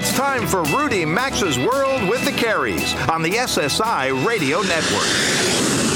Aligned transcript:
it's 0.00 0.16
time 0.16 0.46
for 0.46 0.62
Rudy 0.62 1.04
Maxa's 1.04 1.58
World 1.58 2.08
with 2.08 2.24
the 2.24 2.30
Careys 2.30 2.96
on 3.10 3.20
the 3.20 3.32
SSI 3.32 4.26
Radio 4.26 4.62
Network. 4.62 5.04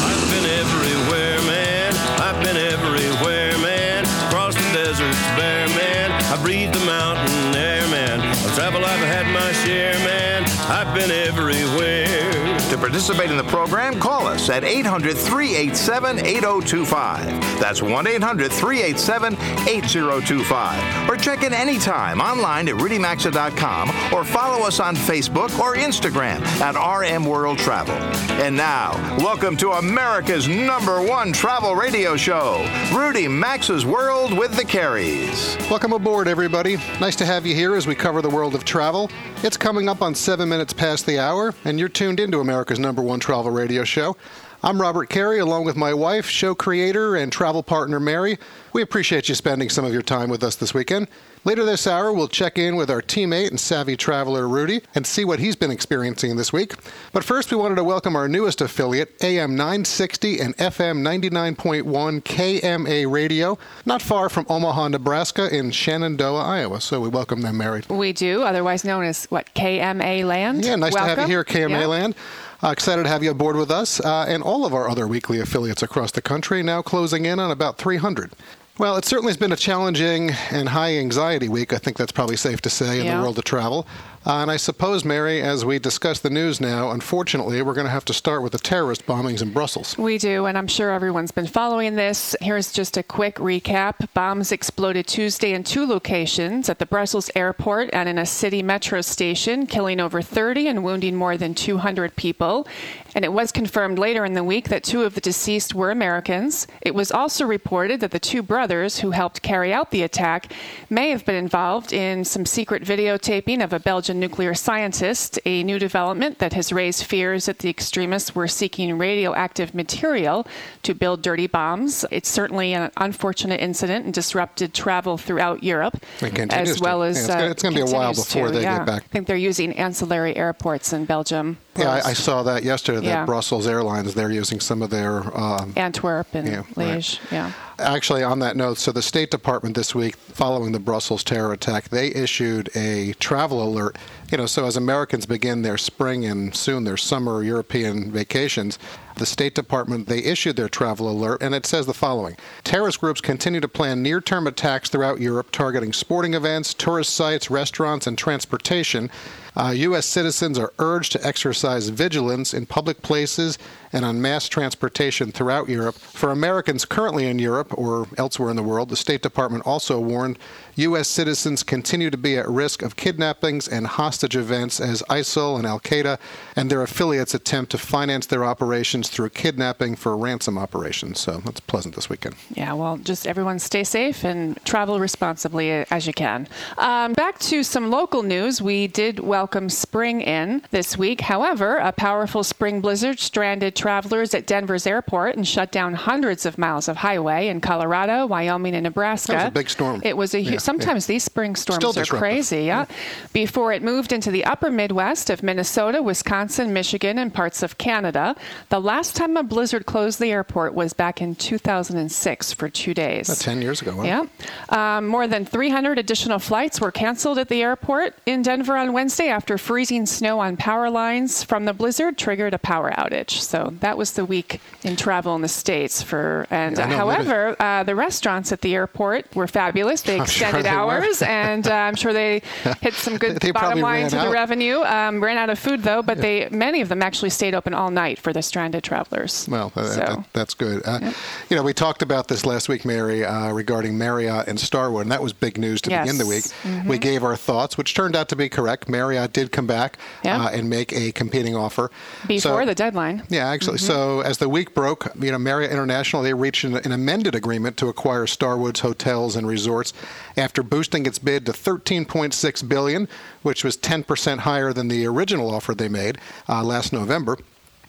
I've 0.04 0.28
been 0.28 0.44
everywhere, 0.44 1.40
man. 1.48 1.94
I've 2.20 2.44
been 2.44 2.58
everywhere, 2.58 3.56
man. 3.64 4.04
Across 4.28 4.56
the 4.56 4.72
deserts 4.74 5.20
bare, 5.40 5.68
man. 5.68 6.12
I 6.12 6.36
breathe 6.42 6.74
the 6.74 6.84
mountain 6.84 7.56
air, 7.56 7.88
man. 7.88 8.20
I've 8.20 8.54
traveled, 8.54 8.84
I've 8.84 9.06
had 9.08 9.26
my 9.32 9.52
share, 9.64 9.94
man. 10.00 10.44
I've 10.68 10.92
been 10.94 11.10
everywhere. 11.10 12.33
To 12.74 12.80
participate 12.80 13.30
in 13.30 13.36
the 13.36 13.44
program, 13.44 14.00
call 14.00 14.26
us 14.26 14.50
at 14.50 14.64
800 14.64 15.16
387 15.16 16.18
8025. 16.18 17.60
That's 17.60 17.80
1 17.80 18.06
800 18.08 18.50
387 18.52 19.34
8025. 19.68 21.08
Or 21.08 21.16
check 21.16 21.44
in 21.44 21.52
anytime 21.52 22.20
online 22.20 22.66
at 22.68 22.74
rudymaxa.com 22.74 24.12
or 24.12 24.24
follow 24.24 24.66
us 24.66 24.80
on 24.80 24.96
Facebook 24.96 25.56
or 25.60 25.76
Instagram 25.76 26.44
at 26.60 26.74
RM 26.74 27.24
World 27.24 27.58
Travel. 27.58 27.94
And 28.42 28.56
now, 28.56 28.94
welcome 29.18 29.56
to 29.58 29.70
America's 29.70 30.48
number 30.48 31.00
one 31.00 31.32
travel 31.32 31.76
radio 31.76 32.16
show, 32.16 32.68
Rudy 32.92 33.28
Maxa's 33.28 33.86
World 33.86 34.36
with 34.36 34.56
the 34.56 34.64
Careys. 34.64 35.56
Welcome 35.70 35.92
aboard, 35.92 36.26
everybody. 36.26 36.78
Nice 37.00 37.14
to 37.16 37.24
have 37.24 37.46
you 37.46 37.54
here 37.54 37.76
as 37.76 37.86
we 37.86 37.94
cover 37.94 38.20
the 38.20 38.30
world 38.30 38.56
of 38.56 38.64
travel. 38.64 39.12
It's 39.44 39.58
coming 39.58 39.90
up 39.90 40.00
on 40.00 40.14
seven 40.14 40.48
minutes 40.48 40.72
past 40.72 41.04
the 41.04 41.18
hour, 41.18 41.54
and 41.66 41.78
you're 41.78 41.90
tuned 41.90 42.18
into 42.18 42.40
America's 42.40 42.78
number 42.78 43.02
one 43.02 43.20
travel 43.20 43.50
radio 43.50 43.84
show. 43.84 44.16
I'm 44.62 44.80
Robert 44.80 45.10
Carey, 45.10 45.38
along 45.38 45.66
with 45.66 45.76
my 45.76 45.92
wife, 45.92 46.24
show 46.24 46.54
creator, 46.54 47.14
and 47.14 47.30
travel 47.30 47.62
partner 47.62 48.00
Mary. 48.00 48.38
We 48.72 48.80
appreciate 48.80 49.28
you 49.28 49.34
spending 49.34 49.68
some 49.68 49.84
of 49.84 49.92
your 49.92 50.00
time 50.00 50.30
with 50.30 50.42
us 50.42 50.56
this 50.56 50.72
weekend. 50.72 51.08
Later 51.46 51.66
this 51.66 51.86
hour, 51.86 52.10
we'll 52.10 52.28
check 52.28 52.56
in 52.56 52.74
with 52.74 52.90
our 52.90 53.02
teammate 53.02 53.50
and 53.50 53.60
savvy 53.60 53.98
traveler 53.98 54.48
Rudy 54.48 54.80
and 54.94 55.06
see 55.06 55.26
what 55.26 55.40
he's 55.40 55.56
been 55.56 55.70
experiencing 55.70 56.36
this 56.36 56.54
week. 56.54 56.72
But 57.12 57.22
first, 57.22 57.50
we 57.50 57.58
wanted 57.58 57.74
to 57.74 57.84
welcome 57.84 58.16
our 58.16 58.28
newest 58.28 58.62
affiliate, 58.62 59.22
AM 59.22 59.54
960 59.54 60.40
and 60.40 60.56
FM 60.56 61.02
99.1 61.02 62.22
KMA 62.22 63.12
Radio, 63.12 63.58
not 63.84 64.00
far 64.00 64.30
from 64.30 64.46
Omaha, 64.48 64.88
Nebraska, 64.88 65.54
in 65.54 65.70
Shenandoah, 65.70 66.42
Iowa. 66.42 66.80
So 66.80 66.98
we 67.02 67.10
welcome 67.10 67.42
them, 67.42 67.58
Mary. 67.58 67.82
We 67.90 68.14
do, 68.14 68.40
otherwise 68.42 68.82
known 68.82 69.04
as 69.04 69.26
what 69.26 69.52
KMA 69.54 70.24
Land. 70.24 70.64
Yeah, 70.64 70.76
nice 70.76 70.94
Welcome. 70.94 71.14
to 71.16 71.20
have 71.20 71.28
you 71.28 71.34
here, 71.34 71.44
KMA 71.44 71.80
Yeah. 71.80 71.86
Land. 71.86 72.14
Uh, 72.62 72.68
excited 72.70 73.02
to 73.02 73.08
have 73.10 73.22
you 73.22 73.30
aboard 73.30 73.56
with 73.56 73.70
us 73.70 74.00
uh, 74.00 74.24
and 74.26 74.42
all 74.42 74.64
of 74.64 74.72
our 74.72 74.88
other 74.88 75.06
weekly 75.06 75.40
affiliates 75.40 75.82
across 75.82 76.10
the 76.12 76.22
country, 76.22 76.62
now 76.62 76.80
closing 76.80 77.26
in 77.26 77.38
on 77.38 77.50
about 77.50 77.76
300. 77.76 78.32
Well, 78.76 78.96
it 78.96 79.04
certainly 79.04 79.30
has 79.30 79.36
been 79.36 79.52
a 79.52 79.56
challenging 79.56 80.30
and 80.50 80.68
high 80.68 80.96
anxiety 80.96 81.48
week. 81.48 81.72
I 81.72 81.78
think 81.78 81.96
that's 81.96 82.10
probably 82.10 82.36
safe 82.36 82.60
to 82.62 82.70
say 82.70 82.98
in 82.98 83.06
Yeah. 83.06 83.16
the 83.16 83.22
world 83.22 83.38
of 83.38 83.44
travel. 83.44 83.86
Uh, 84.26 84.40
and 84.40 84.50
I 84.50 84.56
suppose, 84.56 85.04
Mary, 85.04 85.42
as 85.42 85.66
we 85.66 85.78
discuss 85.78 86.20
the 86.20 86.30
news 86.30 86.58
now, 86.58 86.92
unfortunately, 86.92 87.60
we're 87.60 87.74
going 87.74 87.86
to 87.86 87.90
have 87.90 88.06
to 88.06 88.14
start 88.14 88.42
with 88.42 88.52
the 88.52 88.58
terrorist 88.58 89.04
bombings 89.04 89.42
in 89.42 89.52
Brussels. 89.52 89.98
We 89.98 90.16
do, 90.16 90.46
and 90.46 90.56
I'm 90.56 90.66
sure 90.66 90.90
everyone's 90.90 91.30
been 91.30 91.46
following 91.46 91.94
this. 91.94 92.34
Here's 92.40 92.72
just 92.72 92.96
a 92.96 93.02
quick 93.02 93.36
recap. 93.36 94.08
Bombs 94.14 94.50
exploded 94.50 95.06
Tuesday 95.06 95.52
in 95.52 95.62
two 95.62 95.84
locations 95.84 96.70
at 96.70 96.78
the 96.78 96.86
Brussels 96.86 97.30
airport 97.34 97.90
and 97.92 98.08
in 98.08 98.16
a 98.16 98.24
city 98.24 98.62
metro 98.62 99.02
station, 99.02 99.66
killing 99.66 100.00
over 100.00 100.22
30 100.22 100.68
and 100.68 100.82
wounding 100.82 101.14
more 101.14 101.36
than 101.36 101.54
200 101.54 102.16
people. 102.16 102.66
And 103.14 103.26
it 103.26 103.32
was 103.32 103.52
confirmed 103.52 103.98
later 103.98 104.24
in 104.24 104.32
the 104.32 104.42
week 104.42 104.70
that 104.70 104.82
two 104.82 105.02
of 105.02 105.14
the 105.14 105.20
deceased 105.20 105.74
were 105.74 105.90
Americans. 105.90 106.66
It 106.80 106.94
was 106.94 107.12
also 107.12 107.44
reported 107.44 108.00
that 108.00 108.10
the 108.10 108.18
two 108.18 108.42
brothers 108.42 109.00
who 109.00 109.10
helped 109.10 109.42
carry 109.42 109.72
out 109.72 109.90
the 109.90 110.02
attack 110.02 110.50
may 110.88 111.10
have 111.10 111.26
been 111.26 111.36
involved 111.36 111.92
in 111.92 112.24
some 112.24 112.46
secret 112.46 112.82
videotaping 112.82 113.62
of 113.62 113.74
a 113.74 113.78
Belgian 113.78 114.13
nuclear 114.14 114.54
scientist, 114.54 115.38
a 115.44 115.62
new 115.62 115.78
development 115.78 116.38
that 116.38 116.52
has 116.54 116.72
raised 116.72 117.04
fears 117.04 117.46
that 117.46 117.58
the 117.58 117.68
extremists 117.68 118.34
were 118.34 118.48
seeking 118.48 118.96
radioactive 118.98 119.74
material 119.74 120.46
to 120.82 120.94
build 120.94 121.22
dirty 121.22 121.46
bombs. 121.46 122.04
It's 122.10 122.28
certainly 122.30 122.72
an 122.72 122.90
unfortunate 122.96 123.60
incident 123.60 124.04
and 124.04 124.14
disrupted 124.14 124.74
travel 124.74 125.18
throughout 125.18 125.62
Europe, 125.62 126.02
as 126.50 126.76
to. 126.76 126.82
well 126.82 127.00
Yeah, 127.00 127.06
as 127.10 127.18
it's 127.18 127.26
gonna- 127.28 127.46
uh, 127.46 127.50
it's 127.50 127.62
gonna 127.62 127.74
be 127.74 127.80
a 127.82 127.86
while 127.86 128.14
before 128.14 128.46
to, 128.48 128.52
they 128.54 128.62
get 128.62 128.86
back. 128.86 129.02
I 129.04 129.06
think 129.08 129.26
they're 129.26 129.36
using 129.36 129.72
ancillary 129.76 130.36
airports 130.36 130.92
in 130.92 131.04
Belgium. 131.04 131.58
Yeah, 131.76 131.90
I, 131.90 132.10
I 132.10 132.12
saw 132.12 132.42
that 132.44 132.62
yesterday. 132.62 133.00
That 133.00 133.06
Yeah. 133.06 133.24
Brussels 133.24 133.66
Airlines 133.66 134.14
they're 134.14 134.30
using 134.30 134.60
some 134.60 134.82
of 134.82 134.90
their 134.90 135.36
um, 135.36 135.72
Antwerp 135.76 136.34
and 136.34 136.46
Yeah, 136.46 136.56
right. 136.76 136.98
Liège. 136.98 137.18
Yeah. 137.32 137.52
Actually, 137.78 138.22
on 138.22 138.38
that 138.38 138.56
note, 138.56 138.78
so 138.78 138.92
the 138.92 139.02
State 139.02 139.30
Department 139.30 139.74
this 139.74 139.94
week, 139.94 140.16
following 140.16 140.70
the 140.72 140.78
Brussels 140.78 141.24
terror 141.24 141.52
attack, 141.52 141.88
they 141.88 142.08
issued 142.08 142.70
a 142.76 143.14
travel 143.14 143.62
alert. 143.62 143.96
You 144.30 144.38
know, 144.38 144.46
so 144.46 144.64
as 144.66 144.76
Americans 144.76 145.26
begin 145.26 145.62
their 145.62 145.76
spring 145.78 146.24
and 146.24 146.54
soon 146.54 146.84
their 146.84 146.96
summer 146.96 147.42
European 147.42 148.12
vacations, 148.12 148.78
the 149.16 149.26
State 149.26 149.54
Department 149.54 150.08
they 150.08 150.18
issued 150.18 150.56
their 150.56 150.68
travel 150.68 151.08
alert, 151.08 151.42
and 151.42 151.54
it 151.54 151.66
says 151.66 151.86
the 151.86 151.94
following: 151.94 152.36
Terrorist 152.62 153.00
groups 153.00 153.20
continue 153.20 153.60
to 153.60 153.68
plan 153.68 154.02
near-term 154.02 154.46
attacks 154.46 154.88
throughout 154.88 155.20
Europe, 155.20 155.50
targeting 155.52 155.92
sporting 155.92 156.34
events, 156.34 156.74
tourist 156.74 157.14
sites, 157.14 157.50
restaurants, 157.50 158.06
and 158.06 158.18
transportation. 158.18 159.10
Uh, 159.56 159.70
U.S. 159.70 160.04
citizens 160.06 160.58
are 160.58 160.72
urged 160.80 161.12
to 161.12 161.24
exercise 161.24 161.88
vigilance 161.88 162.52
in 162.54 162.66
public 162.66 163.02
places 163.02 163.56
and 163.92 164.04
on 164.04 164.20
mass 164.20 164.48
transportation 164.48 165.30
throughout 165.30 165.68
Europe. 165.68 165.94
For 165.94 166.32
Americans 166.32 166.84
currently 166.84 167.28
in 167.28 167.38
Europe 167.38 167.72
or 167.78 168.08
elsewhere 168.18 168.50
in 168.50 168.56
the 168.56 168.62
world, 168.64 168.88
the 168.88 168.96
State 168.96 169.22
Department 169.22 169.64
also 169.64 170.00
warned 170.00 170.40
U.S. 170.74 171.06
citizens 171.06 171.62
continue 171.62 172.10
to 172.10 172.16
be 172.16 172.36
at 172.36 172.48
risk 172.48 172.82
of 172.82 172.96
kidnappings 172.96 173.68
and 173.68 173.86
hostage 173.86 174.34
events 174.34 174.80
as 174.80 175.04
ISIL 175.08 175.56
and 175.56 175.66
Al 175.66 175.78
Qaeda 175.78 176.18
and 176.56 176.68
their 176.68 176.82
affiliates 176.82 177.34
attempt 177.34 177.70
to 177.70 177.78
finance 177.78 178.26
their 178.26 178.44
operations 178.44 179.03
through 179.08 179.30
kidnapping 179.30 179.96
for 179.96 180.16
ransom 180.16 180.58
operations. 180.58 181.20
So 181.20 181.38
that's 181.44 181.60
pleasant 181.60 181.94
this 181.94 182.08
weekend. 182.08 182.34
Yeah, 182.54 182.72
well, 182.74 182.96
just 182.98 183.26
everyone 183.26 183.58
stay 183.58 183.84
safe 183.84 184.24
and 184.24 184.62
travel 184.64 185.00
responsibly 185.00 185.70
as 185.70 186.06
you 186.06 186.12
can. 186.12 186.48
Um, 186.78 187.12
back 187.12 187.38
to 187.40 187.62
some 187.62 187.90
local 187.90 188.22
news. 188.22 188.60
We 188.62 188.86
did 188.86 189.20
welcome 189.20 189.68
spring 189.68 190.20
in 190.20 190.62
this 190.70 190.96
week. 190.98 191.20
However, 191.20 191.76
a 191.76 191.92
powerful 191.92 192.44
spring 192.44 192.80
blizzard 192.80 193.18
stranded 193.20 193.76
travelers 193.76 194.34
at 194.34 194.46
Denver's 194.46 194.86
airport 194.86 195.36
and 195.36 195.46
shut 195.46 195.72
down 195.72 195.94
hundreds 195.94 196.46
of 196.46 196.58
miles 196.58 196.88
of 196.88 196.96
highway 196.96 197.48
in 197.48 197.60
Colorado, 197.60 198.26
Wyoming, 198.26 198.74
and 198.74 198.84
Nebraska. 198.84 199.32
That 199.32 199.44
was 199.44 199.48
a 199.48 199.52
big 199.52 199.70
storm. 199.70 200.00
It 200.04 200.16
was 200.16 200.34
a 200.34 200.40
Yeah, 200.40 200.52
huge. 200.52 200.60
Sometimes 200.60 201.06
these 201.06 201.24
spring 201.24 201.56
storms 201.56 201.96
are 201.96 202.04
crazy. 202.04 202.64
Yeah. 202.64 202.86
Before 203.32 203.72
it 203.72 203.82
moved 203.82 204.12
into 204.12 204.30
the 204.30 204.44
upper 204.44 204.70
Midwest 204.70 205.30
of 205.30 205.42
Minnesota, 205.42 206.02
Wisconsin, 206.02 206.72
Michigan, 206.72 207.18
and 207.18 207.32
parts 207.32 207.62
of 207.62 207.78
Canada. 207.78 208.34
The 208.68 208.80
last 208.94 209.16
time 209.16 209.36
a 209.36 209.42
blizzard 209.42 209.84
closed 209.86 210.20
the 210.20 210.30
airport 210.30 210.72
was 210.72 210.92
back 210.92 211.20
in 211.20 211.34
2006 211.34 212.52
for 212.52 212.68
two 212.68 212.94
days. 212.94 213.28
About 213.28 213.40
10 213.40 213.60
years 213.60 213.82
ago. 213.82 213.96
Wow. 213.96 214.04
Yeah. 214.04 214.26
Um, 214.68 215.08
more 215.08 215.26
than 215.26 215.44
300 215.44 215.98
additional 215.98 216.38
flights 216.38 216.80
were 216.80 216.92
canceled 216.92 217.38
at 217.38 217.48
the 217.48 217.60
airport 217.60 218.14
in 218.24 218.42
Denver 218.42 218.76
on 218.76 218.92
Wednesday 218.92 219.30
after 219.30 219.58
freezing 219.58 220.06
snow 220.06 220.38
on 220.38 220.56
power 220.56 220.90
lines 220.90 221.42
from 221.42 221.64
the 221.64 221.72
blizzard 221.72 222.16
triggered 222.16 222.54
a 222.54 222.58
power 222.58 222.92
outage. 222.92 223.30
So 223.30 223.74
that 223.80 223.98
was 223.98 224.12
the 224.12 224.24
week 224.24 224.60
in 224.84 224.94
travel 224.94 225.34
in 225.34 225.42
the 225.42 225.48
States 225.48 226.00
for, 226.00 226.46
and 226.50 226.78
Yeah, 226.78 226.84
uh, 226.84 226.88
know, 226.90 226.96
however, 226.96 227.56
uh, 227.58 227.82
the 227.82 227.96
restaurants 227.96 228.52
at 228.52 228.60
the 228.60 228.76
airport 228.76 229.34
were 229.34 229.48
fabulous. 229.48 230.02
They 230.02 230.20
I'm 230.20 230.26
sure 230.26 230.46
extended 230.46 230.66
they 230.66 230.68
hours 230.68 231.20
and 231.20 231.66
uh, 231.66 231.74
I'm 231.74 231.96
sure 231.96 232.12
they 232.12 232.42
hit 232.80 232.94
some 232.94 233.18
good 233.18 233.40
They 233.40 233.50
bottom 233.50 233.80
line 233.80 234.08
to 234.10 234.16
the 234.16 234.30
revenue. 234.30 234.82
Um, 234.84 235.20
ran 235.20 235.36
out 235.36 235.50
of 235.50 235.58
food 235.58 235.82
though, 235.82 236.02
but 236.02 236.18
they 236.18 236.48
many 236.50 236.80
of 236.80 236.88
them 236.88 237.02
actually 237.02 237.30
stayed 237.30 237.56
open 237.56 237.74
all 237.74 237.90
night 237.90 238.20
for 238.20 238.32
the 238.32 238.40
stranded 238.40 238.83
travelers. 238.84 239.48
Well, 239.50 239.70
So- 239.74 239.82
that, 239.82 240.24
that's 240.32 240.54
good. 240.54 240.82
Uh, 240.84 241.12
You 241.50 241.56
know, 241.56 241.62
we 241.62 241.72
talked 241.74 242.02
about 242.02 242.28
this 242.28 242.46
last 242.46 242.68
week, 242.68 242.84
Mary, 242.84 243.24
uh, 243.24 243.50
regarding 243.52 243.98
Marriott 243.98 244.46
and 244.46 244.58
Starwood, 244.60 245.02
and 245.02 245.10
that 245.12 245.22
was 245.22 245.32
big 245.32 245.58
news 245.58 245.80
to 245.82 245.90
begin 245.90 246.18
the 246.18 246.26
week. 246.26 246.44
Mm-hmm. 246.44 246.88
We 246.88 246.98
gave 246.98 247.24
our 247.24 247.36
thoughts, 247.36 247.76
which 247.76 247.94
turned 247.94 248.14
out 248.16 248.28
to 248.28 248.36
be 248.36 248.48
correct. 248.48 248.88
Marriott 248.88 249.32
did 249.32 249.50
come 249.52 249.66
back 249.66 249.98
uh, 250.24 250.50
and 250.52 250.70
make 250.70 250.92
a 250.92 251.10
competing 251.12 251.56
offer 251.56 251.90
before 252.26 252.60
So- 252.60 252.66
the 252.66 252.74
deadline. 252.74 253.22
Yeah, 253.28 253.48
actually. 253.48 253.78
Mm-hmm. 253.78 253.86
So 253.86 254.20
as 254.20 254.38
the 254.38 254.48
week 254.48 254.74
broke, 254.74 255.08
you 255.18 255.32
know, 255.32 255.38
Marriott 255.38 255.70
International 255.72 256.22
they 256.22 256.34
reached 256.34 256.64
an, 256.64 256.76
an 256.76 256.92
amended 256.92 257.34
agreement 257.34 257.76
to 257.78 257.88
acquire 257.88 258.26
Starwood's 258.26 258.80
hotels 258.80 259.36
and 259.36 259.46
resorts 259.46 259.92
after 260.36 260.62
boosting 260.62 261.06
its 261.06 261.18
bid 261.18 261.46
to 261.46 261.52
13.6 261.52 262.68
billion, 262.68 263.08
which 263.42 263.64
was 263.64 263.76
10% 263.76 264.38
higher 264.40 264.72
than 264.72 264.88
the 264.88 265.06
original 265.06 265.52
offer 265.54 265.74
they 265.74 265.88
made 265.88 266.18
uh, 266.48 266.62
last 266.62 266.92
November. 266.92 267.38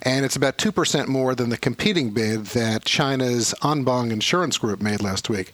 And 0.06 0.24
it's 0.24 0.36
about 0.36 0.60
2% 0.60 1.08
more 1.08 1.34
than 1.34 1.50
the 1.50 1.58
competing 1.58 2.12
bid 2.12 2.46
that 2.48 2.86
China's 2.86 3.56
Anbang 3.62 4.12
Insurance 4.12 4.60
Group 4.60 4.80
made 4.80 5.02
last 5.02 5.32
week. 5.32 5.52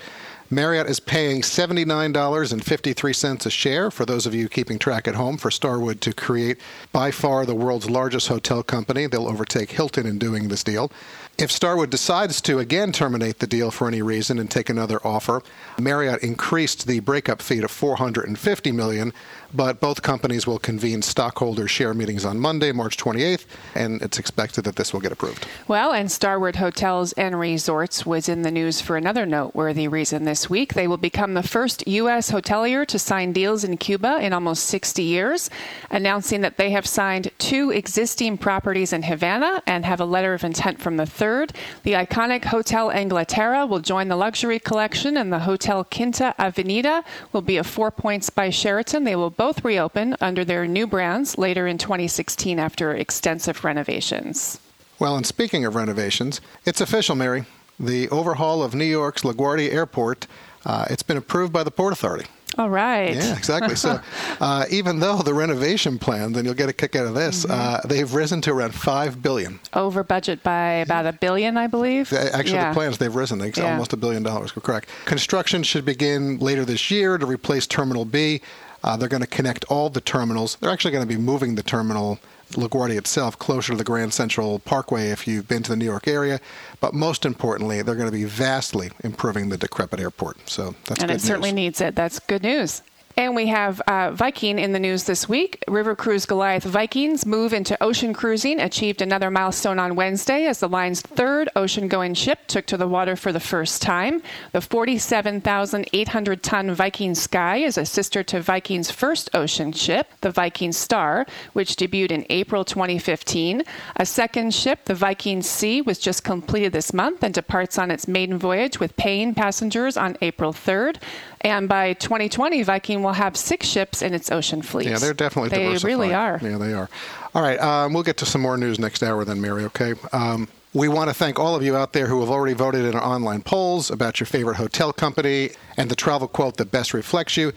Marriott 0.54 0.88
is 0.88 1.00
paying 1.00 1.42
$79.53 1.42 3.46
a 3.46 3.50
share 3.50 3.90
for 3.90 4.06
those 4.06 4.26
of 4.26 4.36
you 4.36 4.50
keeping 4.50 4.78
track 4.78 5.08
at 5.08 5.16
home 5.16 5.38
for 5.38 5.50
Starwood 5.50 6.02
to 6.02 6.12
create 6.12 6.60
by 6.92 7.10
far 7.10 7.46
the 7.46 7.56
world's 7.56 7.90
largest 7.90 8.28
hotel 8.28 8.62
company. 8.62 9.08
They'll 9.08 9.30
overtake 9.30 9.72
Hilton 9.72 10.06
in 10.06 10.20
doing 10.20 10.50
this 10.50 10.66
deal. 10.66 10.92
If 11.38 11.54
Starwood 11.54 11.90
decides 11.90 12.42
to 12.42 12.60
again 12.60 12.92
terminate 12.92 13.40
the 13.40 13.48
deal 13.48 13.72
for 13.72 13.88
any 13.88 14.02
reason 14.02 14.38
and 14.38 14.52
take 14.52 14.70
another 14.70 15.00
offer, 15.08 15.42
Marriott 15.80 16.22
increased 16.22 16.86
the 16.86 17.00
breakup 17.00 17.42
fee 17.42 17.62
to 17.62 17.70
450 17.70 18.74
million, 18.74 19.14
but 19.54 19.80
both 19.80 20.02
companies 20.02 20.48
will 20.48 20.60
convene 20.60 21.02
stockholder 21.02 21.68
share 21.68 21.94
meetings 21.94 22.26
on 22.26 22.40
Monday, 22.40 22.72
March 22.72 22.98
28th, 22.98 23.46
and 23.76 24.02
it's 24.02 24.20
expected 24.20 24.64
that 24.64 24.76
this 24.76 24.94
will 24.94 25.00
get 25.00 25.12
approved. 25.12 25.48
Well, 25.68 25.92
and 25.92 26.12
Starwood 26.12 26.58
Hotels 26.58 27.14
and 27.14 27.40
Resorts 27.40 28.06
was 28.06 28.30
in 28.30 28.42
the 28.42 28.52
news 28.52 28.82
for 28.82 28.98
another 28.98 29.26
noteworthy 29.26 29.88
reason 29.88 30.24
this 30.24 30.50
week. 30.50 30.74
They 30.74 30.88
will 30.88 30.98
become 30.98 31.34
the 31.34 31.44
first 31.44 31.88
U.S. 31.88 32.32
hotelier 32.32 32.86
to 32.88 33.00
sign 33.00 33.34
deals 33.34 33.64
in 33.64 33.78
Cuba 33.78 34.20
in 34.22 34.34
almost 34.34 34.66
60 34.66 35.04
years, 35.04 35.50
announcing 35.90 36.42
that 36.42 36.58
they 36.58 36.72
have 36.72 36.86
signed 36.86 37.32
two 37.38 37.72
existing 37.72 38.38
properties 38.38 38.94
in 38.94 39.04
Havana 39.04 39.62
and 39.68 39.86
have 39.86 40.00
a 40.00 40.06
letter 40.06 40.34
of 40.34 40.44
intent 40.44 40.80
from 40.82 40.98
the 40.98 41.06
third. 41.06 41.54
The 41.84 41.94
iconic 41.94 42.46
Hotel 42.46 42.90
Inglaterra 42.90 43.66
will 43.66 43.80
join 43.80 44.08
the 44.08 44.16
luxury 44.16 44.60
collection, 44.60 45.18
and 45.18 45.32
the 45.32 45.40
Hotel 45.40 45.84
Quinta 45.84 46.36
Avenida 46.40 47.04
will 47.32 47.42
be 47.42 47.58
a 47.58 47.64
Four 47.64 47.92
Points 47.92 48.30
by 48.30 48.50
Sheraton. 48.50 49.04
They 49.04 49.16
will 49.16 49.30
both 49.42 49.66
reopen 49.66 50.16
under 50.22 50.46
their 50.46 50.68
new 50.68 50.86
brands 50.86 51.36
later 51.36 51.66
in 51.66 51.76
2016 51.76 52.60
after 52.60 52.94
extensive 52.94 53.64
renovations. 53.64 54.60
Well, 55.00 55.18
and 55.18 55.26
speaking 55.26 55.66
of 55.66 55.74
renovations, 55.74 56.42
it's 56.64 56.80
official, 56.80 57.16
Mary. 57.16 57.46
The 57.80 58.08
overhaul 58.10 58.62
of 58.62 58.76
New 58.76 58.86
York's 58.86 59.24
LaGuardia 59.24 59.74
Airport, 59.74 60.28
uh, 60.64 60.86
it's 60.92 61.02
been 61.02 61.18
approved 61.18 61.52
by 61.52 61.64
the 61.64 61.72
Port 61.72 61.92
Authority. 61.92 62.28
All 62.60 62.70
right. 62.70 63.16
Yeah, 63.16 63.36
exactly. 63.36 63.76
So, 63.76 64.00
uh, 64.42 64.66
even 64.70 65.00
though 65.00 65.18
the 65.18 65.34
renovation 65.34 65.98
plans, 65.98 66.38
and 66.38 66.46
you'll 66.46 66.54
get 66.54 66.70
a 66.70 66.74
kick 66.74 66.96
out 66.96 67.08
of 67.08 67.16
this, 67.16 67.44
mm-hmm. 67.44 67.52
uh, 67.52 67.80
they've 67.88 68.14
risen 68.14 68.42
to 68.42 68.52
around 68.52 68.76
five 68.76 69.24
billion. 69.24 69.60
Over 69.74 70.04
budget 70.04 70.44
by 70.44 70.74
about 70.74 71.08
a 71.08 71.14
billion, 71.14 71.58
I 71.58 71.66
believe. 71.66 72.14
Actually, 72.14 72.54
yeah. 72.54 72.70
the 72.70 72.76
plans 72.76 73.00
they've 73.00 73.16
risen. 73.16 73.40
They 73.40 73.52
yeah. 73.56 73.72
almost 73.72 73.92
a 73.92 73.98
billion 73.98 74.22
dollars. 74.22 74.52
Correct. 74.52 74.88
Construction 75.06 75.64
should 75.64 75.84
begin 75.84 76.38
later 76.38 76.64
this 76.64 76.92
year 76.92 77.18
to 77.18 77.26
replace 77.26 77.66
Terminal 77.66 78.06
B. 78.06 78.42
Uh, 78.84 78.98
they're 78.98 79.10
going 79.10 79.22
to 79.22 79.28
connect 79.28 79.64
all 79.66 79.90
the 79.90 80.02
terminals. 80.02 80.58
They're 80.60 80.72
actually 80.72 80.92
going 80.92 81.08
to 81.08 81.16
be 81.16 81.22
moving 81.22 81.56
the 81.56 81.64
terminal 81.64 82.20
LaGuardia 82.52 82.98
itself 82.98 83.38
closer 83.40 83.74
to 83.74 83.78
the 83.78 83.84
Grand 83.84 84.14
Central 84.14 84.60
Parkway 84.60 85.10
if 85.10 85.28
you've 85.28 85.48
been 85.48 85.64
to 85.64 85.72
the 85.72 85.78
New 85.78 85.86
York 85.86 86.08
area. 86.08 86.40
But 86.80 86.94
most 86.94 87.26
importantly, 87.26 87.82
they're 87.82 87.96
going 87.96 88.12
to 88.12 88.16
be 88.16 88.26
vastly 88.26 88.92
improving 89.04 89.50
the 89.50 89.58
decrepit 89.58 90.00
airport. 90.00 90.50
So 90.50 90.76
that's 90.86 91.02
and 91.02 91.12
it 91.12 91.16
news. 91.16 91.24
certainly 91.24 91.52
needs 91.52 91.80
it. 91.82 91.96
That's 91.96 92.20
good 92.20 92.44
news. 92.44 92.82
And 93.18 93.36
we 93.36 93.48
have 93.48 93.82
uh, 93.82 94.12
Viking 94.12 94.58
in 94.58 94.72
the 94.72 94.80
news 94.80 95.04
this 95.04 95.28
week. 95.28 95.64
River 95.68 95.96
Cruise 95.96 96.26
Goliath 96.26 96.64
Vikings 96.64 97.26
move 97.26 97.54
into 97.54 97.82
ocean 97.84 98.14
cruising 98.14 98.60
achieved 98.60 99.02
another 99.02 99.30
milestone 99.30 99.80
on 99.80 99.96
Wednesday 99.96 100.46
as 100.46 100.60
the 100.60 100.70
line's 100.70 101.02
third 101.02 101.50
ocean 101.56 101.88
going 101.88 102.14
ship 102.14 102.40
took 102.48 102.66
to 102.68 102.78
the 102.78 102.88
water 102.88 103.16
for 103.16 103.32
the 103.32 103.40
first 103.40 103.82
time. 103.82 104.22
The 104.54 104.62
47,800 104.62 106.44
ton 106.44 106.74
Viking 106.74 107.16
Sky 107.16 107.58
is 107.58 107.78
a 107.78 107.86
sister 107.86 108.24
to 108.24 108.42
Viking's 108.42 108.92
first 108.92 109.30
ocean 109.34 109.72
ship, 109.72 110.08
the 110.22 110.32
Viking 110.32 110.72
Star, 110.72 111.26
which 111.54 111.76
debuted 111.76 112.12
in 112.12 112.26
April 112.30 112.64
2015. 112.64 113.64
A 113.98 114.06
second 114.06 114.54
ship, 114.54 114.86
the 114.86 114.96
Viking 114.96 115.42
Sea, 115.42 115.82
was 115.82 116.00
just 116.00 116.24
completed 116.24 116.72
this 116.72 116.94
month 116.94 117.24
and 117.24 117.34
departs 117.34 117.78
on 117.78 117.92
its 117.92 118.08
maiden 118.08 118.38
voyage 118.38 118.80
with 118.80 118.96
paying 118.96 119.34
passengers 119.34 119.98
on 119.98 120.18
April 120.22 120.54
3rd. 120.54 120.98
And 121.42 121.68
by 121.68 121.94
2020, 121.94 122.64
Viking 122.64 123.04
will 123.04 123.14
have 123.14 123.36
six 123.36 123.68
ships 123.68 124.02
in 124.02 124.14
its 124.14 124.32
ocean 124.32 124.62
fleet. 124.62 124.88
Yeah, 124.88 125.00
they're 125.00 125.14
definitely 125.14 125.50
they 125.50 125.64
diversified. 125.64 125.88
really 125.88 126.14
are. 126.14 126.40
Yeah, 126.42 126.58
they 126.58 126.74
are. 126.74 126.90
All 127.34 127.42
right, 127.42 127.60
um, 127.60 127.94
we'll 127.94 128.04
get 128.04 128.18
to 128.18 128.26
some 128.26 128.42
more 128.42 128.58
news 128.58 128.78
next 128.80 129.02
hour 129.02 129.26
then, 129.26 129.42
Mary. 129.42 129.64
Okay. 129.66 129.96
Um, 130.14 130.48
we 130.74 130.88
want 130.88 131.10
to 131.10 131.14
thank 131.14 131.38
all 131.38 131.56
of 131.56 131.64
you 131.64 131.76
out 131.76 131.92
there 131.92 132.08
who 132.08 132.22
have 132.22 132.30
already 132.30 132.54
voted 132.54 132.86
in 132.86 132.96
our 132.96 133.04
online 133.04 133.42
polls 133.42 133.92
about 133.92 134.20
your 134.20 134.28
favorite 134.28 134.56
hotel 134.56 134.94
company 134.94 135.50
and 135.76 135.92
the 135.92 135.96
travel 135.96 136.28
quote 136.30 136.58
that 136.58 136.72
best 136.72 136.94
reflects 136.94 137.36
you. 137.36 137.52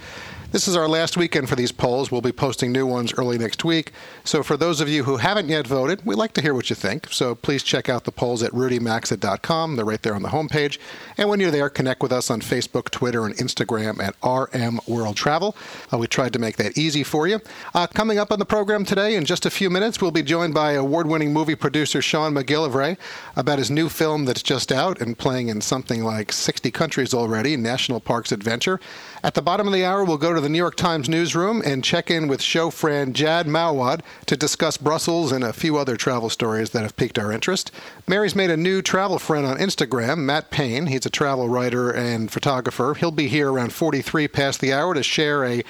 This 0.55 0.69
is 0.69 0.77
our 0.77 0.87
last 0.87 1.17
weekend 1.17 1.49
for 1.49 1.57
these 1.57 1.73
polls. 1.73 2.13
We'll 2.13 2.21
be 2.21 2.31
posting 2.31 2.71
new 2.71 2.87
ones 2.87 3.13
early 3.15 3.39
next 3.39 3.65
week. 3.65 3.91
So, 4.23 4.45
for 4.45 4.57
those 4.57 4.81
of 4.81 4.89
you 4.89 5.03
who 5.03 5.17
haven't 5.17 5.49
yet 5.49 5.67
voted, 5.67 6.07
we'd 6.07 6.15
like 6.15 6.33
to 6.35 6.41
hear 6.41 6.55
what 6.55 6.71
you 6.71 6.77
think. 6.77 7.09
So, 7.11 7.35
please 7.35 7.65
check 7.65 7.89
out 7.89 8.05
the 8.05 8.13
polls 8.13 8.41
at 8.41 8.53
rudymaxa.com. 8.53 9.75
They're 9.75 9.85
right 9.85 10.01
there 10.01 10.15
on 10.15 10.23
the 10.23 10.29
homepage. 10.29 10.79
And 11.19 11.29
when 11.29 11.41
you're 11.41 11.51
there, 11.51 11.69
connect 11.69 12.05
with 12.05 12.13
us 12.13 12.31
on 12.31 12.41
Facebook, 12.41 12.91
Twitter, 12.91 13.27
and 13.27 13.35
Instagram 13.35 14.01
at 14.01 14.15
RM 14.25 14.79
World 14.87 15.17
Travel. 15.17 15.57
Uh, 15.93 15.99
we 15.99 16.07
tried 16.07 16.33
to 16.35 16.39
make 16.39 16.57
that 16.59 16.79
easy 16.79 17.03
for 17.03 17.27
you. 17.27 17.41
Uh, 17.75 17.89
coming 17.89 18.19
up 18.19 18.31
on 18.31 18.39
the 18.39 18.47
program 18.47 18.85
today, 18.85 19.17
in 19.17 19.25
just 19.25 19.47
a 19.47 19.51
few 19.51 19.71
minutes, 19.71 20.01
we'll 20.01 20.13
be 20.13 20.23
joined 20.23 20.55
by 20.55 20.75
award 20.75 21.09
winning 21.09 21.33
movie 21.33 21.57
producer 21.57 22.01
Shaun 22.01 22.33
MacGillivray 22.33 22.97
about 23.35 23.59
his 23.59 23.73
new 23.73 23.89
film 23.89 24.25
that's 24.25 24.41
just 24.41 24.71
out 24.71 25.01
and 25.01 25.19
playing 25.19 25.49
in 25.49 25.61
something 25.61 26.05
like 26.05 26.31
60 26.31 26.71
countries 26.71 27.13
already 27.13 27.57
National 27.57 27.99
Parks 27.99 28.31
Adventure. 28.31 28.79
At 29.25 29.33
the 29.33 29.41
bottom 29.41 29.67
of 29.67 29.73
the 29.73 29.87
hour, 29.87 30.05
we'll 30.05 30.19
go 30.19 30.35
to 30.35 30.41
the 30.43 30.51
New 30.51 30.59
York 30.59 30.77
Times 30.77 31.09
newsroom 31.09 31.63
and 31.65 31.83
check 31.83 32.11
in 32.11 32.29
with 32.29 32.43
show 32.43 32.69
friend 32.69 33.17
Jad 33.17 33.47
Mouawad 33.47 34.03
to 34.27 34.37
discuss 34.37 34.77
Brussels 34.77 35.33
and 35.33 35.43
a 35.43 35.55
few 35.55 35.79
other 35.79 35.97
travel 35.97 36.29
stories 36.29 36.71
that 36.71 36.83
have 36.83 36.95
piqued 36.95 37.19
our 37.19 37.33
interest. 37.33 37.73
Mary's 38.07 38.37
made 38.37 38.51
a 38.51 38.57
new 38.59 38.83
travel 38.83 39.19
friend 39.19 39.47
on 39.47 39.57
Instagram, 39.57 40.19
Matt 40.19 40.51
Payne. 40.51 40.89
He's 40.89 41.07
a 41.07 41.11
travel 41.11 41.49
writer 41.49 41.91
and 41.91 42.31
photographer. 42.31 42.93
He'll 42.93 43.11
be 43.11 43.29
here 43.29 43.51
around 43.51 43.73
43 43.73 44.29
past 44.29 44.61
the 44.61 44.75
hour 44.75 44.93
to 44.93 45.03
share 45.03 45.43
a 45.43 45.65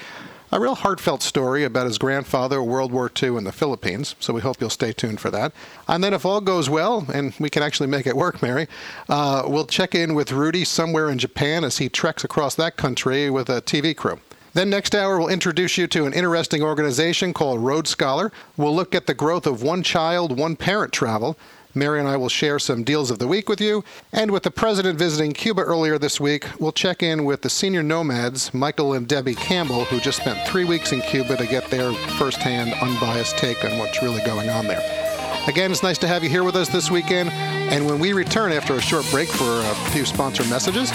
a 0.51 0.59
real 0.59 0.75
heartfelt 0.75 1.21
story 1.21 1.63
about 1.63 1.85
his 1.85 1.97
grandfather, 1.97 2.61
World 2.61 2.91
War 2.91 3.11
II, 3.21 3.37
in 3.37 3.43
the 3.43 3.51
Philippines. 3.51 4.15
So 4.19 4.33
we 4.33 4.41
hope 4.41 4.57
you'll 4.59 4.69
stay 4.69 4.93
tuned 4.93 5.19
for 5.19 5.31
that. 5.31 5.51
And 5.87 6.03
then, 6.03 6.13
if 6.13 6.25
all 6.25 6.41
goes 6.41 6.69
well, 6.69 7.05
and 7.13 7.33
we 7.39 7.49
can 7.49 7.63
actually 7.63 7.87
make 7.87 8.07
it 8.07 8.15
work, 8.15 8.41
Mary, 8.41 8.67
uh, 9.09 9.43
we'll 9.47 9.65
check 9.65 9.95
in 9.95 10.13
with 10.13 10.31
Rudy 10.31 10.63
somewhere 10.63 11.09
in 11.09 11.17
Japan 11.17 11.63
as 11.63 11.77
he 11.79 11.89
treks 11.89 12.23
across 12.23 12.55
that 12.55 12.77
country 12.77 13.29
with 13.29 13.49
a 13.49 13.61
TV 13.61 13.95
crew. 13.95 14.19
Then 14.55 14.69
next 14.69 14.95
hour, 14.95 15.19
we'll 15.19 15.27
introduce 15.27 15.77
you 15.77 15.85
to 15.87 16.05
an 16.05 16.13
interesting 16.13 16.63
organization 16.63 17.33
called 17.33 17.59
Road 17.59 17.89
Scholar. 17.89 18.31
We'll 18.55 18.73
look 18.73 18.95
at 18.95 19.05
the 19.05 19.13
growth 19.13 19.45
of 19.45 19.61
one 19.61 19.83
child, 19.83 20.39
one 20.39 20.55
parent 20.55 20.93
travel. 20.93 21.37
Mary 21.75 21.99
and 21.99 22.07
I 22.07 22.17
will 22.17 22.29
share 22.29 22.57
some 22.57 22.83
deals 22.83 23.11
of 23.11 23.19
the 23.19 23.27
week 23.27 23.49
with 23.49 23.59
you. 23.59 23.83
And 24.13 24.31
with 24.31 24.43
the 24.43 24.51
president 24.51 24.97
visiting 24.97 25.33
Cuba 25.33 25.61
earlier 25.61 25.99
this 25.99 26.19
week, 26.19 26.47
we'll 26.59 26.71
check 26.71 27.03
in 27.03 27.25
with 27.25 27.41
the 27.41 27.49
senior 27.49 27.83
nomads, 27.83 28.53
Michael 28.53 28.93
and 28.93 29.07
Debbie 29.07 29.35
Campbell, 29.35 29.83
who 29.85 29.99
just 29.99 30.21
spent 30.21 30.47
three 30.47 30.63
weeks 30.63 30.93
in 30.93 31.01
Cuba 31.01 31.37
to 31.37 31.45
get 31.45 31.65
their 31.69 31.93
firsthand, 32.17 32.73
unbiased 32.81 33.37
take 33.37 33.63
on 33.65 33.77
what's 33.77 34.01
really 34.01 34.23
going 34.23 34.49
on 34.49 34.67
there. 34.67 35.05
Again, 35.47 35.69
it's 35.69 35.83
nice 35.83 35.99
to 35.99 36.07
have 36.07 36.23
you 36.23 36.29
here 36.29 36.43
with 36.43 36.55
us 36.55 36.69
this 36.69 36.89
weekend. 36.89 37.29
And 37.29 37.85
when 37.85 37.99
we 37.99 38.13
return 38.13 38.51
after 38.51 38.73
a 38.73 38.81
short 38.81 39.05
break 39.11 39.29
for 39.29 39.61
a 39.61 39.75
few 39.91 40.05
sponsor 40.05 40.43
messages, 40.45 40.89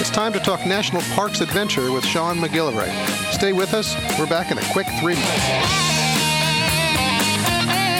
it's 0.00 0.10
time 0.10 0.32
to 0.32 0.40
talk 0.40 0.66
National 0.66 1.02
Parks 1.14 1.40
Adventure 1.40 1.92
with 1.92 2.04
Shaun 2.04 2.38
MacGillivray. 2.38 3.32
Stay 3.32 3.52
with 3.52 3.72
us. 3.72 3.94
We're 4.18 4.26
back 4.26 4.50
in 4.50 4.58
a 4.58 4.72
quick 4.72 4.86
three 5.00 5.14
minutes. 5.14 5.93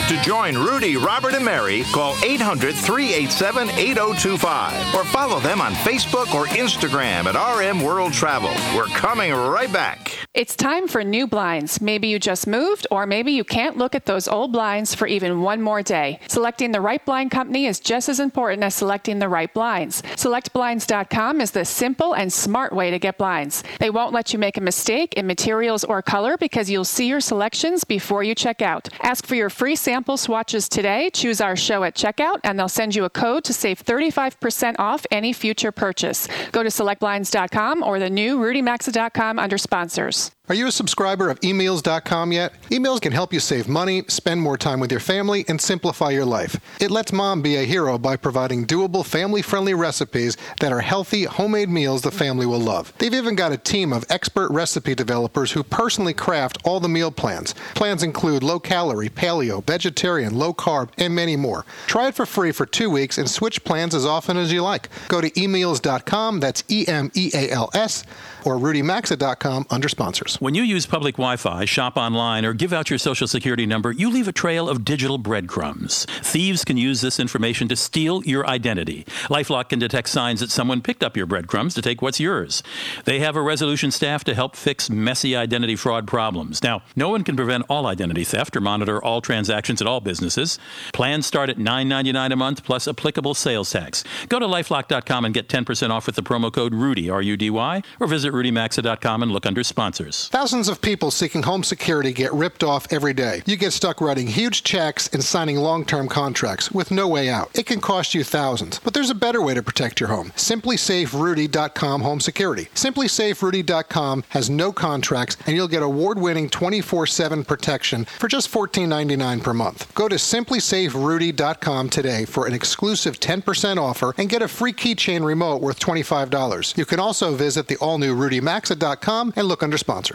To 0.08 0.20
join 0.20 0.54
Rudy, 0.54 0.98
Robert, 0.98 1.32
and 1.32 1.42
Mary, 1.42 1.82
call 1.84 2.14
800 2.22 2.74
387 2.74 3.70
8025 3.70 4.94
or 4.94 5.02
follow 5.04 5.40
them 5.40 5.62
on 5.62 5.72
Facebook 5.72 6.34
or 6.34 6.44
Instagram 6.48 7.24
at 7.24 7.36
RM 7.58 7.82
World 7.82 8.12
Travel. 8.12 8.50
We're 8.76 8.84
coming 8.88 9.32
right 9.32 9.72
back. 9.72 10.14
It's 10.34 10.56
time 10.56 10.88
for 10.88 11.02
new 11.04 11.26
blinds. 11.26 11.80
Maybe 11.80 12.08
you 12.08 12.18
just 12.18 12.46
moved, 12.46 12.86
or 12.90 13.06
maybe 13.06 13.32
you 13.32 13.44
can't 13.44 13.78
look 13.78 13.94
at 13.94 14.04
those 14.04 14.28
old 14.28 14.52
blinds 14.52 14.94
for 14.94 15.06
even 15.06 15.40
one 15.40 15.62
more 15.62 15.80
day. 15.80 16.18
Selecting 16.28 16.72
the 16.72 16.80
right 16.82 17.02
blind 17.06 17.30
company 17.30 17.66
is 17.66 17.80
just 17.80 18.08
as 18.10 18.20
important 18.20 18.62
as 18.62 18.74
selecting 18.74 19.20
the 19.20 19.28
right 19.28 19.52
blinds. 19.54 20.02
SelectBlinds.com 20.02 21.40
is 21.40 21.52
the 21.52 21.64
simple 21.64 22.14
and 22.14 22.30
smart 22.32 22.74
way 22.74 22.90
to 22.90 22.98
get 22.98 23.16
blinds. 23.16 23.62
They 23.78 23.90
won't 23.90 24.12
let 24.12 24.32
you 24.32 24.38
make 24.38 24.58
a 24.58 24.60
mistake 24.60 25.14
in 25.14 25.26
materials 25.26 25.82
or 25.84 26.02
color 26.02 26.36
because 26.36 26.68
you'll 26.68 26.84
see 26.84 27.06
your 27.06 27.20
selections 27.20 27.84
before 27.84 28.22
you 28.22 28.34
check 28.34 28.60
out. 28.60 28.88
Ask 29.00 29.26
for 29.26 29.36
your 29.36 29.50
free 29.50 29.76
sample 29.76 29.93
sample 29.94 30.16
swatches 30.16 30.68
today. 30.68 31.08
Choose 31.14 31.40
our 31.40 31.54
show 31.54 31.84
at 31.84 31.94
checkout, 31.94 32.40
and 32.42 32.58
they'll 32.58 32.68
send 32.68 32.96
you 32.96 33.04
a 33.04 33.10
code 33.10 33.44
to 33.44 33.52
save 33.52 33.78
35% 33.84 34.74
off 34.80 35.06
any 35.12 35.32
future 35.32 35.70
purchase. 35.70 36.26
Go 36.50 36.64
to 36.64 36.68
selectblinds.com 36.68 37.80
or 37.80 38.00
the 38.00 38.10
new 38.10 38.36
rudymaxa.com 38.38 39.38
under 39.38 39.56
sponsors. 39.56 40.32
Are 40.46 40.54
you 40.54 40.66
a 40.66 40.72
subscriber 40.72 41.30
of 41.30 41.38
emeals.com 41.42 42.30
yet? 42.30 42.52
eMeals 42.68 43.00
can 43.00 43.12
help 43.12 43.32
you 43.32 43.40
save 43.40 43.66
money, 43.66 44.02
spend 44.08 44.42
more 44.42 44.58
time 44.58 44.78
with 44.78 44.90
your 44.90 45.00
family, 45.00 45.46
and 45.48 45.58
simplify 45.58 46.10
your 46.10 46.26
life. 46.26 46.60
It 46.82 46.90
lets 46.90 47.14
mom 47.14 47.40
be 47.40 47.56
a 47.56 47.64
hero 47.64 47.96
by 47.96 48.18
providing 48.18 48.66
doable, 48.66 49.06
family 49.06 49.40
friendly 49.40 49.72
recipes 49.72 50.36
that 50.60 50.70
are 50.70 50.82
healthy, 50.82 51.24
homemade 51.24 51.70
meals 51.70 52.02
the 52.02 52.10
family 52.10 52.44
will 52.44 52.60
love. 52.60 52.92
They've 52.98 53.14
even 53.14 53.36
got 53.36 53.52
a 53.52 53.56
team 53.56 53.90
of 53.90 54.04
expert 54.10 54.50
recipe 54.50 54.94
developers 54.94 55.50
who 55.52 55.62
personally 55.62 56.12
craft 56.12 56.58
all 56.62 56.78
the 56.78 56.90
meal 56.90 57.10
plans. 57.10 57.54
Plans 57.74 58.02
include 58.02 58.42
low 58.42 58.60
calorie, 58.60 59.08
paleo, 59.08 59.64
vegetarian, 59.64 60.34
low 60.38 60.52
carb, 60.52 60.90
and 60.98 61.14
many 61.14 61.36
more. 61.36 61.64
Try 61.86 62.08
it 62.08 62.14
for 62.14 62.26
free 62.26 62.52
for 62.52 62.66
two 62.66 62.90
weeks 62.90 63.16
and 63.16 63.30
switch 63.30 63.64
plans 63.64 63.94
as 63.94 64.04
often 64.04 64.36
as 64.36 64.52
you 64.52 64.62
like. 64.62 64.90
Go 65.08 65.22
to 65.22 65.40
emeals.com, 65.40 66.40
that's 66.40 66.64
E 66.68 66.84
M 66.86 67.10
E 67.14 67.30
A 67.32 67.48
L 67.48 67.70
S, 67.72 68.04
or 68.44 68.56
rudymaxa.com 68.56 69.64
under 69.70 69.88
sponsors. 69.88 70.33
When 70.40 70.54
you 70.54 70.62
use 70.62 70.84
public 70.84 71.14
Wi 71.14 71.36
Fi, 71.36 71.64
shop 71.64 71.96
online, 71.96 72.44
or 72.44 72.54
give 72.54 72.72
out 72.72 72.90
your 72.90 72.98
social 72.98 73.28
security 73.28 73.66
number, 73.66 73.92
you 73.92 74.10
leave 74.10 74.26
a 74.26 74.32
trail 74.32 74.68
of 74.68 74.84
digital 74.84 75.16
breadcrumbs. 75.16 76.06
Thieves 76.22 76.64
can 76.64 76.76
use 76.76 77.00
this 77.00 77.20
information 77.20 77.68
to 77.68 77.76
steal 77.76 78.22
your 78.24 78.44
identity. 78.46 79.04
Lifelock 79.28 79.68
can 79.68 79.78
detect 79.78 80.08
signs 80.08 80.40
that 80.40 80.50
someone 80.50 80.82
picked 80.82 81.04
up 81.04 81.16
your 81.16 81.26
breadcrumbs 81.26 81.74
to 81.74 81.82
take 81.82 82.02
what's 82.02 82.18
yours. 82.18 82.62
They 83.04 83.20
have 83.20 83.36
a 83.36 83.42
resolution 83.42 83.90
staff 83.90 84.24
to 84.24 84.34
help 84.34 84.56
fix 84.56 84.90
messy 84.90 85.36
identity 85.36 85.76
fraud 85.76 86.06
problems. 86.08 86.62
Now, 86.62 86.82
no 86.96 87.10
one 87.10 87.22
can 87.22 87.36
prevent 87.36 87.66
all 87.68 87.86
identity 87.86 88.24
theft 88.24 88.56
or 88.56 88.60
monitor 88.60 89.02
all 89.02 89.20
transactions 89.20 89.80
at 89.80 89.86
all 89.86 90.00
businesses. 90.00 90.58
Plans 90.92 91.26
start 91.26 91.48
at 91.48 91.58
$9.99 91.58 92.32
a 92.32 92.36
month 92.36 92.64
plus 92.64 92.88
applicable 92.88 93.34
sales 93.34 93.70
tax. 93.70 94.02
Go 94.28 94.38
to 94.38 94.46
lifelock.com 94.46 95.24
and 95.24 95.34
get 95.34 95.48
10% 95.48 95.90
off 95.90 96.06
with 96.06 96.16
the 96.16 96.22
promo 96.22 96.52
code 96.52 96.74
RUDY, 96.74 97.08
R 97.10 97.22
U 97.22 97.36
D 97.36 97.50
Y, 97.50 97.82
or 98.00 98.06
visit 98.06 98.32
rudymaxa.com 98.32 99.22
and 99.22 99.30
look 99.30 99.46
under 99.46 99.62
sponsors. 99.62 100.23
Thousands 100.28 100.68
of 100.68 100.80
people 100.80 101.10
seeking 101.10 101.42
home 101.42 101.64
security 101.64 102.12
get 102.12 102.32
ripped 102.32 102.62
off 102.62 102.86
every 102.92 103.14
day. 103.14 103.42
You 103.46 103.56
get 103.56 103.72
stuck 103.72 104.00
writing 104.00 104.26
huge 104.26 104.62
checks 104.62 105.08
and 105.12 105.22
signing 105.22 105.56
long 105.56 105.84
term 105.84 106.08
contracts 106.08 106.70
with 106.70 106.90
no 106.90 107.08
way 107.08 107.28
out. 107.28 107.50
It 107.54 107.66
can 107.66 107.80
cost 107.80 108.14
you 108.14 108.24
thousands, 108.24 108.78
but 108.80 108.94
there's 108.94 109.10
a 109.10 109.14
better 109.14 109.42
way 109.42 109.54
to 109.54 109.62
protect 109.62 110.00
your 110.00 110.08
home. 110.08 110.30
SimpliSafeRudy.com 110.36 112.00
Home 112.02 112.20
Security. 112.20 112.68
SimpliSafeRudy.com 112.74 114.24
has 114.30 114.50
no 114.50 114.72
contracts, 114.72 115.36
and 115.46 115.56
you'll 115.56 115.68
get 115.68 115.82
award 115.82 116.18
winning 116.18 116.48
24 116.48 117.06
7 117.06 117.44
protection 117.44 118.04
for 118.04 118.28
just 118.28 118.50
$14.99 118.50 119.42
per 119.42 119.52
month. 119.52 119.92
Go 119.94 120.08
to 120.08 120.16
SimpliSafeRudy.com 120.16 121.90
today 121.90 122.24
for 122.24 122.46
an 122.46 122.54
exclusive 122.54 123.20
10% 123.20 123.76
offer 123.78 124.14
and 124.18 124.28
get 124.28 124.42
a 124.42 124.48
free 124.48 124.72
keychain 124.72 125.24
remote 125.24 125.60
worth 125.60 125.78
$25. 125.80 126.76
You 126.76 126.84
can 126.84 127.00
also 127.00 127.34
visit 127.34 127.68
the 127.68 127.76
all 127.76 127.98
new 127.98 128.14
RudyMaxa.com 128.14 129.32
and 129.36 129.46
look 129.48 129.62
under 129.62 129.78
sponsors. 129.78 130.13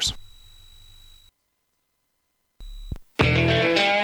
To 3.19 3.98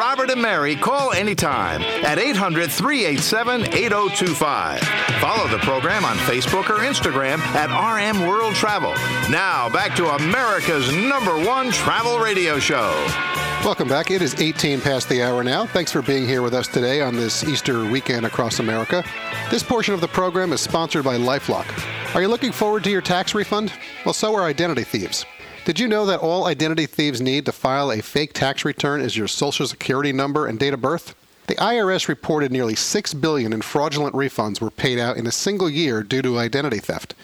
Robert, 0.00 0.30
and 0.30 0.40
Mary, 0.40 0.76
call 0.76 1.12
anytime 1.12 1.82
at 1.82 2.18
800 2.18 2.70
387 2.70 3.66
8025. 3.66 4.80
Follow 5.20 5.46
the 5.48 5.58
program 5.58 6.06
on 6.06 6.16
Facebook 6.16 6.70
or 6.70 6.78
Instagram 6.78 7.38
at 7.54 7.68
RM 7.68 8.26
World 8.26 8.54
Travel. 8.54 8.92
Now, 9.30 9.68
back 9.68 9.94
to 9.96 10.06
America's 10.06 10.90
number 10.96 11.38
one 11.46 11.70
travel 11.70 12.18
radio 12.18 12.58
show. 12.58 12.90
Welcome 13.62 13.88
back. 13.88 14.10
It 14.10 14.22
is 14.22 14.40
18 14.40 14.80
past 14.80 15.06
the 15.10 15.22
hour 15.22 15.44
now. 15.44 15.66
Thanks 15.66 15.92
for 15.92 16.00
being 16.00 16.26
here 16.26 16.40
with 16.40 16.54
us 16.54 16.66
today 16.66 17.02
on 17.02 17.14
this 17.14 17.44
Easter 17.44 17.84
weekend 17.84 18.24
across 18.24 18.58
America. 18.58 19.04
This 19.50 19.62
portion 19.62 19.92
of 19.92 20.00
the 20.00 20.08
program 20.08 20.54
is 20.54 20.62
sponsored 20.62 21.04
by 21.04 21.18
Lifelock. 21.18 21.66
Are 22.14 22.22
you 22.22 22.28
looking 22.28 22.52
forward 22.52 22.84
to 22.84 22.90
your 22.90 23.02
tax 23.02 23.34
refund? 23.34 23.70
Well, 24.06 24.14
so 24.14 24.34
are 24.34 24.44
identity 24.44 24.84
thieves. 24.84 25.26
Did 25.66 25.78
you 25.78 25.88
know 25.88 26.06
that 26.06 26.20
all 26.20 26.46
identity 26.46 26.86
thieves 26.86 27.20
need 27.20 27.44
to 27.44 27.52
file 27.52 27.92
a 27.92 28.00
fake 28.00 28.32
tax 28.32 28.64
return 28.64 29.02
is 29.02 29.16
your 29.16 29.28
social 29.28 29.66
security 29.66 30.10
number 30.10 30.46
and 30.46 30.58
date 30.58 30.72
of 30.72 30.80
birth? 30.80 31.14
The 31.48 31.54
IRS 31.56 32.08
reported 32.08 32.50
nearly 32.50 32.74
6 32.74 33.14
billion 33.14 33.52
in 33.52 33.60
fraudulent 33.60 34.14
refunds 34.14 34.60
were 34.60 34.70
paid 34.70 34.98
out 34.98 35.18
in 35.18 35.26
a 35.26 35.32
single 35.32 35.68
year 35.68 36.02
due 36.02 36.22
to 36.22 36.38
identity 36.38 36.78
theft. 36.78 37.14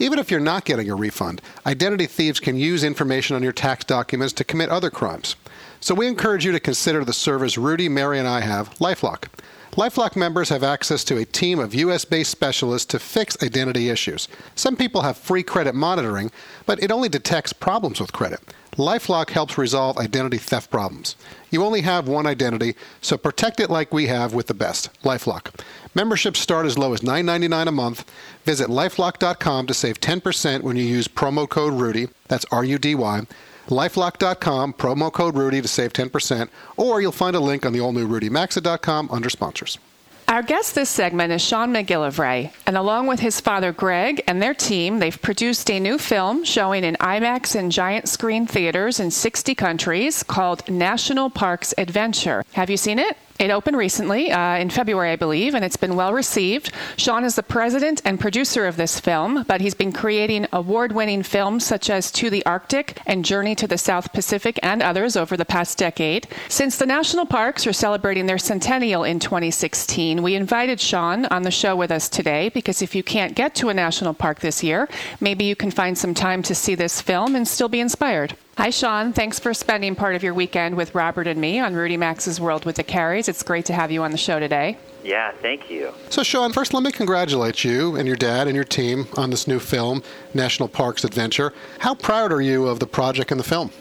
Even 0.00 0.18
if 0.18 0.28
you're 0.28 0.40
not 0.40 0.64
getting 0.64 0.90
a 0.90 0.96
refund, 0.96 1.40
identity 1.64 2.06
thieves 2.06 2.40
can 2.40 2.56
use 2.56 2.82
information 2.82 3.36
on 3.36 3.44
your 3.44 3.52
tax 3.52 3.84
documents 3.84 4.32
to 4.34 4.44
commit 4.44 4.70
other 4.70 4.90
crimes. 4.90 5.36
So 5.78 5.94
we 5.94 6.08
encourage 6.08 6.44
you 6.44 6.50
to 6.50 6.60
consider 6.60 7.04
the 7.04 7.12
service 7.12 7.56
Rudy, 7.56 7.88
Mary, 7.88 8.18
and 8.18 8.26
I 8.26 8.40
have, 8.40 8.70
LifeLock. 8.80 9.28
LifeLock 9.76 10.14
members 10.14 10.50
have 10.50 10.62
access 10.62 11.02
to 11.02 11.16
a 11.16 11.24
team 11.24 11.58
of 11.58 11.74
US 11.74 12.04
based 12.04 12.30
specialists 12.30 12.86
to 12.86 13.00
fix 13.00 13.36
identity 13.42 13.88
issues. 13.88 14.28
Some 14.54 14.76
people 14.76 15.02
have 15.02 15.16
free 15.16 15.42
credit 15.42 15.74
monitoring, 15.74 16.30
but 16.64 16.80
it 16.80 16.92
only 16.92 17.08
detects 17.08 17.52
problems 17.52 18.00
with 18.00 18.12
credit. 18.12 18.38
LifeLock 18.76 19.30
helps 19.30 19.58
resolve 19.58 19.98
identity 19.98 20.38
theft 20.38 20.70
problems. 20.70 21.16
You 21.50 21.64
only 21.64 21.80
have 21.80 22.06
one 22.06 22.24
identity, 22.24 22.76
so 23.00 23.16
protect 23.16 23.58
it 23.58 23.68
like 23.68 23.92
we 23.92 24.06
have 24.06 24.32
with 24.32 24.46
the 24.46 24.54
best, 24.54 24.90
LifeLock. 25.02 25.52
Memberships 25.92 26.38
start 26.38 26.66
as 26.66 26.78
low 26.78 26.92
as 26.92 27.00
$9.99 27.00 27.66
a 27.66 27.72
month. 27.72 28.08
Visit 28.44 28.68
lifelock.com 28.68 29.66
to 29.66 29.74
save 29.74 30.00
10% 30.00 30.62
when 30.62 30.76
you 30.76 30.84
use 30.84 31.08
promo 31.08 31.48
code 31.48 31.74
RUDY, 31.74 32.10
that's 32.28 32.46
R 32.52 32.64
U 32.64 32.78
D 32.78 32.94
Y. 32.94 33.22
Lifelock.com, 33.68 34.74
promo 34.74 35.12
code 35.12 35.36
Rudy 35.36 35.62
to 35.62 35.68
save 35.68 35.92
10%, 35.92 36.48
or 36.76 37.00
you'll 37.00 37.12
find 37.12 37.36
a 37.36 37.40
link 37.40 37.64
on 37.64 37.72
the 37.72 37.80
all 37.80 37.92
new 37.92 38.06
RudyMaxa.com 38.06 39.08
under 39.10 39.30
sponsors. 39.30 39.78
Our 40.26 40.42
guest 40.42 40.74
this 40.74 40.88
segment 40.88 41.32
is 41.32 41.42
Shaun 41.42 41.72
MacGillivray, 41.72 42.50
and 42.66 42.78
along 42.78 43.08
with 43.08 43.20
his 43.20 43.40
father 43.40 43.72
Greg 43.72 44.24
and 44.26 44.40
their 44.40 44.54
team, 44.54 44.98
they've 44.98 45.20
produced 45.20 45.70
a 45.70 45.78
new 45.78 45.98
film 45.98 46.44
showing 46.44 46.82
in 46.82 46.96
IMAX 46.96 47.54
and 47.54 47.70
giant 47.70 48.08
screen 48.08 48.46
theaters 48.46 49.00
in 49.00 49.10
60 49.10 49.54
countries 49.54 50.22
called 50.22 50.66
National 50.66 51.28
Parks 51.28 51.74
Adventure. 51.76 52.42
Have 52.52 52.70
you 52.70 52.78
seen 52.78 52.98
it? 52.98 53.18
It 53.40 53.50
opened 53.50 53.76
recently, 53.76 54.30
uh, 54.30 54.56
in 54.58 54.70
February, 54.70 55.10
I 55.10 55.16
believe, 55.16 55.56
and 55.56 55.64
it's 55.64 55.76
been 55.76 55.96
well 55.96 56.12
received. 56.12 56.70
Shaun 56.96 57.24
is 57.24 57.34
the 57.34 57.42
president 57.42 58.00
and 58.04 58.20
producer 58.20 58.64
of 58.64 58.76
this 58.76 59.00
film, 59.00 59.44
but 59.48 59.60
he's 59.60 59.74
been 59.74 59.92
creating 59.92 60.46
award 60.52 60.92
winning 60.92 61.24
films 61.24 61.66
such 61.66 61.90
as 61.90 62.12
To 62.12 62.30
the 62.30 62.46
Arctic 62.46 63.00
and 63.06 63.24
Journey 63.24 63.56
to 63.56 63.66
the 63.66 63.76
South 63.76 64.12
Pacific 64.12 64.60
and 64.62 64.82
others 64.82 65.16
over 65.16 65.36
the 65.36 65.44
past 65.44 65.78
decade. 65.78 66.28
Since 66.48 66.76
the 66.76 66.86
national 66.86 67.26
parks 67.26 67.66
are 67.66 67.72
celebrating 67.72 68.26
their 68.26 68.38
centennial 68.38 69.02
in 69.02 69.18
2016, 69.18 70.22
we 70.22 70.36
invited 70.36 70.80
Shaun 70.80 71.26
on 71.26 71.42
the 71.42 71.50
show 71.50 71.74
with 71.74 71.90
us 71.90 72.08
today 72.08 72.50
because 72.50 72.82
if 72.82 72.94
you 72.94 73.02
can't 73.02 73.34
get 73.34 73.56
to 73.56 73.68
a 73.68 73.74
national 73.74 74.14
park 74.14 74.40
this 74.40 74.62
year, 74.62 74.88
maybe 75.20 75.44
you 75.44 75.56
can 75.56 75.72
find 75.72 75.98
some 75.98 76.14
time 76.14 76.42
to 76.44 76.54
see 76.54 76.76
this 76.76 77.00
film 77.00 77.34
and 77.34 77.48
still 77.48 77.68
be 77.68 77.80
inspired. 77.80 78.36
Hi, 78.56 78.70
Shaun. 78.70 79.12
Thanks 79.12 79.40
for 79.40 79.52
spending 79.52 79.96
part 79.96 80.14
of 80.14 80.22
your 80.22 80.32
weekend 80.32 80.76
with 80.76 80.94
Robert 80.94 81.26
and 81.26 81.40
me 81.40 81.58
on 81.58 81.74
Rudy 81.74 81.96
Maxa's 81.96 82.40
World 82.40 82.64
with 82.64 82.76
the 82.76 82.84
Careys. 82.84 83.28
It's 83.28 83.42
great 83.42 83.64
to 83.64 83.72
have 83.72 83.90
you 83.90 84.04
on 84.04 84.12
the 84.12 84.16
show 84.16 84.38
today. 84.38 84.78
Yeah, 85.02 85.32
thank 85.42 85.68
you. 85.68 85.92
So, 86.08 86.22
Shaun, 86.22 86.52
first 86.52 86.72
let 86.72 86.84
me 86.84 86.92
congratulate 86.92 87.64
you 87.64 87.96
and 87.96 88.06
your 88.06 88.16
dad 88.16 88.46
and 88.46 88.54
your 88.54 88.64
team 88.64 89.08
on 89.16 89.30
this 89.30 89.48
new 89.48 89.58
film, 89.58 90.04
National 90.34 90.68
Parks 90.68 91.02
Adventure. 91.02 91.52
How 91.80 91.96
proud 91.96 92.30
are 92.30 92.40
you 92.40 92.68
of 92.68 92.78
the 92.78 92.86
project 92.86 93.32
and 93.32 93.40
the 93.40 93.44
film? 93.44 93.72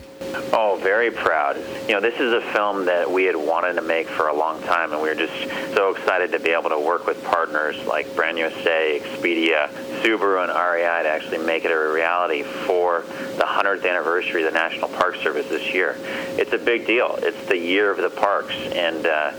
Oh, 0.51 0.79
very 0.81 1.11
proud. 1.11 1.57
You 1.87 1.93
know, 1.93 2.01
this 2.01 2.19
is 2.19 2.33
a 2.33 2.41
film 2.53 2.85
that 2.85 3.09
we 3.09 3.25
had 3.25 3.35
wanted 3.35 3.73
to 3.73 3.81
make 3.81 4.07
for 4.07 4.29
a 4.29 4.33
long 4.33 4.61
time, 4.63 4.91
and 4.91 5.01
we 5.01 5.09
were 5.09 5.15
just 5.15 5.33
so 5.75 5.91
excited 5.91 6.31
to 6.31 6.39
be 6.39 6.49
able 6.49 6.69
to 6.69 6.79
work 6.79 7.05
with 7.05 7.23
partners 7.23 7.75
like 7.85 8.15
Brand 8.15 8.37
USA, 8.39 8.99
Expedia, 8.99 9.69
Subaru, 10.01 10.43
and 10.43 10.51
REI 10.51 11.03
to 11.03 11.09
actually 11.09 11.39
make 11.39 11.65
it 11.65 11.71
a 11.71 11.77
reality 11.77 12.43
for 12.43 13.01
the 13.37 13.43
100th 13.43 13.87
anniversary 13.87 14.43
of 14.43 14.51
the 14.51 14.59
National 14.59 14.87
Park 14.89 15.15
Service 15.17 15.47
this 15.49 15.73
year. 15.73 15.97
It's 16.37 16.53
a 16.53 16.57
big 16.57 16.87
deal. 16.87 17.15
It's 17.19 17.45
the 17.47 17.57
year 17.57 17.91
of 17.91 17.97
the 17.97 18.09
parks, 18.09 18.55
and 18.55 19.05
uh, 19.05 19.31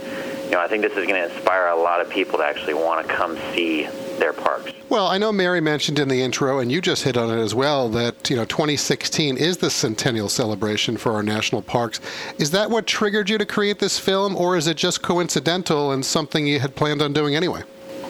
you 0.44 0.50
know, 0.52 0.60
I 0.60 0.68
think 0.68 0.82
this 0.82 0.96
is 0.96 1.06
going 1.06 1.28
to 1.28 1.34
inspire 1.34 1.68
a 1.68 1.76
lot 1.76 2.00
of 2.00 2.08
people 2.08 2.38
to 2.38 2.44
actually 2.44 2.74
want 2.74 3.06
to 3.06 3.12
come 3.12 3.36
see 3.54 3.88
their 4.18 4.32
parks. 4.32 4.72
Well, 4.88 5.06
I 5.06 5.18
know 5.18 5.32
Mary 5.32 5.60
mentioned 5.60 5.98
in 5.98 6.08
the 6.08 6.20
intro, 6.22 6.58
and 6.58 6.70
you 6.70 6.80
just 6.80 7.02
hit 7.02 7.16
on 7.16 7.30
it 7.36 7.40
as 7.40 7.54
well, 7.54 7.88
that 7.90 8.28
you 8.30 8.36
know 8.36 8.44
2016 8.44 9.36
is 9.36 9.56
the 9.56 9.70
centennial 9.70 10.28
celebration 10.28 10.96
for 10.96 11.12
our 11.12 11.22
national 11.22 11.62
parks. 11.62 12.00
Is 12.38 12.50
that 12.52 12.70
what 12.70 12.86
triggered 12.86 13.28
you 13.30 13.38
to 13.38 13.46
create 13.46 13.78
this 13.78 13.98
film, 13.98 14.36
or 14.36 14.56
is 14.56 14.66
it 14.66 14.76
just 14.76 15.02
coincidental 15.02 15.92
and 15.92 16.04
something 16.04 16.46
you 16.46 16.60
had 16.60 16.76
planned 16.76 17.02
on 17.02 17.12
doing 17.12 17.34
anyway? 17.34 17.62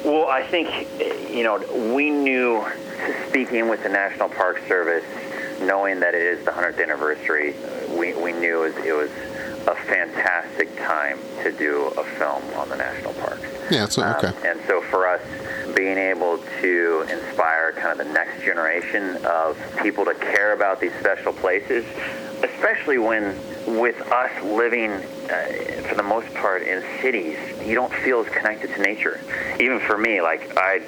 Well, 0.04 0.28
I 0.28 0.42
think 0.42 0.68
you 1.30 1.44
know 1.44 1.58
we 1.94 2.11
knew, 2.11 2.64
speaking 3.28 3.68
with 3.68 3.82
the 3.82 3.88
National 3.88 4.28
Park 4.28 4.61
Service, 4.68 5.04
knowing 5.61 6.00
that 6.00 6.14
it 6.14 6.23
is 6.23 6.44
the 6.44 6.50
100th 6.50 6.82
anniversary, 6.82 7.54
we, 7.90 8.14
we 8.14 8.32
knew 8.32 8.64
it 8.64 8.75
was, 8.75 8.84
it 8.84 8.92
was 8.92 9.11
a 9.66 9.75
fantastic 9.87 10.75
time 10.76 11.18
to 11.42 11.52
do 11.52 11.87
a 11.96 12.04
film 12.04 12.42
on 12.54 12.68
the 12.68 12.76
national 12.76 13.14
parks. 13.14 13.53
Yeah, 13.71 13.88
so 13.88 14.02
okay. 14.02 14.28
Um, 14.28 14.35
and 14.44 14.61
so 14.66 14.80
for 14.83 15.06
us, 15.06 15.21
being 15.75 15.99
able 15.99 16.38
to 16.61 17.06
inspire 17.11 17.73
kind 17.73 17.99
of 17.99 18.06
the 18.06 18.12
next 18.12 18.42
generation 18.42 19.18
of 19.25 19.59
people 19.83 20.04
to 20.04 20.14
care 20.14 20.52
about 20.52 20.80
these 20.80 20.92
special 21.00 21.33
places, 21.33 21.85
especially 22.42 22.99
when 22.99 23.37
with 23.66 24.00
us 24.12 24.30
living 24.42 24.90
uh, 24.90 25.83
for 25.88 25.94
the 25.94 26.02
most 26.02 26.33
part 26.35 26.62
in 26.62 26.83
cities, 27.00 27.38
you 27.64 27.75
don't 27.75 27.92
feel 27.92 28.21
as 28.21 28.28
connected 28.28 28.71
to 28.75 28.83
nature. 28.83 29.21
Even 29.59 29.80
for 29.80 29.97
me, 29.97 30.21
like 30.21 30.56
I, 30.56 30.83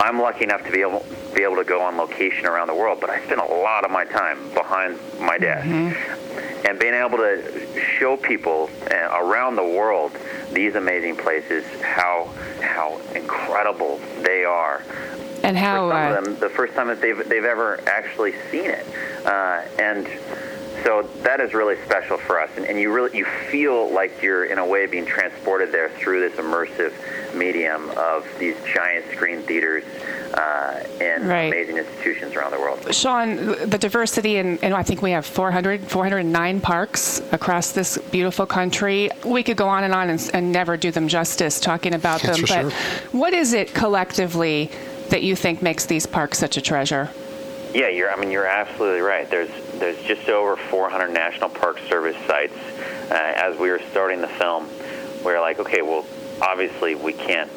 I'm 0.00 0.20
lucky 0.20 0.44
enough 0.44 0.64
to 0.64 0.72
be 0.72 0.82
able 0.82 1.04
be 1.34 1.42
able 1.42 1.56
to 1.56 1.64
go 1.64 1.82
on 1.82 1.96
location 1.96 2.46
around 2.46 2.66
the 2.66 2.74
world, 2.74 2.98
but 3.00 3.10
I 3.10 3.24
spend 3.24 3.40
a 3.40 3.44
lot 3.44 3.84
of 3.84 3.90
my 3.90 4.04
time 4.04 4.52
behind 4.54 4.98
my 5.20 5.38
desk. 5.38 5.66
Mm-hmm. 5.66 6.66
And 6.66 6.78
being 6.78 6.94
able 6.94 7.18
to 7.18 7.80
show 7.98 8.16
people 8.16 8.70
uh, 8.90 9.22
around 9.22 9.56
the 9.56 9.64
world 9.64 10.12
these 10.52 10.74
amazing 10.74 11.16
places, 11.16 11.64
how 11.82 12.30
how 12.60 13.00
incredible 13.14 14.00
they 14.20 14.44
are, 14.44 14.82
and 15.42 15.56
how 15.56 15.88
for 15.88 15.92
some 15.94 16.14
uh, 16.14 16.18
of 16.18 16.24
them, 16.24 16.40
the 16.40 16.48
first 16.48 16.74
time 16.74 16.88
that 16.88 17.00
they've 17.00 17.28
they've 17.28 17.44
ever 17.44 17.80
actually 17.86 18.32
seen 18.50 18.70
it, 18.70 18.86
uh, 19.24 19.62
and 19.78 20.08
so 20.84 21.08
that 21.22 21.40
is 21.40 21.54
really 21.54 21.76
special 21.84 22.18
for 22.18 22.40
us, 22.40 22.50
and, 22.56 22.66
and, 22.66 22.78
you 22.78 22.92
really 22.92 23.16
you 23.16 23.24
feel 23.24 23.90
like 23.92 24.22
you're 24.22 24.44
in 24.44 24.58
a 24.58 24.66
way 24.66 24.86
being 24.86 25.06
transported 25.06 25.72
there 25.72 25.88
through 25.90 26.20
this 26.20 26.38
immersive 26.38 26.92
medium 27.34 27.90
of 27.90 28.26
these 28.38 28.56
giant 28.72 29.04
screen 29.12 29.42
theaters 29.42 29.84
uh, 30.34 30.84
and 31.00 31.26
right. 31.26 31.52
amazing 31.52 31.78
institutions 31.78 32.34
around 32.34 32.52
the 32.52 32.58
world. 32.58 32.94
Shaun, 32.94 33.36
the 33.68 33.78
diversity, 33.78 34.36
and 34.36 34.62
I 34.62 34.82
think 34.82 35.02
we 35.02 35.10
have 35.12 35.26
400, 35.26 35.82
409 35.82 36.60
parks 36.60 37.20
across 37.32 37.72
this 37.72 37.98
beautiful 38.10 38.46
country. 38.46 39.10
We 39.24 39.42
could 39.42 39.56
go 39.56 39.68
on 39.68 39.84
and 39.84 39.94
on 39.94 40.10
and, 40.10 40.30
and 40.32 40.52
never 40.52 40.76
do 40.76 40.90
them 40.90 41.08
justice 41.08 41.60
talking 41.60 41.94
about 41.94 42.22
That's 42.22 42.48
them. 42.48 42.66
but 42.66 42.72
sure. 42.72 43.10
what 43.12 43.34
is 43.34 43.52
it 43.52 43.74
collectively 43.74 44.70
that 45.10 45.22
you 45.22 45.34
think 45.34 45.62
makes 45.62 45.86
these 45.86 46.06
parks 46.06 46.38
such 46.38 46.56
a 46.56 46.60
treasure? 46.60 47.10
Yeah, 47.74 47.88
you're. 47.88 48.10
I 48.10 48.16
mean, 48.16 48.30
you're 48.30 48.46
absolutely 48.46 49.00
right. 49.00 49.28
There's 49.28 49.50
there's 49.78 50.00
just 50.02 50.28
over 50.28 50.56
400 50.56 51.08
National 51.08 51.48
Park 51.48 51.78
Service 51.88 52.16
sites. 52.26 52.54
Uh, 53.10 53.14
as 53.14 53.58
we 53.58 53.70
were 53.70 53.80
starting 53.90 54.20
the 54.20 54.28
film, 54.28 54.68
we 55.24 55.32
were 55.32 55.40
like, 55.40 55.58
okay, 55.58 55.82
well, 55.82 56.04
obviously 56.42 56.94
we 56.94 57.12
can't 57.12 57.50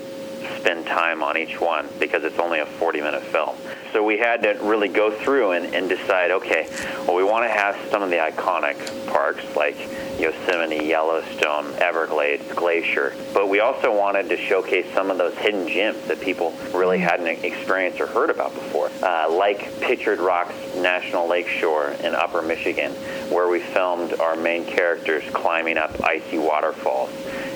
spend 0.57 0.85
time 0.85 1.23
on 1.23 1.37
each 1.37 1.59
one 1.59 1.87
because 1.99 2.23
it's 2.23 2.39
only 2.39 2.59
a 2.59 2.65
40 2.65 3.01
minute 3.01 3.23
film. 3.23 3.55
So 3.91 4.03
we 4.03 4.17
had 4.17 4.41
to 4.43 4.57
really 4.61 4.87
go 4.87 5.11
through 5.11 5.51
and, 5.51 5.73
and 5.75 5.89
decide, 5.89 6.31
okay, 6.31 6.67
well, 7.05 7.15
we 7.15 7.23
want 7.23 7.45
to 7.45 7.49
have 7.49 7.77
some 7.89 8.01
of 8.01 8.09
the 8.09 8.17
iconic 8.17 8.77
parks 9.07 9.43
like 9.55 9.77
Yosemite, 10.19 10.85
Yellowstone, 10.85 11.73
Everglades, 11.75 12.49
Glacier, 12.53 13.13
but 13.33 13.49
we 13.49 13.59
also 13.59 13.95
wanted 13.95 14.29
to 14.29 14.37
showcase 14.37 14.85
some 14.93 15.11
of 15.11 15.17
those 15.17 15.35
hidden 15.35 15.67
gems 15.67 16.01
that 16.07 16.21
people 16.21 16.53
really 16.73 16.99
hadn't 16.99 17.27
experienced 17.43 17.99
or 17.99 18.07
heard 18.07 18.29
about 18.29 18.53
before, 18.53 18.89
uh, 19.03 19.29
like 19.29 19.79
Pictured 19.81 20.19
Rocks 20.19 20.53
National 20.75 21.27
Lakeshore 21.27 21.91
in 22.03 22.15
Upper 22.15 22.41
Michigan, 22.41 22.91
where 23.29 23.49
we 23.49 23.59
filmed 23.59 24.13
our 24.19 24.35
main 24.35 24.65
characters 24.65 25.23
climbing 25.33 25.77
up 25.77 25.91
icy 26.03 26.37
waterfalls 26.37 27.09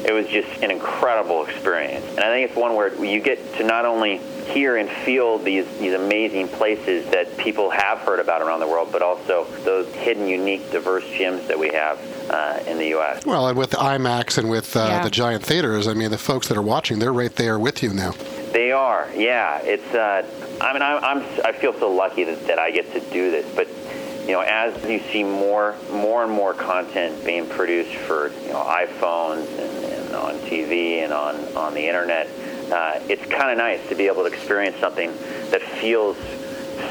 it 0.05 0.13
was 0.13 0.27
just 0.27 0.61
an 0.61 0.69
incredible 0.69 1.45
experience. 1.45 2.05
And 2.09 2.19
I 2.19 2.31
think 2.31 2.49
it's 2.49 2.57
one 2.57 2.75
where 2.75 2.93
you 3.03 3.19
get 3.19 3.55
to 3.55 3.63
not 3.63 3.85
only 3.85 4.17
hear 4.17 4.77
and 4.77 4.87
feel 4.87 5.39
these, 5.39 5.65
these 5.79 5.93
amazing 5.93 6.47
places 6.47 7.09
that 7.09 7.35
people 7.37 7.71
have 7.71 7.97
heard 7.99 8.19
about 8.19 8.43
around 8.43 8.59
the 8.59 8.67
world, 8.67 8.89
but 8.91 9.01
also 9.01 9.45
those 9.63 9.91
hidden, 9.95 10.27
unique, 10.27 10.69
diverse 10.71 11.07
gems 11.09 11.47
that 11.47 11.57
we 11.57 11.69
have 11.69 11.99
uh, 12.29 12.59
in 12.67 12.77
the 12.77 12.89
U.S. 12.89 13.25
Well, 13.25 13.47
and 13.47 13.57
with 13.57 13.71
IMAX 13.71 14.37
and 14.37 14.47
with 14.47 14.75
uh, 14.75 14.87
yeah. 14.87 15.03
the 15.03 15.09
giant 15.09 15.43
theaters, 15.43 15.87
I 15.87 15.95
mean, 15.95 16.11
the 16.11 16.19
folks 16.19 16.47
that 16.49 16.57
are 16.57 16.61
watching, 16.61 16.99
they're 16.99 17.11
right 17.11 17.35
there 17.35 17.57
with 17.57 17.81
you 17.81 17.91
now. 17.91 18.11
They 18.51 18.71
are, 18.71 19.09
yeah. 19.15 19.59
It's, 19.63 19.93
uh, 19.93 20.23
I 20.61 20.73
mean, 20.73 20.83
I'm, 20.83 21.03
I'm, 21.03 21.25
I 21.43 21.51
feel 21.51 21.73
so 21.73 21.91
lucky 21.91 22.23
that, 22.25 22.45
that 22.45 22.59
I 22.59 22.69
get 22.69 22.93
to 22.93 22.99
do 22.99 23.31
this, 23.31 23.45
but 23.55 23.67
you 24.25 24.31
know, 24.31 24.41
as 24.41 24.83
you 24.89 24.99
see 25.11 25.23
more, 25.23 25.75
more 25.91 26.23
and 26.23 26.31
more 26.31 26.53
content 26.53 27.23
being 27.23 27.47
produced 27.47 27.95
for 27.95 28.31
you 28.41 28.49
know 28.49 28.63
iPhones 28.63 29.47
and, 29.59 29.84
on 30.15 30.35
TV 30.39 31.03
and 31.03 31.13
on 31.13 31.35
on 31.55 31.73
the 31.73 31.87
internet, 31.87 32.27
uh, 32.71 32.99
it's 33.09 33.25
kind 33.25 33.51
of 33.51 33.57
nice 33.57 33.87
to 33.89 33.95
be 33.95 34.07
able 34.07 34.23
to 34.23 34.29
experience 34.33 34.77
something 34.77 35.11
that 35.51 35.61
feels 35.61 36.17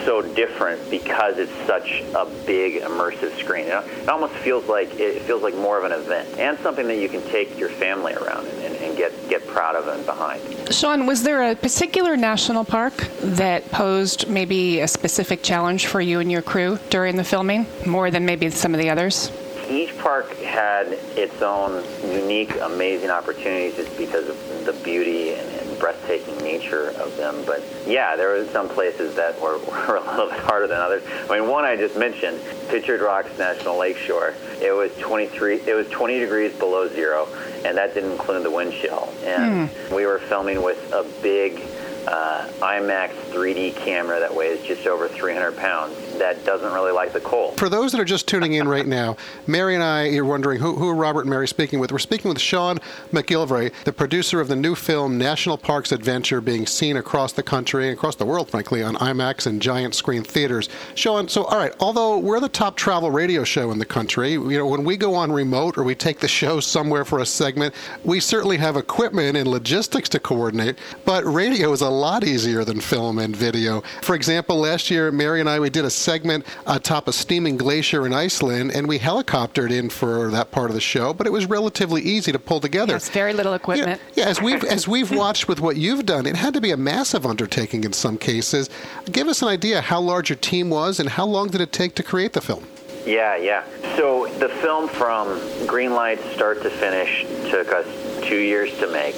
so 0.04 0.22
different 0.22 0.90
because 0.90 1.38
it's 1.38 1.52
such 1.66 2.02
a 2.14 2.26
big 2.46 2.82
immersive 2.82 3.36
screen. 3.38 3.66
It 3.66 4.08
almost 4.08 4.34
feels 4.34 4.66
like 4.66 4.98
it 4.98 5.22
feels 5.22 5.42
like 5.42 5.54
more 5.54 5.78
of 5.78 5.84
an 5.84 5.92
event 5.92 6.38
and 6.38 6.58
something 6.60 6.86
that 6.88 6.98
you 6.98 7.08
can 7.08 7.22
take 7.28 7.58
your 7.58 7.68
family 7.68 8.14
around 8.14 8.46
and, 8.46 8.76
and 8.76 8.96
get 8.96 9.12
get 9.28 9.46
proud 9.46 9.76
of 9.76 9.88
and 9.88 10.04
behind. 10.06 10.42
Shaun, 10.72 11.06
was 11.06 11.22
there 11.22 11.50
a 11.50 11.54
particular 11.54 12.16
national 12.16 12.64
park 12.64 12.94
that 13.20 13.70
posed 13.70 14.28
maybe 14.28 14.80
a 14.80 14.88
specific 14.88 15.42
challenge 15.42 15.86
for 15.86 16.00
you 16.00 16.20
and 16.20 16.30
your 16.30 16.42
crew 16.42 16.78
during 16.90 17.16
the 17.16 17.24
filming, 17.24 17.66
more 17.86 18.10
than 18.10 18.24
maybe 18.24 18.50
some 18.50 18.74
of 18.74 18.80
the 18.80 18.90
others? 18.90 19.30
Each 19.74 19.96
park 19.98 20.36
had 20.36 20.86
its 21.16 21.42
own 21.42 21.84
unique, 22.04 22.54
amazing 22.60 23.10
opportunities 23.10 23.74
just 23.74 23.98
because 23.98 24.28
of 24.28 24.64
the 24.64 24.72
beauty 24.72 25.32
and, 25.32 25.48
and 25.48 25.78
breathtaking 25.80 26.36
nature 26.38 26.90
of 26.90 27.16
them. 27.16 27.42
But 27.44 27.60
yeah, 27.84 28.14
there 28.14 28.28
were 28.28 28.46
some 28.46 28.68
places 28.68 29.16
that 29.16 29.40
were, 29.40 29.58
were 29.88 29.96
a 29.96 30.10
little 30.12 30.30
bit 30.30 30.38
harder 30.38 30.68
than 30.68 30.78
others. 30.78 31.02
I 31.28 31.40
mean, 31.40 31.48
one 31.48 31.64
I 31.64 31.74
just 31.74 31.96
mentioned, 31.96 32.40
Pictured 32.68 33.00
Rocks 33.00 33.36
National 33.36 33.76
Lakeshore. 33.76 34.34
It 34.62 34.70
was 34.70 34.92
23. 34.98 35.62
It 35.66 35.74
was 35.74 35.88
20 35.88 36.20
degrees 36.20 36.52
below 36.56 36.88
zero, 36.88 37.26
and 37.64 37.76
that 37.76 37.94
didn't 37.94 38.12
include 38.12 38.44
the 38.44 38.52
wind 38.52 38.74
chill. 38.74 39.12
And 39.24 39.68
mm. 39.68 39.96
we 39.96 40.06
were 40.06 40.20
filming 40.20 40.62
with 40.62 40.92
a 40.92 41.04
big 41.20 41.60
uh, 42.06 42.46
IMAX 42.60 43.10
3D 43.32 43.74
camera 43.74 44.20
that 44.20 44.32
weighs 44.32 44.62
just 44.62 44.86
over 44.86 45.08
300 45.08 45.56
pounds 45.56 45.96
that 46.18 46.44
doesn't 46.44 46.72
really 46.72 46.92
like 46.92 47.12
the 47.12 47.20
cold. 47.20 47.56
For 47.58 47.68
those 47.68 47.92
that 47.92 48.00
are 48.00 48.04
just 48.04 48.26
tuning 48.28 48.54
in 48.54 48.68
right 48.68 48.86
now, 48.86 49.16
Mary 49.46 49.74
and 49.74 49.82
I, 49.82 50.06
you're 50.06 50.24
wondering 50.24 50.60
who, 50.60 50.76
who 50.76 50.88
are 50.88 50.94
Robert 50.94 51.22
and 51.22 51.30
Mary 51.30 51.48
speaking 51.48 51.78
with? 51.78 51.92
We're 51.92 51.98
speaking 51.98 52.28
with 52.28 52.40
Shaun 52.40 52.78
MacGillivray, 53.12 53.84
the 53.84 53.92
producer 53.92 54.40
of 54.40 54.48
the 54.48 54.56
new 54.56 54.74
film 54.74 55.18
National 55.18 55.58
Parks 55.58 55.92
Adventure, 55.92 56.40
being 56.40 56.66
seen 56.66 56.96
across 56.96 57.32
the 57.32 57.42
country 57.42 57.88
and 57.88 57.96
across 57.96 58.16
the 58.16 58.26
world, 58.26 58.50
frankly, 58.50 58.82
on 58.82 58.96
IMAX 58.96 59.46
and 59.46 59.60
giant 59.60 59.94
screen 59.94 60.22
theaters. 60.22 60.68
Shaun, 60.94 61.28
so 61.28 61.44
all 61.44 61.58
right, 61.58 61.74
although 61.80 62.18
we're 62.18 62.40
the 62.40 62.48
top 62.48 62.76
travel 62.76 63.10
radio 63.10 63.44
show 63.44 63.70
in 63.70 63.78
the 63.78 63.84
country, 63.84 64.32
you 64.32 64.58
know, 64.58 64.66
when 64.66 64.84
we 64.84 64.96
go 64.96 65.14
on 65.14 65.32
remote 65.32 65.76
or 65.78 65.84
we 65.84 65.94
take 65.94 66.20
the 66.20 66.28
show 66.28 66.60
somewhere 66.60 67.04
for 67.04 67.20
a 67.20 67.26
segment, 67.26 67.74
we 68.04 68.20
certainly 68.20 68.56
have 68.56 68.76
equipment 68.76 69.36
and 69.36 69.48
logistics 69.48 70.08
to 70.10 70.20
coordinate, 70.20 70.78
but 71.04 71.24
radio 71.24 71.72
is 71.72 71.80
a 71.80 71.88
lot 71.88 72.24
easier 72.24 72.64
than 72.64 72.80
film 72.80 73.18
and 73.18 73.34
video. 73.34 73.82
For 74.02 74.14
example, 74.14 74.56
last 74.56 74.90
year, 74.90 75.10
Mary 75.10 75.40
and 75.40 75.48
I, 75.48 75.60
we 75.60 75.70
did 75.70 75.84
a 75.84 75.90
segment 76.04 76.44
atop 76.66 77.08
a 77.08 77.12
steaming 77.12 77.56
glacier 77.56 78.06
in 78.06 78.12
Iceland, 78.12 78.72
and 78.72 78.86
we 78.86 78.98
helicoptered 78.98 79.70
in 79.70 79.88
for 79.88 80.30
that 80.30 80.50
part 80.50 80.70
of 80.70 80.74
the 80.74 80.80
show, 80.80 81.14
but 81.14 81.26
it 81.26 81.30
was 81.30 81.46
relatively 81.46 82.02
easy 82.02 82.30
to 82.30 82.38
pull 82.38 82.60
together. 82.60 82.92
Yes, 82.92 83.08
very 83.08 83.32
little 83.32 83.54
equipment. 83.54 84.00
yeah, 84.14 84.26
as 84.26 84.40
we've, 84.40 84.62
as 84.64 84.86
we've 84.86 85.10
watched 85.10 85.48
with 85.48 85.60
what 85.60 85.76
you've 85.76 86.04
done, 86.04 86.26
it 86.26 86.36
had 86.36 86.54
to 86.54 86.60
be 86.60 86.70
a 86.70 86.76
massive 86.76 87.24
undertaking 87.26 87.84
in 87.84 87.92
some 87.92 88.18
cases. 88.18 88.68
Give 89.10 89.28
us 89.28 89.42
an 89.42 89.48
idea 89.48 89.80
how 89.80 90.00
large 90.00 90.28
your 90.28 90.36
team 90.36 90.70
was 90.70 91.00
and 91.00 91.08
how 91.08 91.24
long 91.24 91.48
did 91.48 91.60
it 91.60 91.72
take 91.72 91.94
to 91.96 92.02
create 92.02 92.34
the 92.34 92.40
film? 92.40 92.66
Yeah, 93.06 93.36
yeah. 93.36 93.64
So 93.96 94.26
the 94.38 94.48
film 94.48 94.88
from 94.88 95.38
green 95.66 95.92
light 95.92 96.20
start 96.34 96.62
to 96.62 96.70
finish 96.70 97.26
took 97.50 97.68
us 97.68 97.86
two 98.22 98.38
years 98.38 98.76
to 98.78 98.90
make. 98.90 99.16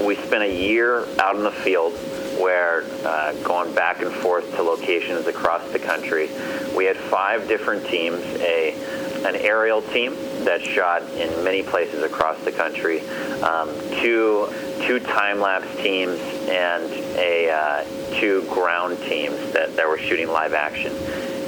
We 0.00 0.16
spent 0.16 0.42
a 0.42 0.52
year 0.52 1.06
out 1.18 1.36
in 1.36 1.42
the 1.42 1.50
field 1.50 1.92
where 2.38 2.84
uh, 3.04 3.32
going 3.42 3.74
back 3.74 4.02
and 4.02 4.12
forth 4.12 4.54
to 4.56 4.62
locations 4.62 5.26
across 5.26 5.66
the 5.72 5.78
country, 5.78 6.28
we 6.74 6.84
had 6.84 6.96
five 6.96 7.48
different 7.48 7.86
teams. 7.86 8.20
A 8.40 9.06
an 9.26 9.34
aerial 9.36 9.82
team 9.82 10.14
that 10.44 10.62
shot 10.62 11.02
in 11.14 11.42
many 11.42 11.62
places 11.62 12.02
across 12.02 12.38
the 12.44 12.52
country, 12.52 13.00
um, 13.40 13.68
two 14.00 14.48
two 14.82 15.00
time 15.00 15.40
lapse 15.40 15.74
teams, 15.76 16.20
and 16.48 16.92
a 17.16 17.50
uh, 17.50 17.84
two 18.20 18.42
ground 18.42 18.98
teams 19.02 19.52
that, 19.52 19.74
that 19.74 19.88
were 19.88 19.98
shooting 19.98 20.28
live 20.28 20.54
action, 20.54 20.92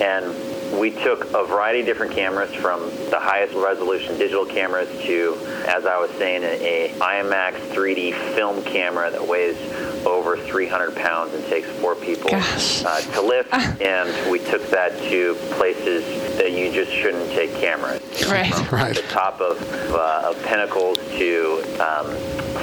and 0.00 0.34
we 0.78 0.90
took 0.90 1.24
a 1.34 1.44
variety 1.44 1.80
of 1.80 1.86
different 1.86 2.12
cameras 2.12 2.52
from 2.54 2.80
the 3.10 3.18
highest 3.18 3.54
resolution 3.54 4.18
digital 4.18 4.44
cameras 4.44 4.88
to, 5.02 5.38
as 5.66 5.86
I 5.86 5.98
was 5.98 6.10
saying, 6.12 6.42
a, 6.42 6.90
a 6.90 6.94
IMAX 6.98 7.54
3D 7.72 8.12
film 8.34 8.62
camera 8.64 9.10
that 9.10 9.26
weighs 9.26 9.56
over 10.06 10.36
300 10.36 10.94
pounds 10.96 11.34
and 11.34 11.44
takes 11.46 11.68
four 11.80 11.94
people 11.94 12.30
uh, 12.32 13.00
to 13.00 13.20
lift. 13.20 13.52
Uh. 13.52 13.74
And 13.80 14.30
we 14.30 14.38
took 14.38 14.66
that 14.70 14.98
to 15.10 15.34
places 15.52 16.04
that 16.38 16.52
you 16.52 16.72
just 16.72 16.92
shouldn't 16.92 17.30
take 17.30 17.52
cameras. 17.54 18.02
Right. 18.28 18.52
From 18.52 18.78
right. 18.78 18.96
the 18.96 19.02
top 19.02 19.40
of, 19.40 19.60
uh, 19.92 20.30
of 20.30 20.42
pinnacles 20.44 20.98
to 21.18 21.62
um, 21.80 22.16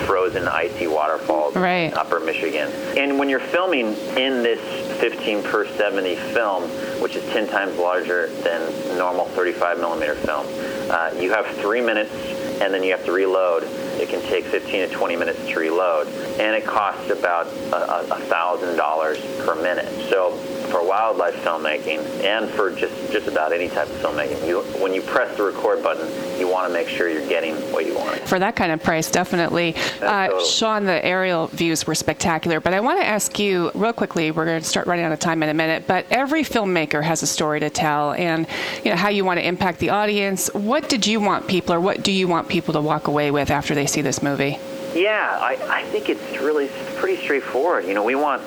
frozen 0.06 0.48
icy 0.48 0.88
waterfalls 0.88 1.56
right. 1.56 1.92
in 1.92 1.94
upper 1.94 2.20
Michigan. 2.20 2.72
And 2.98 3.18
when 3.18 3.30
you're 3.30 3.40
filming 3.40 3.94
in 4.18 4.44
this 4.44 4.60
15 5.00 5.44
perf 5.44 5.76
70 5.78 6.16
film, 6.16 6.64
which 7.02 7.16
is 7.16 7.24
10 7.32 7.48
times 7.48 7.78
larger 7.78 8.28
than 8.28 8.98
normal 8.98 9.26
35 9.26 9.80
millimeter 9.80 10.16
film, 10.16 10.46
uh, 10.90 11.12
you 11.20 11.32
have 11.32 11.46
three 11.58 11.82
minutes 11.82 12.14
and 12.62 12.74
then 12.74 12.84
you 12.84 12.92
have 12.92 13.06
to 13.06 13.12
reload. 13.12 13.64
It 14.00 14.10
can 14.10 14.22
take 14.22 14.46
15 14.46 14.90
to 14.90 14.96
20 14.96 15.16
minutes 15.16 15.48
to 15.48 15.60
reload, 15.60 16.08
and 16.40 16.56
it 16.56 16.66
costs 16.66 17.10
about 17.10 17.48
a 17.72 18.20
thousand 18.22 18.76
dollars 18.76 19.20
per 19.46 19.56
minute. 19.56 19.88
So 20.10 20.38
for 20.66 20.86
wildlife 20.86 21.36
filmmaking 21.36 22.00
and 22.24 22.50
for 22.50 22.72
just, 22.72 22.94
just 23.12 23.28
about 23.28 23.54
any 23.54 23.70
type 23.70 23.88
of 23.88 23.96
filmmaking. 23.98 24.46
You, 24.48 24.62
when 24.82 24.94
you 24.94 25.02
press 25.02 25.36
the 25.38 25.44
record 25.44 25.84
button, 25.84 26.08
you 26.40 26.48
want 26.48 26.68
to 26.68 26.74
make 26.74 26.88
sure 26.88 27.08
you're 27.10 27.28
getting 27.28 27.56
what 27.72 27.86
you 27.86 27.96
want. 27.96 28.20
For 28.28 28.40
that 28.40 28.56
kind 28.56 28.72
of 28.72 28.84
price, 28.84 29.10
definitely. 29.10 29.76
Uh. 30.02 30.44
Shaun, 30.44 30.86
the 30.86 31.04
aerial 31.06 31.48
views 31.48 31.88
were 31.88 31.96
spectacular, 31.96 32.60
but 32.60 32.74
I 32.74 32.80
want 32.80 33.00
to 33.00 33.06
ask 33.06 33.40
you 33.40 33.72
real 33.74 33.94
quickly. 33.94 34.32
We're 34.32 34.46
going 34.46 34.62
to 34.62 34.68
start 34.68 34.88
running 34.88 35.06
out 35.06 35.12
of 35.12 35.20
time 35.20 35.44
in 35.44 35.50
a 35.50 35.54
minute, 35.54 35.86
but 35.88 36.06
every 36.12 36.44
filmmaker 36.44 37.04
has 37.04 37.24
a 37.24 37.28
story 37.28 37.60
to 37.62 37.70
tell, 37.70 38.14
and 38.14 38.48
you 38.84 38.92
know 38.92 38.98
how 38.98 39.10
you 39.10 39.24
want 39.24 39.40
to 39.40 39.48
impact 39.48 39.80
the 39.80 39.90
audience. 39.90 40.54
What 40.54 40.90
did 40.90 41.08
you 41.08 41.20
want 41.20 41.48
people, 41.48 41.74
or 41.74 41.80
what 41.80 42.04
do 42.04 42.12
you 42.12 42.28
want 42.28 42.48
people 42.48 42.74
to 42.74 42.82
walk 42.82 43.08
away 43.08 43.32
with 43.32 43.50
after 43.50 43.76
they 43.76 43.85
see 43.88 44.02
this 44.02 44.22
movie? 44.22 44.60
Yeah, 44.94 45.38
I, 45.42 45.58
I 45.70 45.84
think 45.84 46.10
it's 46.10 46.40
really 46.40 46.70
pretty 46.96 47.22
straightforward. 47.22 47.86
You 47.86 47.94
know, 47.94 48.04
we 48.04 48.16
want 48.16 48.42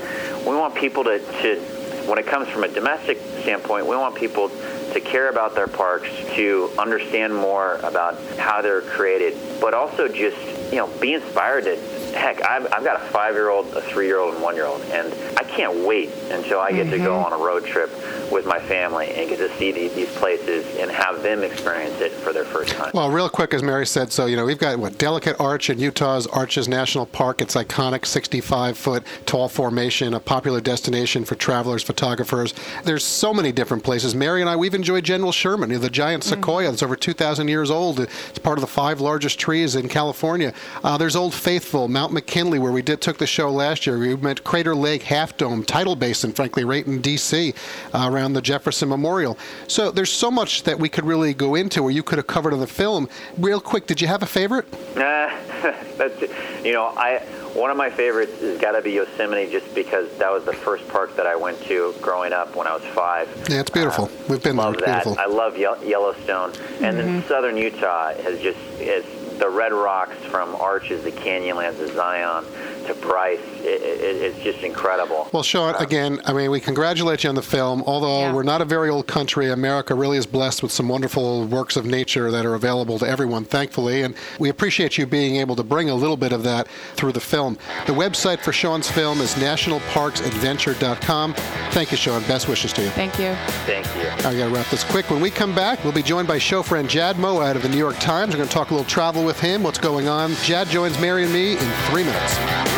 we 0.47 0.57
want 0.57 0.75
people 0.75 1.05
to, 1.05 1.19
to 1.19 1.61
when 2.09 2.19
it 2.19 2.27
comes 2.27 2.49
from 2.49 2.65
a 2.65 2.69
domestic 2.69 3.19
standpoint, 3.43 3.87
we 3.87 3.97
want 3.97 4.15
people 4.15 4.49
to 4.93 5.01
care 5.01 5.29
about 5.29 5.55
their 5.55 5.67
parks, 5.67 6.09
to 6.35 6.71
understand 6.79 7.35
more 7.35 7.75
about 7.83 8.19
how 8.39 8.63
they're 8.63 8.81
created, 8.81 9.37
but 9.61 9.75
also 9.75 10.09
just 10.09 10.39
you 10.73 10.79
know 10.79 10.87
be 10.99 11.13
inspired 11.13 11.65
to 11.65 11.77
heck, 12.19 12.45
I've, 12.45 12.73
I've 12.73 12.85
got 12.85 13.01
a 13.01 13.05
five-year-old, 13.07 13.75
a 13.75 13.81
three-year-old, 13.81 14.35
and 14.35 14.43
one-year-old, 14.43 14.83
and 14.91 15.13
I 15.39 15.45
can't 15.45 15.87
wait 15.87 16.11
until 16.31 16.61
I 16.61 16.73
get 16.73 16.87
mm-hmm. 16.87 16.91
to 16.91 16.99
go 16.99 17.17
mm-hmm. 17.17 17.33
on 17.33 17.41
a 17.41 17.43
road 17.43 17.65
trip 17.65 17.91
with 18.31 18.47
my 18.47 18.59
family 18.59 19.09
and 19.15 19.29
get 19.29 19.39
to 19.39 19.55
see 19.57 19.73
these, 19.73 19.95
these 19.95 20.15
places 20.17 20.67
and 20.77 20.91
have 20.91 21.23
them 21.23 21.43
experience 21.43 22.01
it 22.01 22.13
for 22.13 22.33
their 22.33 22.45
first 22.45 22.75
time. 22.75 22.91
Well, 22.93 23.11
real 23.11 23.29
quick, 23.29 23.55
as 23.55 23.63
Mary 23.63 23.87
said, 23.87 24.13
so 24.13 24.27
you 24.27 24.37
know 24.37 24.45
we've 24.45 24.59
got 24.59 24.79
what 24.79 24.99
Delicate 24.99 25.41
Arch 25.41 25.71
in 25.71 25.79
Utah's 25.79 26.27
Arches 26.27 26.69
National 26.69 27.07
Park. 27.07 27.41
It's 27.41 27.55
iconic, 27.55 28.01
65-foot 28.01 29.05
tall 29.27 29.49
formation, 29.49 30.15
a 30.15 30.21
popular 30.21 30.61
destination 30.61 31.25
for 31.25 31.37
travelers, 31.37 31.83
photographers. 31.83 32.55
There's 32.85 33.05
so 33.05 33.33
many 33.33 33.53
different 33.53 33.85
places. 33.85 34.15
Mary 34.15 34.41
and 34.41 34.51
I, 34.51 34.57
we've 34.57 34.75
enjoyed 34.75 35.05
General 35.05 35.33
Sherman, 35.33 35.71
you 35.71 35.77
know, 35.77 35.83
the 35.83 35.91
giant 35.91 36.25
mm-hmm. 36.25 36.41
sequoia 36.41 36.65
mm-hmm. 36.65 36.73
that's 36.73 36.83
over 36.83 36.97
2,000 36.97 37.49
years 37.49 37.71
old. 37.71 38.01
It's 38.01 38.39
part 38.39 38.59
of 38.59 38.63
the 38.63 38.67
five 38.67 39.01
largest 39.01 39.39
trees 39.39 39.75
in 39.75 39.89
California. 39.89 40.53
Uh, 40.83 40.99
there's 40.99 41.17
Old 41.17 41.35
Faithful, 41.35 41.89
Mount 41.89 42.08
McKinley, 42.13 42.59
where 42.59 42.73
we 42.73 42.83
did 42.83 43.01
took 43.01 43.19
the 43.19 43.27
show 43.27 43.51
last 43.51 43.87
year. 43.87 43.99
We 43.99 44.17
met 44.17 44.45
Crater 44.45 44.75
Lake, 44.75 45.03
Half 45.03 45.37
Dome, 45.37 45.65
Tidal 45.65 45.97
Basin, 45.97 46.33
frankly, 46.33 46.65
right 46.65 46.87
in 46.87 47.01
D.C. 47.01 47.55
Uh, 47.93 48.09
around 48.11 48.33
the 48.33 48.43
Jefferson 48.43 48.89
Memorial. 48.89 49.39
So 49.67 49.91
there's 49.91 50.13
so 50.13 50.31
much 50.31 50.63
that 50.65 50.79
we 50.79 50.89
could 50.89 51.05
really 51.05 51.35
go 51.35 51.55
into, 51.55 51.83
or 51.83 51.91
you 51.91 52.03
could 52.03 52.19
have 52.19 52.27
covered 52.27 52.53
in 52.53 52.61
the 52.61 52.67
film. 52.67 53.09
Real 53.37 53.61
quick, 53.61 53.87
did 53.87 54.01
you 54.01 54.07
have 54.07 54.23
a 54.23 54.27
favorite? 54.27 54.67
Uh, 54.97 55.31
that's 55.97 56.21
you 56.65 56.73
know 56.73 56.87
I 56.97 57.19
one 57.55 57.71
of 57.71 57.77
my 57.77 57.91
favorites 57.91 58.41
has 58.41 58.59
got 58.61 58.73
to 58.73 58.83
be 58.83 58.93
Yosemite, 58.93 59.51
just 59.51 59.75
because 59.75 60.09
that 60.19 60.31
was 60.31 60.45
the 60.45 60.53
first 60.53 60.87
park 60.89 61.15
that 61.17 61.27
I 61.27 61.37
went 61.37 61.61
to 61.65 61.95
growing 62.01 62.33
up 62.33 62.55
when 62.55 62.67
I 62.67 62.75
was 62.75 62.85
five. 62.95 63.29
Yeah, 63.49 63.61
it's 63.61 63.71
beautiful. 63.71 64.05
Uh, 64.05 64.11
We've 64.29 64.43
been 64.43 64.57
love 64.57 64.77
there. 64.79 64.97
It's 64.97 65.05
that. 65.05 65.05
beautiful. 65.05 65.19
I 65.19 65.27
love 65.27 65.57
Ye- 65.57 65.89
Yellowstone, 65.89 66.53
mm-hmm. 66.53 66.85
and 66.85 66.99
then 66.99 67.07
mm-hmm. 67.09 67.29
southern 67.29 67.57
Utah 67.57 68.15
has 68.15 68.41
just 68.41 68.59
is 68.81 69.05
the 69.39 69.49
red 69.49 69.73
rocks 69.73 70.17
from 70.25 70.55
Arches, 70.57 71.05
the 71.05 71.13
Canyonlands 71.13 71.81
of 71.81 71.93
Zion 71.95 72.45
to 72.89 72.95
Bryce, 72.95 73.39
it, 73.61 73.83
it, 73.83 74.23
it's 74.23 74.43
just 74.43 74.65
incredible. 74.65 75.29
Well, 75.33 75.43
Shaun, 75.43 75.75
um, 75.77 75.83
again, 75.83 76.21
I 76.25 76.33
mean, 76.33 76.51
we 76.51 76.61
congratulate 76.61 77.23
you 77.23 77.29
on 77.29 77.37
the 77.37 77.43
film. 77.43 77.83
Although 77.87 78.21
yeah. 78.21 78.33
we're 78.33 78.43
not 78.43 78.61
a 78.61 78.65
very 78.65 78.89
old 78.89 79.07
country, 79.07 79.51
America 79.51 79.95
really 79.95 80.19
is 80.19 80.27
blessed 80.27 80.63
with 80.63 80.73
some 80.73 80.89
wonderful 80.89 81.47
works 81.47 81.77
of 81.77 81.87
nature 81.87 82.31
that 82.31 82.45
are 82.45 82.55
available 82.55 82.99
to 82.99 83.07
everyone, 83.07 83.45
thankfully. 83.45 84.03
And 84.03 84.15
we 84.39 84.49
appreciate 84.49 84.99
you 84.99 85.07
being 85.07 85.37
able 85.37 85.55
to 85.57 85.63
bring 85.63 85.91
a 85.91 85.95
little 85.95 86.17
bit 86.17 86.33
of 86.33 86.43
that 86.45 86.69
through 86.97 87.13
the 87.13 87.21
film. 87.21 87.59
The 87.87 87.93
website 87.93 88.41
for 88.41 88.53
Shaun's 88.53 88.91
film 88.91 89.21
is 89.21 89.35
nationalparksadventure.com. 89.35 91.35
Thank 91.35 91.91
you, 91.91 91.97
Shaun. 91.97 92.23
Best 92.23 92.49
wishes 92.49 92.73
to 92.73 92.83
you. 92.83 92.89
Thank 92.91 93.19
you. 93.19 93.35
Thank 93.67 93.87
you. 93.97 94.09
I 94.27 94.37
got 94.37 94.49
to 94.49 94.55
wrap 94.55 94.69
this 94.71 94.85
quick. 94.85 95.11
When 95.11 95.21
we 95.21 95.31
come 95.31 95.55
back, 95.55 95.83
we'll 95.85 95.93
be 95.93 96.03
joined 96.03 96.29
by 96.29 96.39
show 96.39 96.63
friend 96.63 96.89
Jad 96.89 97.17
Mouawad 97.17 97.57
of 97.57 97.63
the 97.63 97.69
New 97.69 97.77
York 97.77 97.99
Times. 97.99 98.33
We're 98.33 98.39
going 98.39 98.49
to 98.49 98.55
talk 98.55 98.71
a 98.71 98.75
little 98.75 98.89
travel 98.89 99.25
with 99.25 99.39
him, 99.39 99.63
what's 99.63 99.79
going 99.79 100.09
on. 100.09 100.35
Jad 100.37 100.69
joins 100.69 100.99
Mary 101.01 101.25
and 101.25 101.33
me 101.33 101.53
in 101.53 101.71
three 101.91 102.05
minutes. 102.05 102.78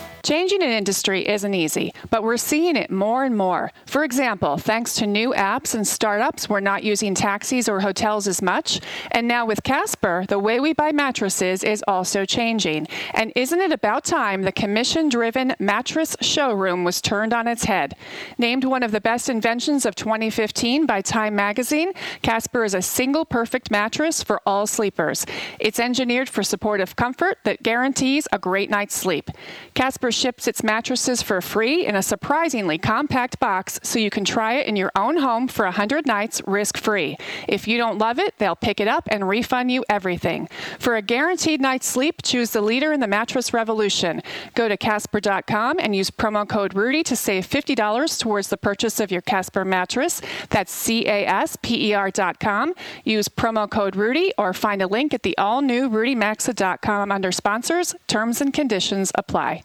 Changing 0.23 0.61
an 0.61 0.69
industry 0.69 1.27
isn't 1.27 1.53
easy, 1.53 1.93
but 2.11 2.21
we're 2.21 2.37
seeing 2.37 2.75
it 2.75 2.91
more 2.91 3.23
and 3.23 3.35
more. 3.35 3.71
For 3.87 4.03
example, 4.03 4.57
thanks 4.57 4.93
to 4.95 5.07
new 5.07 5.33
apps 5.33 5.73
and 5.73 5.87
startups, 5.87 6.47
we're 6.47 6.59
not 6.59 6.83
using 6.83 7.15
taxis 7.15 7.67
or 7.67 7.79
hotels 7.79 8.27
as 8.27 8.39
much. 8.39 8.79
And 9.09 9.27
now 9.27 9.47
with 9.47 9.63
Casper, 9.63 10.25
the 10.27 10.37
way 10.37 10.59
we 10.59 10.73
buy 10.73 10.91
mattresses 10.91 11.63
is 11.63 11.83
also 11.87 12.23
changing. 12.23 12.87
And 13.15 13.33
isn't 13.35 13.59
it 13.59 13.71
about 13.71 14.03
time 14.03 14.43
the 14.43 14.51
commission 14.51 15.09
driven 15.09 15.55
mattress 15.57 16.15
showroom 16.21 16.83
was 16.83 17.01
turned 17.01 17.33
on 17.33 17.47
its 17.47 17.63
head? 17.63 17.95
Named 18.37 18.63
one 18.63 18.83
of 18.83 18.91
the 18.91 19.01
best 19.01 19.27
inventions 19.27 19.87
of 19.87 19.95
2015 19.95 20.85
by 20.85 21.01
Time 21.01 21.35
magazine, 21.35 21.93
Casper 22.21 22.63
is 22.63 22.75
a 22.75 22.81
single 22.81 23.25
perfect 23.25 23.71
mattress 23.71 24.21
for 24.21 24.39
all 24.45 24.67
sleepers. 24.67 25.25
It's 25.59 25.79
engineered 25.79 26.29
for 26.29 26.43
supportive 26.43 26.95
comfort 26.95 27.39
that 27.43 27.63
guarantees 27.63 28.27
a 28.31 28.37
great 28.37 28.69
night's 28.69 28.95
sleep. 28.95 29.31
Casper 29.73 30.10
ships 30.11 30.47
its 30.47 30.63
mattresses 30.63 31.21
for 31.21 31.41
free 31.41 31.85
in 31.85 31.95
a 31.95 32.03
surprisingly 32.03 32.77
compact 32.77 33.39
box 33.39 33.79
so 33.83 33.99
you 33.99 34.09
can 34.09 34.25
try 34.25 34.53
it 34.55 34.67
in 34.67 34.75
your 34.75 34.91
own 34.95 35.17
home 35.17 35.47
for 35.47 35.65
100 35.65 36.05
nights 36.05 36.41
risk 36.45 36.77
free. 36.77 37.17
If 37.47 37.67
you 37.67 37.77
don't 37.77 37.97
love 37.97 38.19
it, 38.19 38.37
they'll 38.37 38.55
pick 38.55 38.79
it 38.79 38.87
up 38.87 39.07
and 39.11 39.27
refund 39.27 39.71
you 39.71 39.83
everything. 39.89 40.47
For 40.79 40.95
a 40.95 41.01
guaranteed 41.01 41.61
night's 41.61 41.87
sleep, 41.87 42.21
choose 42.23 42.51
the 42.51 42.61
leader 42.61 42.91
in 42.91 42.99
the 42.99 43.07
mattress 43.07 43.53
revolution. 43.53 44.21
Go 44.55 44.67
to 44.67 44.77
Casper.com 44.77 45.79
and 45.79 45.95
use 45.95 46.11
promo 46.11 46.47
code 46.47 46.73
Rudy 46.73 47.03
to 47.03 47.15
save 47.15 47.47
$50 47.47 48.19
towards 48.19 48.49
the 48.49 48.57
purchase 48.57 48.99
of 48.99 49.11
your 49.11 49.21
Casper 49.21 49.65
mattress. 49.65 50.21
That's 50.49 50.71
C 50.71 51.07
A 51.07 51.25
S 51.25 51.57
P 51.61 51.89
E 51.89 51.93
R.com. 51.93 52.73
Use 53.03 53.27
promo 53.27 53.69
code 53.69 53.95
Rudy 53.95 54.33
or 54.37 54.53
find 54.53 54.81
a 54.81 54.87
link 54.87 55.13
at 55.13 55.23
the 55.23 55.37
all 55.37 55.61
new 55.61 55.89
RudyMaxa.com 55.89 57.11
under 57.11 57.31
sponsors. 57.31 57.95
Terms 58.07 58.41
and 58.41 58.53
conditions 58.53 59.11
apply. 59.15 59.63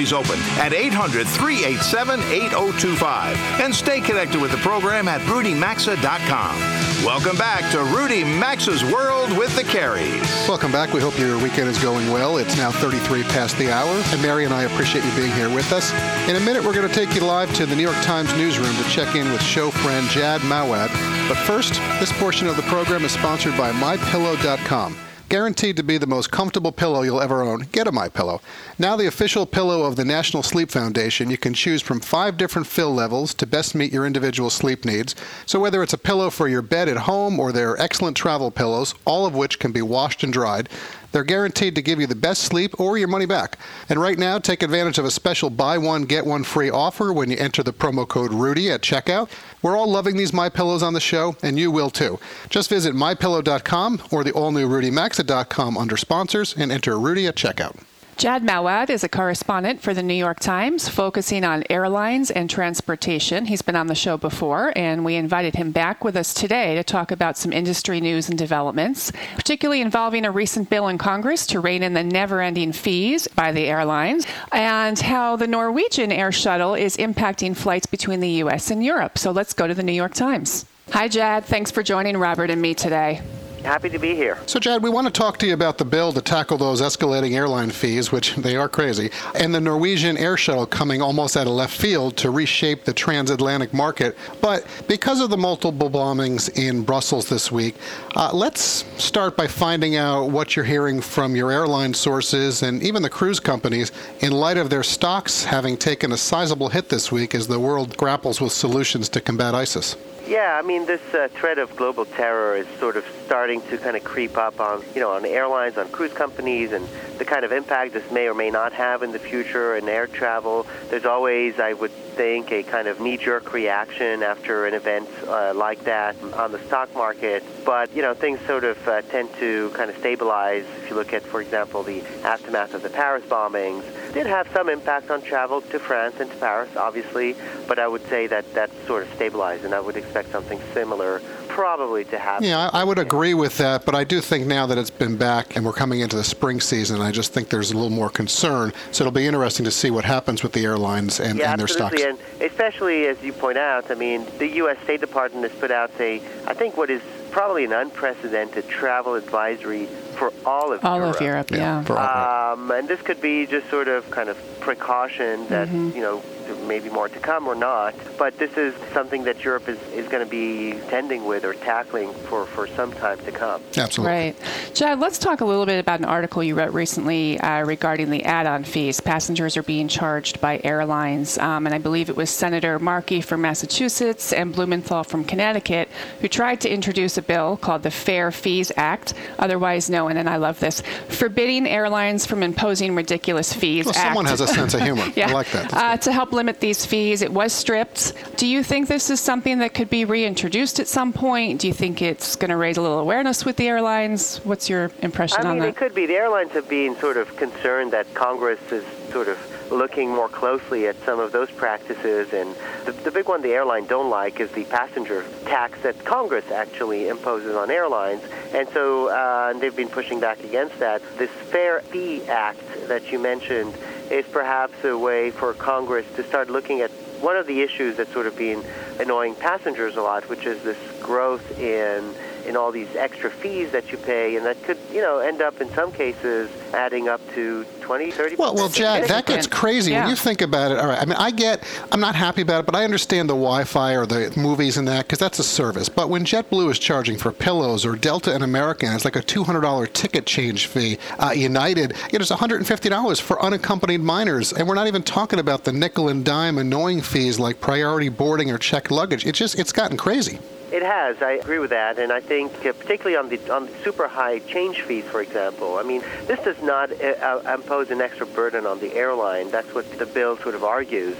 Always 0.00 0.14
open 0.14 0.40
at 0.56 0.72
800 0.72 1.28
387 1.28 2.20
8025. 2.20 3.36
And 3.60 3.74
stay 3.74 4.00
connected 4.00 4.40
with 4.40 4.50
the 4.50 4.56
program 4.56 5.08
at 5.08 5.20
rudymaxa.com. 5.22 7.04
Welcome 7.04 7.36
back 7.36 7.70
to 7.72 7.84
Rudy 7.84 8.24
Maxa's 8.24 8.82
World 8.82 9.36
with 9.36 9.54
the 9.56 9.62
Careys. 9.62 10.48
Welcome 10.48 10.72
back. 10.72 10.94
We 10.94 11.02
hope 11.02 11.18
your 11.18 11.36
weekend 11.42 11.68
is 11.68 11.78
going 11.82 12.10
well. 12.10 12.38
It's 12.38 12.56
now 12.56 12.70
33 12.70 13.24
past 13.24 13.58
the 13.58 13.70
hour, 13.70 13.90
and 14.06 14.22
Mary 14.22 14.46
and 14.46 14.54
I 14.54 14.62
appreciate 14.62 15.04
you 15.04 15.14
being 15.14 15.32
here 15.32 15.54
with 15.54 15.70
us. 15.70 15.92
In 16.30 16.36
a 16.36 16.40
minute, 16.40 16.64
we're 16.64 16.72
going 16.72 16.88
to 16.88 16.94
take 16.94 17.14
you 17.14 17.20
live 17.20 17.52
to 17.56 17.66
the 17.66 17.76
New 17.76 17.82
York 17.82 18.00
Times 18.02 18.34
newsroom 18.38 18.74
to 18.74 18.84
check 18.84 19.14
in 19.14 19.30
with 19.30 19.42
show 19.42 19.70
friend 19.70 20.08
Jad 20.08 20.40
Mouawad. 20.42 20.88
But 21.28 21.36
first, 21.44 21.74
this 22.00 22.10
portion 22.12 22.46
of 22.46 22.56
the 22.56 22.62
program 22.62 23.04
is 23.04 23.12
sponsored 23.12 23.54
by 23.58 23.70
MyPillow.com. 23.72 24.96
Guaranteed 25.30 25.76
to 25.76 25.84
be 25.84 25.96
the 25.96 26.08
most 26.08 26.32
comfortable 26.32 26.72
pillow 26.72 27.02
you'll 27.02 27.20
ever 27.20 27.40
own. 27.40 27.60
Get 27.70 27.86
a 27.86 27.92
My 27.92 28.08
Pillow. 28.08 28.40
Now 28.80 28.96
the 28.96 29.06
official 29.06 29.46
pillow 29.46 29.84
of 29.84 29.94
the 29.94 30.04
National 30.04 30.42
Sleep 30.42 30.72
Foundation, 30.72 31.30
you 31.30 31.38
can 31.38 31.54
choose 31.54 31.80
from 31.82 32.00
five 32.00 32.36
different 32.36 32.66
fill 32.66 32.92
levels 32.92 33.32
to 33.34 33.46
best 33.46 33.76
meet 33.76 33.92
your 33.92 34.04
individual 34.04 34.50
sleep 34.50 34.84
needs. 34.84 35.14
So 35.46 35.60
whether 35.60 35.84
it's 35.84 35.92
a 35.92 35.98
pillow 35.98 36.30
for 36.30 36.48
your 36.48 36.62
bed 36.62 36.88
at 36.88 36.96
home 36.96 37.38
or 37.38 37.52
their 37.52 37.80
excellent 37.80 38.16
travel 38.16 38.50
pillows, 38.50 38.96
all 39.04 39.24
of 39.24 39.36
which 39.36 39.60
can 39.60 39.70
be 39.70 39.82
washed 39.82 40.24
and 40.24 40.32
dried, 40.32 40.68
They're 41.12 41.24
guaranteed 41.24 41.74
to 41.74 41.82
give 41.82 42.00
you 42.00 42.06
the 42.06 42.14
best 42.14 42.42
sleep 42.42 42.78
or 42.78 42.98
your 42.98 43.08
money 43.08 43.26
back. 43.26 43.58
And 43.88 44.00
right 44.00 44.18
now, 44.18 44.38
take 44.38 44.62
advantage 44.62 44.98
of 44.98 45.04
a 45.04 45.10
special 45.10 45.50
buy 45.50 45.78
one, 45.78 46.04
get 46.04 46.26
one 46.26 46.44
free 46.44 46.70
offer 46.70 47.12
when 47.12 47.30
you 47.30 47.36
enter 47.36 47.62
the 47.62 47.72
promo 47.72 48.06
code 48.06 48.32
Rudy 48.32 48.70
at 48.70 48.82
checkout. 48.82 49.28
We're 49.62 49.76
all 49.76 49.90
loving 49.90 50.16
these 50.16 50.32
My 50.32 50.48
Pillows 50.48 50.82
on 50.82 50.94
the 50.94 51.00
show, 51.00 51.36
and 51.42 51.58
you 51.58 51.70
will 51.70 51.90
too. 51.90 52.18
Just 52.48 52.70
visit 52.70 52.94
mypillow.com 52.94 54.02
or 54.10 54.24
the 54.24 54.32
all 54.32 54.52
new 54.52 54.68
RudyMaxa.com 54.68 55.76
under 55.76 55.96
sponsors 55.96 56.54
and 56.56 56.72
enter 56.72 56.98
Rudy 56.98 57.26
at 57.26 57.36
checkout. 57.36 57.76
Jad 58.20 58.42
Mouawad 58.42 58.90
is 58.90 59.02
a 59.02 59.08
correspondent 59.08 59.80
for 59.80 59.94
the 59.94 60.02
New 60.02 60.12
York 60.12 60.40
Times, 60.40 60.90
focusing 60.90 61.42
on 61.42 61.64
airlines 61.70 62.30
and 62.30 62.50
transportation. 62.50 63.46
He's 63.46 63.62
been 63.62 63.76
on 63.76 63.86
the 63.86 63.94
show 63.94 64.18
before, 64.18 64.74
and 64.76 65.06
we 65.06 65.14
invited 65.14 65.54
him 65.54 65.70
back 65.70 66.04
with 66.04 66.16
us 66.16 66.34
today 66.34 66.74
to 66.74 66.84
talk 66.84 67.10
about 67.10 67.38
some 67.38 67.50
industry 67.50 67.98
news 67.98 68.28
and 68.28 68.36
developments, 68.36 69.10
particularly 69.36 69.80
involving 69.80 70.26
a 70.26 70.30
recent 70.30 70.68
bill 70.68 70.88
in 70.88 70.98
Congress 70.98 71.46
to 71.46 71.60
rein 71.60 71.82
in 71.82 71.94
the 71.94 72.04
never 72.04 72.42
ending 72.42 72.72
fees 72.72 73.26
by 73.26 73.52
the 73.52 73.64
airlines, 73.64 74.26
and 74.52 74.98
how 74.98 75.36
the 75.36 75.46
Norwegian 75.46 76.12
air 76.12 76.30
shuttle 76.30 76.74
is 76.74 76.98
impacting 76.98 77.56
flights 77.56 77.86
between 77.86 78.20
the 78.20 78.28
U.S. 78.44 78.70
and 78.70 78.84
Europe. 78.84 79.16
So 79.16 79.30
let's 79.30 79.54
go 79.54 79.66
to 79.66 79.72
the 79.72 79.82
New 79.82 79.92
York 79.92 80.12
Times. 80.12 80.66
Hi, 80.90 81.08
Jad. 81.08 81.46
Thanks 81.46 81.70
for 81.70 81.82
joining 81.82 82.18
Robert 82.18 82.50
and 82.50 82.60
me 82.60 82.74
today. 82.74 83.22
Happy 83.62 83.90
to 83.90 83.98
be 83.98 84.14
here. 84.14 84.38
So, 84.46 84.58
Jad, 84.58 84.82
we 84.82 84.88
want 84.88 85.06
to 85.06 85.12
talk 85.12 85.36
to 85.38 85.46
you 85.46 85.52
about 85.52 85.76
the 85.76 85.84
bill 85.84 86.12
to 86.14 86.22
tackle 86.22 86.56
those 86.56 86.80
escalating 86.80 87.34
airline 87.34 87.70
fees, 87.70 88.10
which 88.10 88.34
they 88.36 88.56
are 88.56 88.70
crazy, 88.70 89.10
and 89.34 89.54
the 89.54 89.60
Norwegian 89.60 90.16
air 90.16 90.38
shuttle 90.38 90.64
coming 90.64 91.02
almost 91.02 91.36
out 91.36 91.46
of 91.46 91.52
left 91.52 91.76
field 91.76 92.16
to 92.18 92.30
reshape 92.30 92.84
the 92.84 92.94
transatlantic 92.94 93.74
market. 93.74 94.16
But 94.40 94.66
because 94.88 95.20
of 95.20 95.28
the 95.28 95.36
multiple 95.36 95.90
bombings 95.90 96.48
in 96.56 96.82
Brussels 96.84 97.28
this 97.28 97.52
week, 97.52 97.74
uh, 98.16 98.30
let's 98.32 98.84
start 99.02 99.36
by 99.36 99.46
finding 99.46 99.96
out 99.96 100.30
what 100.30 100.56
you're 100.56 100.64
hearing 100.64 101.02
from 101.02 101.36
your 101.36 101.50
airline 101.50 101.92
sources 101.92 102.62
and 102.62 102.82
even 102.82 103.02
the 103.02 103.10
cruise 103.10 103.40
companies 103.40 103.92
in 104.20 104.32
light 104.32 104.56
of 104.56 104.70
their 104.70 104.82
stocks 104.82 105.44
having 105.44 105.76
taken 105.76 106.12
a 106.12 106.16
sizable 106.16 106.70
hit 106.70 106.88
this 106.88 107.12
week 107.12 107.34
as 107.34 107.46
the 107.46 107.60
world 107.60 107.94
grapples 107.98 108.40
with 108.40 108.52
solutions 108.52 109.08
to 109.10 109.20
combat 109.20 109.54
ISIS. 109.54 109.96
Yeah, 110.30 110.56
I 110.56 110.62
mean, 110.62 110.86
this 110.86 111.02
uh, 111.12 111.26
threat 111.26 111.58
of 111.58 111.74
global 111.74 112.04
terror 112.04 112.54
is 112.54 112.68
sort 112.78 112.96
of 112.96 113.04
starting 113.26 113.62
to 113.62 113.76
kind 113.76 113.96
of 113.96 114.04
creep 114.04 114.38
up 114.38 114.60
on, 114.60 114.84
you 114.94 115.00
know, 115.00 115.10
on 115.10 115.24
airlines, 115.24 115.76
on 115.76 115.88
cruise 115.88 116.12
companies, 116.12 116.70
and 116.70 116.86
the 117.18 117.24
kind 117.24 117.44
of 117.44 117.50
impact 117.50 117.94
this 117.94 118.08
may 118.12 118.28
or 118.28 118.34
may 118.34 118.48
not 118.48 118.72
have 118.72 119.02
in 119.02 119.10
the 119.10 119.18
future 119.18 119.74
in 119.74 119.88
air 119.88 120.06
travel. 120.06 120.68
There's 120.88 121.04
always, 121.04 121.58
I 121.58 121.72
would 121.72 121.90
think, 121.90 122.52
a 122.52 122.62
kind 122.62 122.86
of 122.86 123.00
knee-jerk 123.00 123.52
reaction 123.52 124.22
after 124.22 124.66
an 124.66 124.74
event 124.74 125.08
uh, 125.26 125.52
like 125.52 125.82
that 125.84 126.14
on 126.34 126.52
the 126.52 126.60
stock 126.60 126.94
market. 126.94 127.42
But, 127.64 127.92
you 127.92 128.02
know, 128.02 128.14
things 128.14 128.38
sort 128.46 128.62
of 128.62 128.86
uh, 128.86 129.02
tend 129.02 129.34
to 129.40 129.70
kind 129.70 129.90
of 129.90 129.96
stabilize. 129.96 130.64
If 130.84 130.90
you 130.90 130.96
look 130.96 131.12
at, 131.12 131.24
for 131.24 131.40
example, 131.40 131.82
the 131.82 132.02
aftermath 132.22 132.74
of 132.74 132.82
the 132.82 132.90
Paris 132.90 133.24
bombings, 133.24 133.82
did 134.12 134.26
have 134.26 134.48
some 134.52 134.68
impact 134.68 135.10
on 135.10 135.22
travel 135.22 135.60
to 135.60 135.78
France 135.78 136.16
and 136.18 136.30
to 136.30 136.36
Paris, 136.38 136.74
obviously, 136.76 137.36
but 137.68 137.78
I 137.78 137.86
would 137.86 138.04
say 138.08 138.26
that 138.26 138.52
that's 138.54 138.74
sort 138.86 139.04
of 139.04 139.14
stabilized, 139.14 139.64
and 139.64 139.72
I 139.72 139.80
would 139.80 139.96
expect 139.96 140.19
something 140.26 140.60
similar 140.74 141.20
probably 141.48 142.04
to 142.04 142.18
happen. 142.18 142.44
Yeah, 142.46 142.70
I 142.72 142.84
would 142.84 142.98
agree 142.98 143.34
with 143.34 143.58
that, 143.58 143.84
but 143.84 143.94
I 143.94 144.04
do 144.04 144.20
think 144.20 144.46
now 144.46 144.66
that 144.66 144.78
it's 144.78 144.90
been 144.90 145.16
back 145.16 145.56
and 145.56 145.64
we're 145.64 145.72
coming 145.72 146.00
into 146.00 146.16
the 146.16 146.24
spring 146.24 146.60
season, 146.60 147.00
I 147.00 147.10
just 147.10 147.32
think 147.32 147.48
there's 147.48 147.72
a 147.72 147.74
little 147.74 147.90
more 147.90 148.08
concern. 148.08 148.72
So 148.92 149.02
it'll 149.02 149.12
be 149.12 149.26
interesting 149.26 149.64
to 149.64 149.70
see 149.70 149.90
what 149.90 150.04
happens 150.04 150.42
with 150.42 150.52
the 150.52 150.64
airlines 150.64 151.18
and, 151.20 151.38
yeah, 151.38 151.50
and 151.52 151.60
their 151.60 151.64
absolutely. 151.64 151.98
stocks. 151.98 152.20
And 152.40 152.42
especially 152.50 153.06
as 153.06 153.20
you 153.22 153.32
point 153.32 153.58
out, 153.58 153.90
I 153.90 153.94
mean, 153.94 154.26
the 154.38 154.46
U.S. 154.62 154.78
State 154.84 155.00
Department 155.00 155.48
has 155.50 155.58
put 155.60 155.70
out 155.70 155.90
a, 156.00 156.16
I 156.46 156.54
think, 156.54 156.76
what 156.76 156.88
is 156.88 157.02
probably 157.30 157.64
an 157.64 157.72
unprecedented 157.72 158.68
travel 158.68 159.14
advisory 159.14 159.86
for 159.86 160.32
all 160.46 160.72
of 160.72 160.84
All 160.84 160.98
Europe. 160.98 161.16
of 161.16 161.20
Europe, 161.22 161.50
yeah. 161.50 161.82
for 161.84 161.96
all- 161.98 162.52
Um, 162.54 162.70
and 162.70 162.88
this 162.88 163.00
could 163.02 163.20
be 163.20 163.46
just 163.46 163.68
sort 163.70 163.88
of 163.88 164.08
kind 164.10 164.28
of 164.28 164.36
precaution 164.60 165.46
that, 165.48 165.68
Mm-hmm. 165.68 165.96
you 165.96 166.02
know, 166.02 166.22
there 166.70 166.80
may 166.80 166.88
be 166.88 166.92
more 166.94 167.08
to 167.08 167.18
come 167.18 167.46
or 167.48 167.54
not. 167.54 167.94
But 168.18 168.38
this 168.38 168.56
is 168.56 168.74
something 168.92 169.24
that 169.24 169.44
Europe 169.44 169.68
is, 169.68 169.78
is 169.92 170.08
going 170.08 170.24
to 170.24 170.30
be 170.30 170.78
tending 170.88 171.24
with 171.24 171.44
or 171.44 171.54
tackling 171.54 172.12
for, 172.12 172.46
for 172.46 172.66
some 172.68 172.92
time 172.92 173.18
to 173.20 173.32
come. 173.32 173.62
Absolutely. 173.76 174.12
Right. 174.12 174.36
Jad, 174.74 175.00
let's 175.00 175.18
talk 175.18 175.40
a 175.40 175.44
little 175.44 175.66
bit 175.66 175.80
about 175.80 175.98
an 175.98 176.04
article 176.04 176.42
you 176.42 176.54
wrote 176.54 176.72
recently 176.72 177.40
uh, 177.40 177.64
regarding 177.64 178.10
the 178.10 178.24
add 178.24 178.46
on 178.46 178.64
fees. 178.64 179.00
Passengers 179.00 179.56
are 179.56 179.62
being 179.62 179.88
charged 179.88 180.40
by 180.40 180.60
airlines. 180.62 181.38
Um, 181.38 181.66
and 181.66 181.74
I 181.74 181.78
believe 181.78 182.08
it 182.08 182.16
was 182.16 182.30
Senator 182.30 182.78
Markey 182.78 183.20
from 183.20 183.40
Massachusetts 183.40 184.32
and 184.32 184.52
Blumenthal 184.52 185.04
from 185.04 185.24
Connecticut 185.24 185.88
who 186.20 186.28
tried 186.28 186.60
to 186.60 186.70
introduce 186.72 187.16
a 187.16 187.22
bill 187.22 187.56
called 187.56 187.82
the 187.82 187.90
Fair 187.90 188.30
Fees 188.30 188.70
Act, 188.76 189.14
otherwise 189.38 189.90
known, 189.90 190.16
and 190.16 190.28
I 190.28 190.36
love 190.36 190.60
this, 190.60 190.82
Forbidding 191.08 191.66
Airlines 191.66 192.26
from 192.26 192.42
Imposing 192.42 192.94
Ridiculous 192.94 193.52
Fees 193.52 193.86
Well, 193.86 193.94
someone 193.94 194.26
has 194.26 194.40
a 194.40 194.46
sense 194.46 194.74
of 194.74 194.82
humor. 194.82 195.06
yeah. 195.16 195.28
I 195.30 195.32
like 195.32 195.50
that. 195.52 195.72
Uh, 195.72 195.96
to 195.96 196.12
help 196.12 196.32
limit 196.32 196.59
these 196.60 196.86
fees, 196.86 197.22
it 197.22 197.32
was 197.32 197.52
stripped. 197.52 198.14
Do 198.36 198.46
you 198.46 198.62
think 198.62 198.88
this 198.88 199.10
is 199.10 199.20
something 199.20 199.58
that 199.58 199.74
could 199.74 199.90
be 199.90 200.04
reintroduced 200.04 200.80
at 200.80 200.88
some 200.88 201.12
point? 201.12 201.60
Do 201.60 201.66
you 201.66 201.72
think 201.72 202.02
it's 202.02 202.36
going 202.36 202.50
to 202.50 202.56
raise 202.56 202.76
a 202.76 202.82
little 202.82 202.98
awareness 203.00 203.44
with 203.44 203.56
the 203.56 203.68
airlines? 203.68 204.38
What's 204.44 204.68
your 204.68 204.90
impression 205.00 205.46
I 205.46 205.50
on 205.50 205.54
mean, 205.54 205.62
that? 205.62 205.68
it 205.68 205.76
could 205.76 205.94
be. 205.94 206.06
The 206.06 206.16
airlines 206.16 206.52
have 206.52 206.68
been 206.68 206.96
sort 206.96 207.16
of 207.16 207.34
concerned 207.36 207.92
that 207.92 208.12
Congress 208.14 208.60
is 208.72 208.84
sort 209.10 209.28
of 209.28 209.38
looking 209.70 210.10
more 210.10 210.28
closely 210.28 210.86
at 210.88 210.96
some 211.04 211.20
of 211.20 211.32
those 211.32 211.50
practices. 211.50 212.32
And 212.32 212.54
the, 212.84 212.92
the 212.92 213.10
big 213.10 213.28
one 213.28 213.42
the 213.42 213.52
airline 213.52 213.86
don't 213.86 214.10
like 214.10 214.40
is 214.40 214.50
the 214.52 214.64
passenger 214.64 215.24
tax 215.44 215.80
that 215.82 216.04
Congress 216.04 216.50
actually 216.50 217.08
imposes 217.08 217.54
on 217.54 217.70
airlines. 217.70 218.22
And 218.52 218.68
so 218.70 219.08
uh, 219.08 219.52
they've 219.54 219.74
been 219.74 219.88
pushing 219.88 220.20
back 220.20 220.42
against 220.44 220.78
that. 220.78 221.02
This 221.18 221.30
Fair 221.30 221.80
Fee 221.80 222.24
Act 222.26 222.60
that 222.88 223.12
you 223.12 223.18
mentioned 223.18 223.74
is 224.10 224.26
perhaps 224.26 224.84
a 224.84 224.96
way 224.96 225.30
for 225.30 225.54
Congress 225.54 226.06
to 226.16 226.24
start 226.24 226.50
looking 226.50 226.80
at 226.80 226.90
one 227.20 227.36
of 227.36 227.46
the 227.46 227.60
issues 227.60 227.96
that's 227.96 228.12
sort 228.12 228.26
of 228.26 228.36
been 228.36 228.64
annoying 228.98 229.34
passengers 229.34 229.96
a 229.96 230.02
lot, 230.02 230.28
which 230.28 230.46
is 230.46 230.62
this 230.62 230.78
growth 231.00 231.58
in 231.58 232.14
in 232.46 232.56
all 232.56 232.72
these 232.72 232.94
extra 232.96 233.30
fees 233.30 233.70
that 233.72 233.90
you 233.92 233.98
pay, 233.98 234.36
and 234.36 234.44
that 234.46 234.62
could, 234.64 234.78
you 234.92 235.00
know, 235.00 235.18
end 235.18 235.40
up 235.42 235.60
in 235.60 235.68
some 235.74 235.92
cases 235.92 236.50
adding 236.72 237.08
up 237.08 237.20
to 237.34 237.64
20, 237.80 238.10
30 238.10 238.36
Well, 238.36 238.54
well, 238.54 238.68
Jad, 238.68 239.08
that 239.08 239.26
gets 239.26 239.46
crazy 239.46 239.90
Yeah. 239.90 240.02
when 240.02 240.10
you 240.10 240.16
think 240.16 240.42
about 240.42 240.70
it. 240.70 240.78
All 240.78 240.86
right, 240.86 240.98
I 241.00 241.04
mean, 241.04 241.16
I 241.18 241.30
get, 241.30 241.64
I'm 241.90 242.00
not 242.00 242.14
happy 242.14 242.42
about 242.42 242.60
it, 242.60 242.66
but 242.66 242.76
I 242.76 242.84
understand 242.84 243.28
the 243.28 243.34
Wi-Fi 243.34 243.94
or 243.96 244.06
the 244.06 244.32
movies 244.36 244.76
and 244.76 244.86
that 244.88 245.06
because 245.06 245.18
that's 245.18 245.38
a 245.38 245.44
service. 245.44 245.88
But 245.88 246.08
when 246.08 246.24
JetBlue 246.24 246.70
is 246.70 246.78
charging 246.78 247.16
for 247.18 247.32
pillows 247.32 247.84
or 247.84 247.96
Delta 247.96 248.32
and 248.34 248.44
American, 248.44 248.92
it's 248.92 249.04
like 249.04 249.16
a 249.16 249.22
$200 249.22 249.92
ticket 249.92 250.26
change 250.26 250.66
fee. 250.66 250.98
Uh, 251.18 251.32
United, 251.34 251.94
it's 252.12 252.30
$150 252.30 253.20
for 253.20 253.42
unaccompanied 253.42 254.00
minors, 254.00 254.52
and 254.52 254.68
we're 254.68 254.74
not 254.74 254.86
even 254.86 255.02
talking 255.02 255.38
about 255.38 255.64
the 255.64 255.72
nickel 255.72 256.08
and 256.08 256.24
dime 256.24 256.58
annoying 256.58 257.00
fees 257.00 257.38
like 257.40 257.60
priority 257.60 258.08
boarding 258.08 258.50
or 258.50 258.58
checked 258.58 258.90
luggage. 258.90 259.26
It's 259.26 259.38
just, 259.38 259.58
it's 259.58 259.72
gotten 259.72 259.96
crazy. 259.96 260.38
It 260.72 260.82
has. 260.82 261.20
I 261.20 261.32
agree 261.32 261.58
with 261.58 261.70
that, 261.70 261.98
and 261.98 262.12
I 262.12 262.20
think 262.20 262.64
uh, 262.64 262.72
particularly 262.72 263.16
on 263.16 263.28
the 263.28 263.52
on 263.52 263.66
the 263.66 263.72
super 263.82 264.06
high 264.06 264.38
change 264.38 264.82
fees, 264.82 265.04
for 265.04 265.20
example. 265.20 265.78
I 265.78 265.82
mean, 265.82 266.02
this 266.26 266.38
does 266.44 266.60
not 266.62 266.92
uh, 266.92 267.04
uh, 267.04 267.54
impose 267.54 267.90
an 267.90 268.00
extra 268.00 268.24
burden 268.26 268.66
on 268.66 268.78
the 268.78 268.94
airline. 268.94 269.50
That's 269.50 269.74
what 269.74 269.90
the 269.98 270.06
bill 270.06 270.36
sort 270.36 270.54
of 270.54 270.62
argues. 270.62 271.16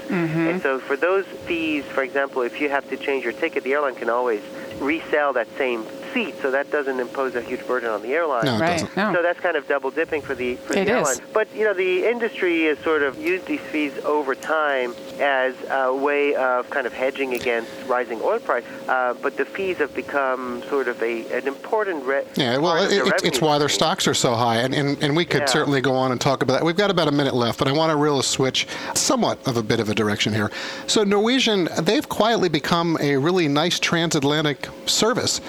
And 0.49 0.61
so, 0.61 0.79
for 0.79 0.95
those 0.95 1.25
fees, 1.25 1.83
for 1.85 2.01
example, 2.01 2.43
if 2.43 2.61
you 2.61 2.69
have 2.69 2.89
to 2.89 2.97
change 2.97 3.25
your 3.25 3.33
ticket, 3.33 3.63
the 3.63 3.73
airline 3.73 3.95
can 3.95 4.09
always 4.09 4.41
resell 4.79 5.33
that 5.33 5.47
same 5.57 5.85
seat, 6.13 6.35
so 6.41 6.51
that 6.51 6.69
doesn't 6.71 6.99
impose 6.99 7.35
a 7.35 7.41
huge 7.41 7.65
burden 7.67 7.89
on 7.89 8.01
the 8.01 8.13
airline. 8.13 8.45
No, 8.45 8.55
it 8.55 8.59
right. 8.59 8.71
doesn't. 8.79 8.97
No. 8.97 9.13
So 9.13 9.21
that's 9.21 9.39
kind 9.39 9.55
of 9.55 9.67
double 9.67 9.91
dipping 9.91 10.21
for 10.21 10.35
the 10.35 10.55
for 10.55 10.73
It 10.73 10.85
the 10.85 10.99
is. 10.99 11.07
airline. 11.09 11.17
But 11.33 11.47
you 11.55 11.63
know, 11.65 11.73
the 11.73 12.05
industry 12.09 12.65
has 12.65 12.77
sort 12.79 13.03
of 13.03 13.17
used 13.19 13.45
these 13.45 13.59
fees 13.61 13.93
over 14.05 14.35
time 14.35 14.93
as 15.19 15.55
a 15.69 15.93
way 15.93 16.35
of 16.35 16.69
kind 16.69 16.87
of 16.87 16.93
hedging 16.93 17.33
against 17.33 17.69
rising 17.87 18.21
oil 18.21 18.39
price. 18.39 18.63
Uh, 18.87 19.13
but 19.21 19.37
the 19.37 19.45
fees 19.45 19.77
have 19.77 19.93
become 19.93 20.63
sort 20.69 20.87
of 20.87 21.01
a 21.01 21.21
an 21.37 21.47
important 21.47 22.03
re- 22.05 22.25
Yeah, 22.35 22.57
well, 22.57 22.73
part 22.75 22.85
of 22.87 22.91
it, 22.91 23.03
the 23.05 23.09
it, 23.15 23.21
it's 23.23 23.41
why 23.41 23.57
their 23.57 23.69
stocks 23.69 24.07
are 24.07 24.13
so 24.13 24.33
high, 24.35 24.57
and, 24.57 24.73
and, 24.73 25.01
and 25.03 25.15
we 25.15 25.25
could 25.25 25.41
Yeah. 25.41 25.45
certainly 25.47 25.81
go 25.81 25.93
on 25.93 26.11
and 26.11 26.19
talk 26.19 26.41
about 26.43 26.53
that. 26.53 26.63
We've 26.65 26.75
got 26.75 26.91
about 26.91 27.07
a 27.07 27.11
minute 27.11 27.33
left, 27.33 27.59
but 27.59 27.67
I 27.67 27.71
want 27.71 27.91
to 27.91 27.95
really 27.97 28.21
switch 28.23 28.67
somewhat 28.95 29.37
of 29.47 29.57
a 29.57 29.63
bit 29.63 29.79
of 29.79 29.89
a 29.89 29.95
direction 29.95 30.33
here. 30.33 30.51
So, 30.87 31.03
Norwegian, 31.03 31.69
they've 31.81 32.07
quietly 32.07 32.49
become 32.49 32.97
a 32.99 33.15
really 33.17 33.47
nice 33.47 33.79
transatlantic 33.79 34.67
service, 34.85 35.41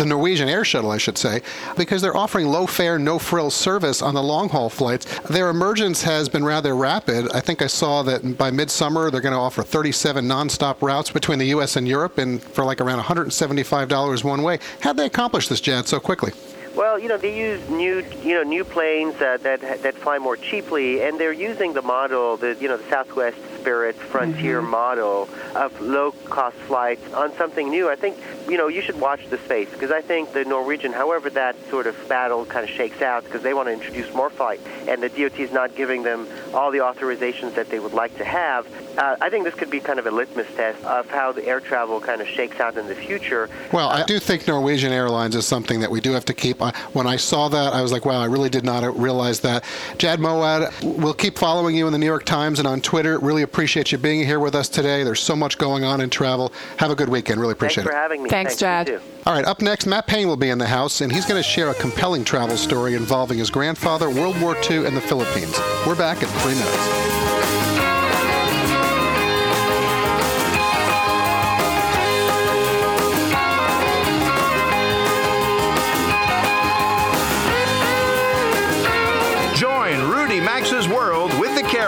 the 0.00 0.06
Norwegian 0.06 0.48
Air 0.48 0.64
Shuttle, 0.64 0.90
I 0.90 0.96
should 0.96 1.18
say, 1.18 1.42
because 1.76 2.00
they're 2.00 2.16
offering 2.16 2.46
low 2.46 2.66
fare, 2.66 2.98
no 2.98 3.18
frills 3.18 3.54
service 3.54 4.00
on 4.00 4.14
the 4.14 4.22
long 4.22 4.48
haul 4.48 4.70
flights. 4.70 5.06
Their 5.28 5.50
emergence 5.50 6.02
has 6.02 6.26
been 6.26 6.42
rather 6.42 6.74
rapid. 6.74 7.30
I 7.32 7.40
think 7.40 7.60
I 7.60 7.66
saw 7.66 8.02
that 8.04 8.38
by 8.38 8.50
midsummer 8.50 9.10
they're 9.10 9.20
going 9.20 9.34
to 9.34 9.38
offer 9.38 9.62
37 9.62 10.24
nonstop 10.24 10.80
routes 10.80 11.10
between 11.10 11.38
the 11.38 11.48
U.S. 11.48 11.76
and 11.76 11.86
Europe, 11.86 12.16
and 12.16 12.42
for 12.42 12.64
like 12.64 12.80
around 12.80 13.02
$175 13.02 14.24
one 14.24 14.42
way. 14.42 14.58
How'd 14.80 14.96
they 14.96 15.04
accomplish 15.04 15.48
this, 15.48 15.60
Jad, 15.60 15.86
so 15.86 16.00
quickly? 16.00 16.32
Well, 16.74 16.98
you 16.98 17.08
know, 17.08 17.18
they 17.18 17.36
use 17.36 17.68
new, 17.68 18.02
you 18.22 18.34
know, 18.34 18.42
new 18.42 18.64
planes 18.64 19.16
uh, 19.16 19.36
that 19.42 19.60
that 19.82 19.94
fly 19.96 20.18
more 20.18 20.36
cheaply, 20.36 21.02
and 21.02 21.20
they're 21.20 21.32
using 21.32 21.74
the 21.74 21.82
model, 21.82 22.38
the 22.38 22.56
you 22.58 22.68
know, 22.68 22.78
the 22.78 22.88
Southwest 22.88 23.36
Spirit 23.60 23.94
Frontier 23.96 24.60
mm-hmm. 24.60 24.70
model 24.70 25.28
of 25.54 25.78
low-cost 25.80 26.56
flights 26.56 27.12
on 27.12 27.32
something 27.34 27.68
new. 27.70 27.88
I 27.88 27.96
think 27.96 28.16
you 28.48 28.56
know 28.56 28.68
you 28.68 28.80
should 28.80 28.98
watch 29.00 29.28
the 29.28 29.38
space 29.38 29.68
because 29.70 29.90
I 29.90 30.00
think 30.00 30.32
the 30.32 30.44
Norwegian, 30.44 30.92
however 30.92 31.30
that 31.30 31.56
sort 31.68 31.86
of 31.86 31.96
battle 32.08 32.44
kind 32.46 32.64
of 32.64 32.70
shakes 32.70 33.02
out, 33.02 33.24
because 33.24 33.42
they 33.42 33.54
want 33.54 33.68
to 33.68 33.72
introduce 33.72 34.12
more 34.14 34.30
flight, 34.30 34.60
and 34.88 35.02
the 35.02 35.08
DOT 35.08 35.38
is 35.38 35.52
not 35.52 35.74
giving 35.74 36.02
them 36.02 36.26
all 36.54 36.70
the 36.70 36.78
authorizations 36.78 37.54
that 37.54 37.68
they 37.68 37.78
would 37.78 37.92
like 37.92 38.16
to 38.18 38.24
have. 38.24 38.66
Uh, 38.98 39.16
I 39.20 39.30
think 39.30 39.44
this 39.44 39.54
could 39.54 39.70
be 39.70 39.80
kind 39.80 39.98
of 39.98 40.06
a 40.06 40.10
litmus 40.10 40.48
test 40.56 40.82
of 40.84 41.08
how 41.08 41.32
the 41.32 41.46
air 41.46 41.60
travel 41.60 42.00
kind 42.00 42.20
of 42.20 42.26
shakes 42.26 42.60
out 42.60 42.76
in 42.76 42.86
the 42.86 42.94
future. 42.94 43.48
Well, 43.72 43.88
I 43.88 44.04
do 44.04 44.18
think 44.18 44.46
Norwegian 44.48 44.92
Airlines 44.92 45.36
is 45.36 45.46
something 45.46 45.80
that 45.80 45.90
we 45.90 46.00
do 46.00 46.12
have 46.12 46.24
to 46.26 46.34
keep. 46.34 46.60
When 46.92 47.06
I 47.06 47.16
saw 47.16 47.48
that, 47.48 47.72
I 47.72 47.82
was 47.82 47.92
like, 47.92 48.04
wow, 48.04 48.20
I 48.20 48.26
really 48.26 48.50
did 48.50 48.64
not 48.64 48.82
realize 48.98 49.40
that. 49.40 49.64
Jad 49.98 50.18
Mouawad, 50.18 50.72
we'll 50.98 51.14
keep 51.14 51.38
following 51.38 51.76
you 51.76 51.86
in 51.86 51.92
the 51.92 51.98
New 51.98 52.06
York 52.06 52.24
Times 52.24 52.58
and 52.58 52.66
on 52.66 52.80
Twitter. 52.80 53.18
Really 53.18 53.42
appreciate 53.50 53.90
you 53.90 53.98
being 53.98 54.24
here 54.24 54.38
with 54.38 54.54
us 54.54 54.68
today. 54.68 55.02
There's 55.02 55.20
so 55.20 55.34
much 55.34 55.58
going 55.58 55.82
on 55.82 56.00
in 56.00 56.08
travel. 56.08 56.52
Have 56.76 56.90
a 56.90 56.94
good 56.94 57.08
weekend. 57.08 57.40
Really 57.40 57.52
appreciate 57.52 57.84
Thanks 57.84 57.90
it. 57.90 57.92
Thanks 57.92 57.96
for 57.96 58.02
having 58.02 58.22
me. 58.22 58.30
Thanks, 58.30 58.56
Thanks 58.56 58.90
Jad. 58.90 59.02
All 59.26 59.34
right, 59.34 59.44
up 59.44 59.60
next, 59.60 59.86
Matt 59.86 60.06
Payne 60.06 60.28
will 60.28 60.36
be 60.36 60.50
in 60.50 60.58
the 60.58 60.68
house, 60.68 61.00
and 61.00 61.12
he's 61.12 61.26
going 61.26 61.42
to 61.42 61.48
share 61.48 61.70
a 61.70 61.74
compelling 61.74 62.24
travel 62.24 62.56
story 62.56 62.94
involving 62.94 63.38
his 63.38 63.50
grandfather, 63.50 64.08
World 64.08 64.40
War 64.40 64.56
II, 64.70 64.86
and 64.86 64.96
the 64.96 65.00
Philippines. 65.00 65.58
We're 65.86 65.96
back 65.96 66.22
in 66.22 66.28
three 66.28 66.54
minutes. 66.54 67.10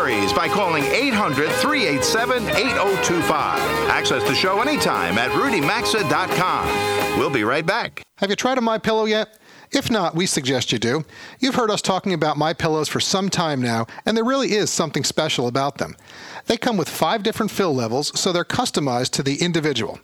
By 0.03 0.49
calling 0.49 0.83
800 0.83 1.49
387 1.49 2.43
8025. 2.49 3.61
Access 3.89 4.25
the 4.25 4.35
show 4.35 4.61
anytime 4.61 5.17
at 5.17 5.31
rudymaxa.com. 5.31 7.19
We'll 7.21 7.31
be 7.31 7.45
right 7.45 7.65
back. 7.65 8.03
Have 8.19 8.29
you 8.29 8.35
tried 8.35 8.59
a 8.59 8.61
My 8.61 8.79
Pillow 8.79 9.05
yet? 9.05 9.39
If 9.71 9.93
not, 9.93 10.17
we 10.17 10.27
suggest 10.27 10.73
you 10.73 10.79
do. 10.81 11.05
You've 11.39 11.55
heard 11.55 11.71
us 11.71 11.81
talking 11.81 12.15
about 12.15 12.37
My 12.37 12.53
Pillows 12.53 12.89
for 12.89 12.99
some 12.99 13.31
time 13.31 13.63
now, 13.63 13.87
and 14.05 14.17
there 14.17 14.25
really 14.25 14.55
is 14.55 14.71
something 14.71 15.05
special 15.05 15.47
about 15.47 15.79
them. 15.79 15.97
They 16.47 16.57
come 16.57 16.77
with 16.77 16.89
five 16.89 17.23
different 17.23 17.53
fill 17.53 17.73
levels, 17.73 18.19
so 18.19 18.33
they're 18.33 18.45
customized 18.45 19.11
to 19.13 19.23
the 19.23 19.41
individual. 19.41 20.01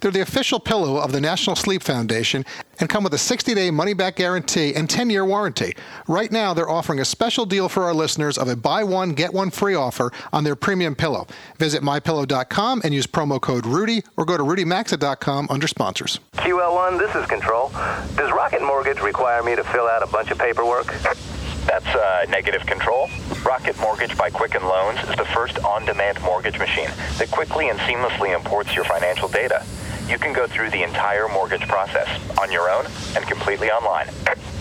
They're 0.00 0.10
the 0.10 0.20
official 0.20 0.60
pillow 0.60 0.98
of 0.98 1.12
the 1.12 1.20
National 1.20 1.56
Sleep 1.56 1.82
Foundation 1.82 2.44
and 2.80 2.88
come 2.88 3.04
with 3.04 3.14
a 3.14 3.18
60 3.18 3.54
day 3.54 3.70
money 3.70 3.94
back 3.94 4.16
guarantee 4.16 4.74
and 4.74 4.88
10 4.88 5.10
year 5.10 5.24
warranty. 5.24 5.74
Right 6.08 6.32
now, 6.32 6.54
they're 6.54 6.68
offering 6.68 7.00
a 7.00 7.04
special 7.04 7.46
deal 7.46 7.68
for 7.68 7.84
our 7.84 7.94
listeners 7.94 8.38
of 8.38 8.48
a 8.48 8.56
buy 8.56 8.84
one, 8.84 9.12
get 9.12 9.32
one 9.32 9.50
free 9.50 9.74
offer 9.74 10.10
on 10.32 10.44
their 10.44 10.56
premium 10.56 10.94
pillow. 10.94 11.26
Visit 11.58 11.82
mypillow.com 11.82 12.82
and 12.84 12.92
use 12.92 13.06
promo 13.06 13.40
code 13.40 13.66
Rudy 13.66 14.02
or 14.16 14.24
go 14.24 14.36
to 14.36 14.42
rudymaxa.com 14.42 15.48
under 15.50 15.68
sponsors. 15.68 16.20
QL1, 16.34 16.98
this 16.98 17.14
is 17.14 17.26
Control. 17.26 17.68
Does 18.16 18.32
Rocket 18.32 18.62
Mortgage 18.62 19.00
require 19.00 19.42
me 19.42 19.54
to 19.56 19.64
fill 19.64 19.86
out 19.86 20.02
a 20.02 20.06
bunch 20.06 20.30
of 20.30 20.38
paperwork? 20.38 20.92
That's 21.66 21.86
uh, 21.86 22.26
negative 22.28 22.66
control. 22.66 23.08
Rocket 23.44 23.78
Mortgage 23.78 24.16
by 24.16 24.30
Quicken 24.30 24.62
Loans 24.62 24.98
is 25.08 25.16
the 25.16 25.24
first 25.24 25.58
on-demand 25.60 26.20
mortgage 26.22 26.58
machine 26.58 26.88
that 27.18 27.30
quickly 27.30 27.68
and 27.68 27.78
seamlessly 27.80 28.34
imports 28.34 28.74
your 28.74 28.84
financial 28.84 29.28
data. 29.28 29.64
You 30.08 30.18
can 30.18 30.32
go 30.32 30.46
through 30.46 30.70
the 30.70 30.82
entire 30.82 31.28
mortgage 31.28 31.66
process 31.68 32.08
on 32.38 32.50
your 32.50 32.68
own 32.68 32.86
and 33.16 33.24
completely 33.26 33.70
online. 33.70 34.06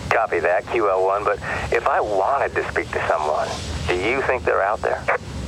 Copy 0.09 0.39
that, 0.39 0.65
QL1, 0.65 1.25
but 1.25 1.39
if 1.73 1.87
I 1.87 2.01
wanted 2.01 2.53
to 2.55 2.69
speak 2.69 2.91
to 2.91 3.07
someone, 3.07 3.47
do 3.87 3.95
you 3.95 4.21
think 4.21 4.43
they're 4.43 4.61
out 4.61 4.81
there? 4.81 5.03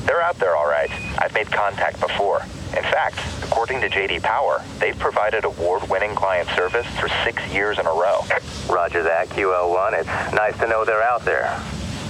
They're 0.06 0.22
out 0.22 0.38
there, 0.40 0.56
all 0.56 0.68
right. 0.68 0.90
I've 1.20 1.34
made 1.34 1.52
contact 1.52 2.00
before. 2.00 2.44
In 2.76 2.84
fact, 2.84 3.20
according 3.44 3.82
to 3.82 3.90
JD 3.90 4.24
Power, 4.24 4.64
they've 4.80 4.98
provided 4.98 5.46
award-winning 5.46 6.16
client 6.16 6.50
service 6.50 6.88
for 7.00 7.08
six 7.24 7.46
years 7.54 7.78
in 7.78 7.86
a 7.86 7.92
row. 7.92 8.22
Roger 8.68 9.04
that, 9.04 9.30
QL1. 9.30 9.94
It's 10.00 10.34
nice 10.34 10.58
to 10.58 10.68
know 10.68 10.84
they're 10.84 11.04
out 11.04 11.24
there, 11.24 11.50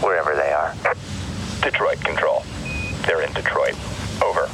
wherever 0.02 0.36
they 0.36 0.54
are. 0.54 0.74
Detroit 1.62 2.00
Control. 2.00 2.44
They're 3.06 3.22
in 3.24 3.34
Detroit. 3.34 3.76
Over. 4.24 4.48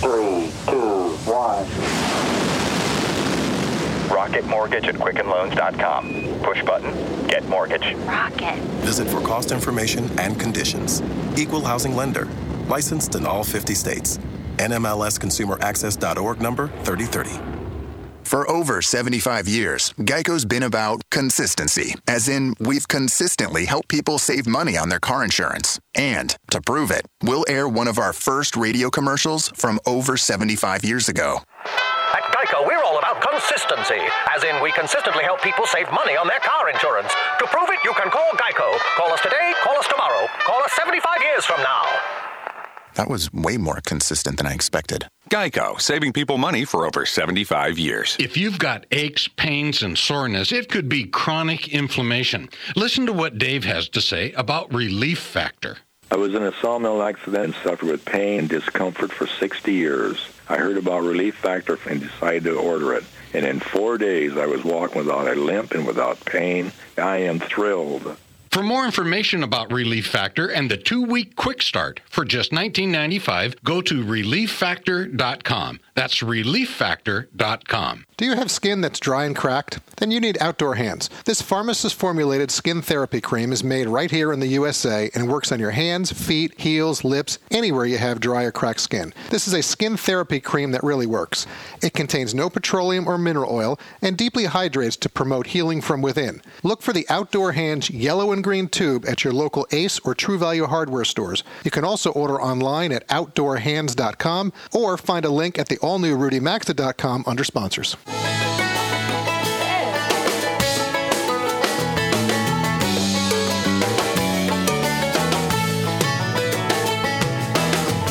Three, 0.00 0.52
two, 0.66 1.16
one. 1.24 1.64
Rocket 4.14 4.44
Mortgage 4.44 4.84
at 4.84 4.96
QuickenLoans.com. 4.96 6.40
Push 6.42 6.62
button, 6.64 7.26
get 7.26 7.48
mortgage. 7.48 7.94
Rocket. 8.04 8.58
Visit 8.84 9.08
for 9.08 9.20
cost 9.22 9.50
information 9.50 10.10
and 10.20 10.38
conditions. 10.38 11.02
Equal 11.36 11.62
housing 11.62 11.96
lender. 11.96 12.28
Licensed 12.68 13.14
in 13.14 13.26
all 13.26 13.44
50 13.44 13.74
states. 13.74 14.18
NMLSConsumerAccess.org 14.58 16.40
number 16.40 16.68
3030. 16.84 17.64
For 18.24 18.50
over 18.50 18.80
75 18.80 19.46
years, 19.46 19.92
Geico's 19.98 20.46
been 20.46 20.62
about 20.62 21.02
consistency, 21.10 21.94
as 22.08 22.26
in, 22.26 22.54
we've 22.58 22.88
consistently 22.88 23.66
helped 23.66 23.88
people 23.88 24.18
save 24.18 24.46
money 24.46 24.78
on 24.78 24.88
their 24.88 24.98
car 24.98 25.22
insurance. 25.22 25.78
And 25.94 26.34
to 26.50 26.60
prove 26.62 26.90
it, 26.90 27.06
we'll 27.22 27.44
air 27.48 27.68
one 27.68 27.86
of 27.86 27.98
our 27.98 28.14
first 28.14 28.56
radio 28.56 28.88
commercials 28.88 29.50
from 29.50 29.78
over 29.86 30.16
75 30.16 30.84
years 30.84 31.08
ago. 31.08 31.40
At 32.14 32.22
Geico, 32.32 32.66
we're 32.66 32.82
all 32.82 32.98
about 32.98 33.20
consistency, 33.20 34.00
as 34.34 34.42
in, 34.42 34.62
we 34.62 34.72
consistently 34.72 35.22
help 35.22 35.42
people 35.42 35.66
save 35.66 35.90
money 35.92 36.16
on 36.16 36.26
their 36.26 36.40
car 36.40 36.70
insurance. 36.70 37.12
To 37.40 37.46
prove 37.46 37.68
it, 37.68 37.78
you 37.84 37.92
can 37.92 38.10
call 38.10 38.30
Geico. 38.32 38.78
Call 38.96 39.12
us 39.12 39.20
today, 39.20 39.52
call 39.62 39.76
us 39.78 39.86
tomorrow, 39.86 40.26
call 40.46 40.62
us 40.62 40.72
75 40.72 41.22
years 41.22 41.44
from 41.44 41.60
now. 41.60 42.23
That 42.94 43.10
was 43.10 43.32
way 43.32 43.56
more 43.56 43.80
consistent 43.84 44.38
than 44.38 44.46
I 44.46 44.54
expected. 44.54 45.08
Geico, 45.30 45.80
saving 45.80 46.12
people 46.12 46.38
money 46.38 46.64
for 46.64 46.86
over 46.86 47.04
75 47.06 47.78
years. 47.78 48.16
If 48.20 48.36
you've 48.36 48.58
got 48.58 48.86
aches, 48.92 49.26
pains, 49.26 49.82
and 49.82 49.98
soreness, 49.98 50.52
it 50.52 50.68
could 50.68 50.88
be 50.88 51.04
chronic 51.04 51.68
inflammation. 51.68 52.48
Listen 52.76 53.06
to 53.06 53.12
what 53.12 53.38
Dave 53.38 53.64
has 53.64 53.88
to 53.90 54.00
say 54.00 54.32
about 54.32 54.72
Relief 54.72 55.18
Factor. 55.18 55.78
I 56.10 56.16
was 56.16 56.34
in 56.34 56.42
a 56.42 56.52
sawmill 56.60 57.02
accident 57.02 57.44
and 57.44 57.54
suffered 57.56 57.88
with 57.88 58.04
pain 58.04 58.40
and 58.40 58.48
discomfort 58.48 59.10
for 59.12 59.26
60 59.26 59.72
years. 59.72 60.24
I 60.48 60.56
heard 60.58 60.76
about 60.76 61.02
Relief 61.02 61.34
Factor 61.34 61.78
and 61.88 62.00
decided 62.00 62.44
to 62.44 62.56
order 62.56 62.92
it. 62.92 63.04
And 63.32 63.44
in 63.44 63.58
four 63.58 63.98
days, 63.98 64.36
I 64.36 64.46
was 64.46 64.62
walking 64.62 64.98
without 64.98 65.26
a 65.26 65.34
limp 65.34 65.72
and 65.72 65.86
without 65.86 66.24
pain. 66.24 66.70
I 66.96 67.16
am 67.16 67.40
thrilled. 67.40 68.16
For 68.54 68.62
more 68.62 68.84
information 68.84 69.42
about 69.42 69.72
Relief 69.72 70.06
Factor 70.06 70.46
and 70.46 70.70
the 70.70 70.76
two-week 70.76 71.34
quick 71.34 71.60
start 71.60 72.00
for 72.08 72.24
just 72.24 72.52
$19.95, 72.52 73.56
go 73.64 73.82
to 73.82 74.04
relieffactor.com. 74.04 75.80
That's 75.94 76.20
relieffactor.com. 76.20 78.04
Do 78.16 78.24
you 78.24 78.36
have 78.36 78.52
skin 78.52 78.80
that's 78.80 79.00
dry 79.00 79.24
and 79.24 79.34
cracked? 79.34 79.80
Then 79.96 80.12
you 80.12 80.20
need 80.20 80.38
Outdoor 80.40 80.76
Hands. 80.76 81.10
This 81.24 81.42
pharmacist 81.42 81.96
formulated 81.96 82.52
skin 82.52 82.80
therapy 82.80 83.20
cream 83.20 83.50
is 83.50 83.64
made 83.64 83.88
right 83.88 84.08
here 84.10 84.32
in 84.32 84.38
the 84.38 84.46
USA 84.46 85.10
and 85.16 85.28
works 85.28 85.50
on 85.50 85.58
your 85.58 85.72
hands, 85.72 86.12
feet, 86.12 86.60
heels, 86.60 87.02
lips, 87.02 87.40
anywhere 87.50 87.86
you 87.86 87.98
have 87.98 88.20
dry 88.20 88.44
or 88.44 88.52
cracked 88.52 88.80
skin. 88.80 89.12
This 89.30 89.48
is 89.48 89.54
a 89.54 89.62
skin 89.64 89.96
therapy 89.96 90.38
cream 90.38 90.70
that 90.70 90.84
really 90.84 91.06
works. 91.06 91.48
It 91.82 91.94
contains 91.94 92.36
no 92.36 92.48
petroleum 92.48 93.08
or 93.08 93.18
mineral 93.18 93.52
oil 93.52 93.80
and 94.00 94.16
deeply 94.16 94.44
hydrates 94.44 94.96
to 94.98 95.08
promote 95.08 95.48
healing 95.48 95.80
from 95.80 96.00
within. 96.00 96.40
Look 96.62 96.82
for 96.82 96.92
the 96.92 97.08
Outdoor 97.08 97.50
Hands 97.50 97.90
yellow 97.90 98.30
and 98.30 98.43
green 98.44 98.68
tube 98.68 99.04
at 99.08 99.24
your 99.24 99.32
local 99.32 99.66
Ace 99.72 99.98
or 100.04 100.14
True 100.14 100.38
Value 100.38 100.66
hardware 100.66 101.04
stores. 101.04 101.42
You 101.64 101.72
can 101.72 101.84
also 101.84 102.12
order 102.12 102.40
online 102.40 102.92
at 102.92 103.08
outdoorhands.com 103.08 104.52
or 104.72 104.96
find 104.96 105.24
a 105.24 105.30
link 105.30 105.58
at 105.58 105.68
the 105.68 105.78
all 105.78 105.98
new 105.98 106.16
rudymaxa.com 106.16 107.24
under 107.26 107.42
sponsors. 107.42 107.96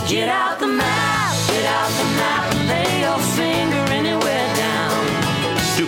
Get 0.09 0.29
out 0.29 0.52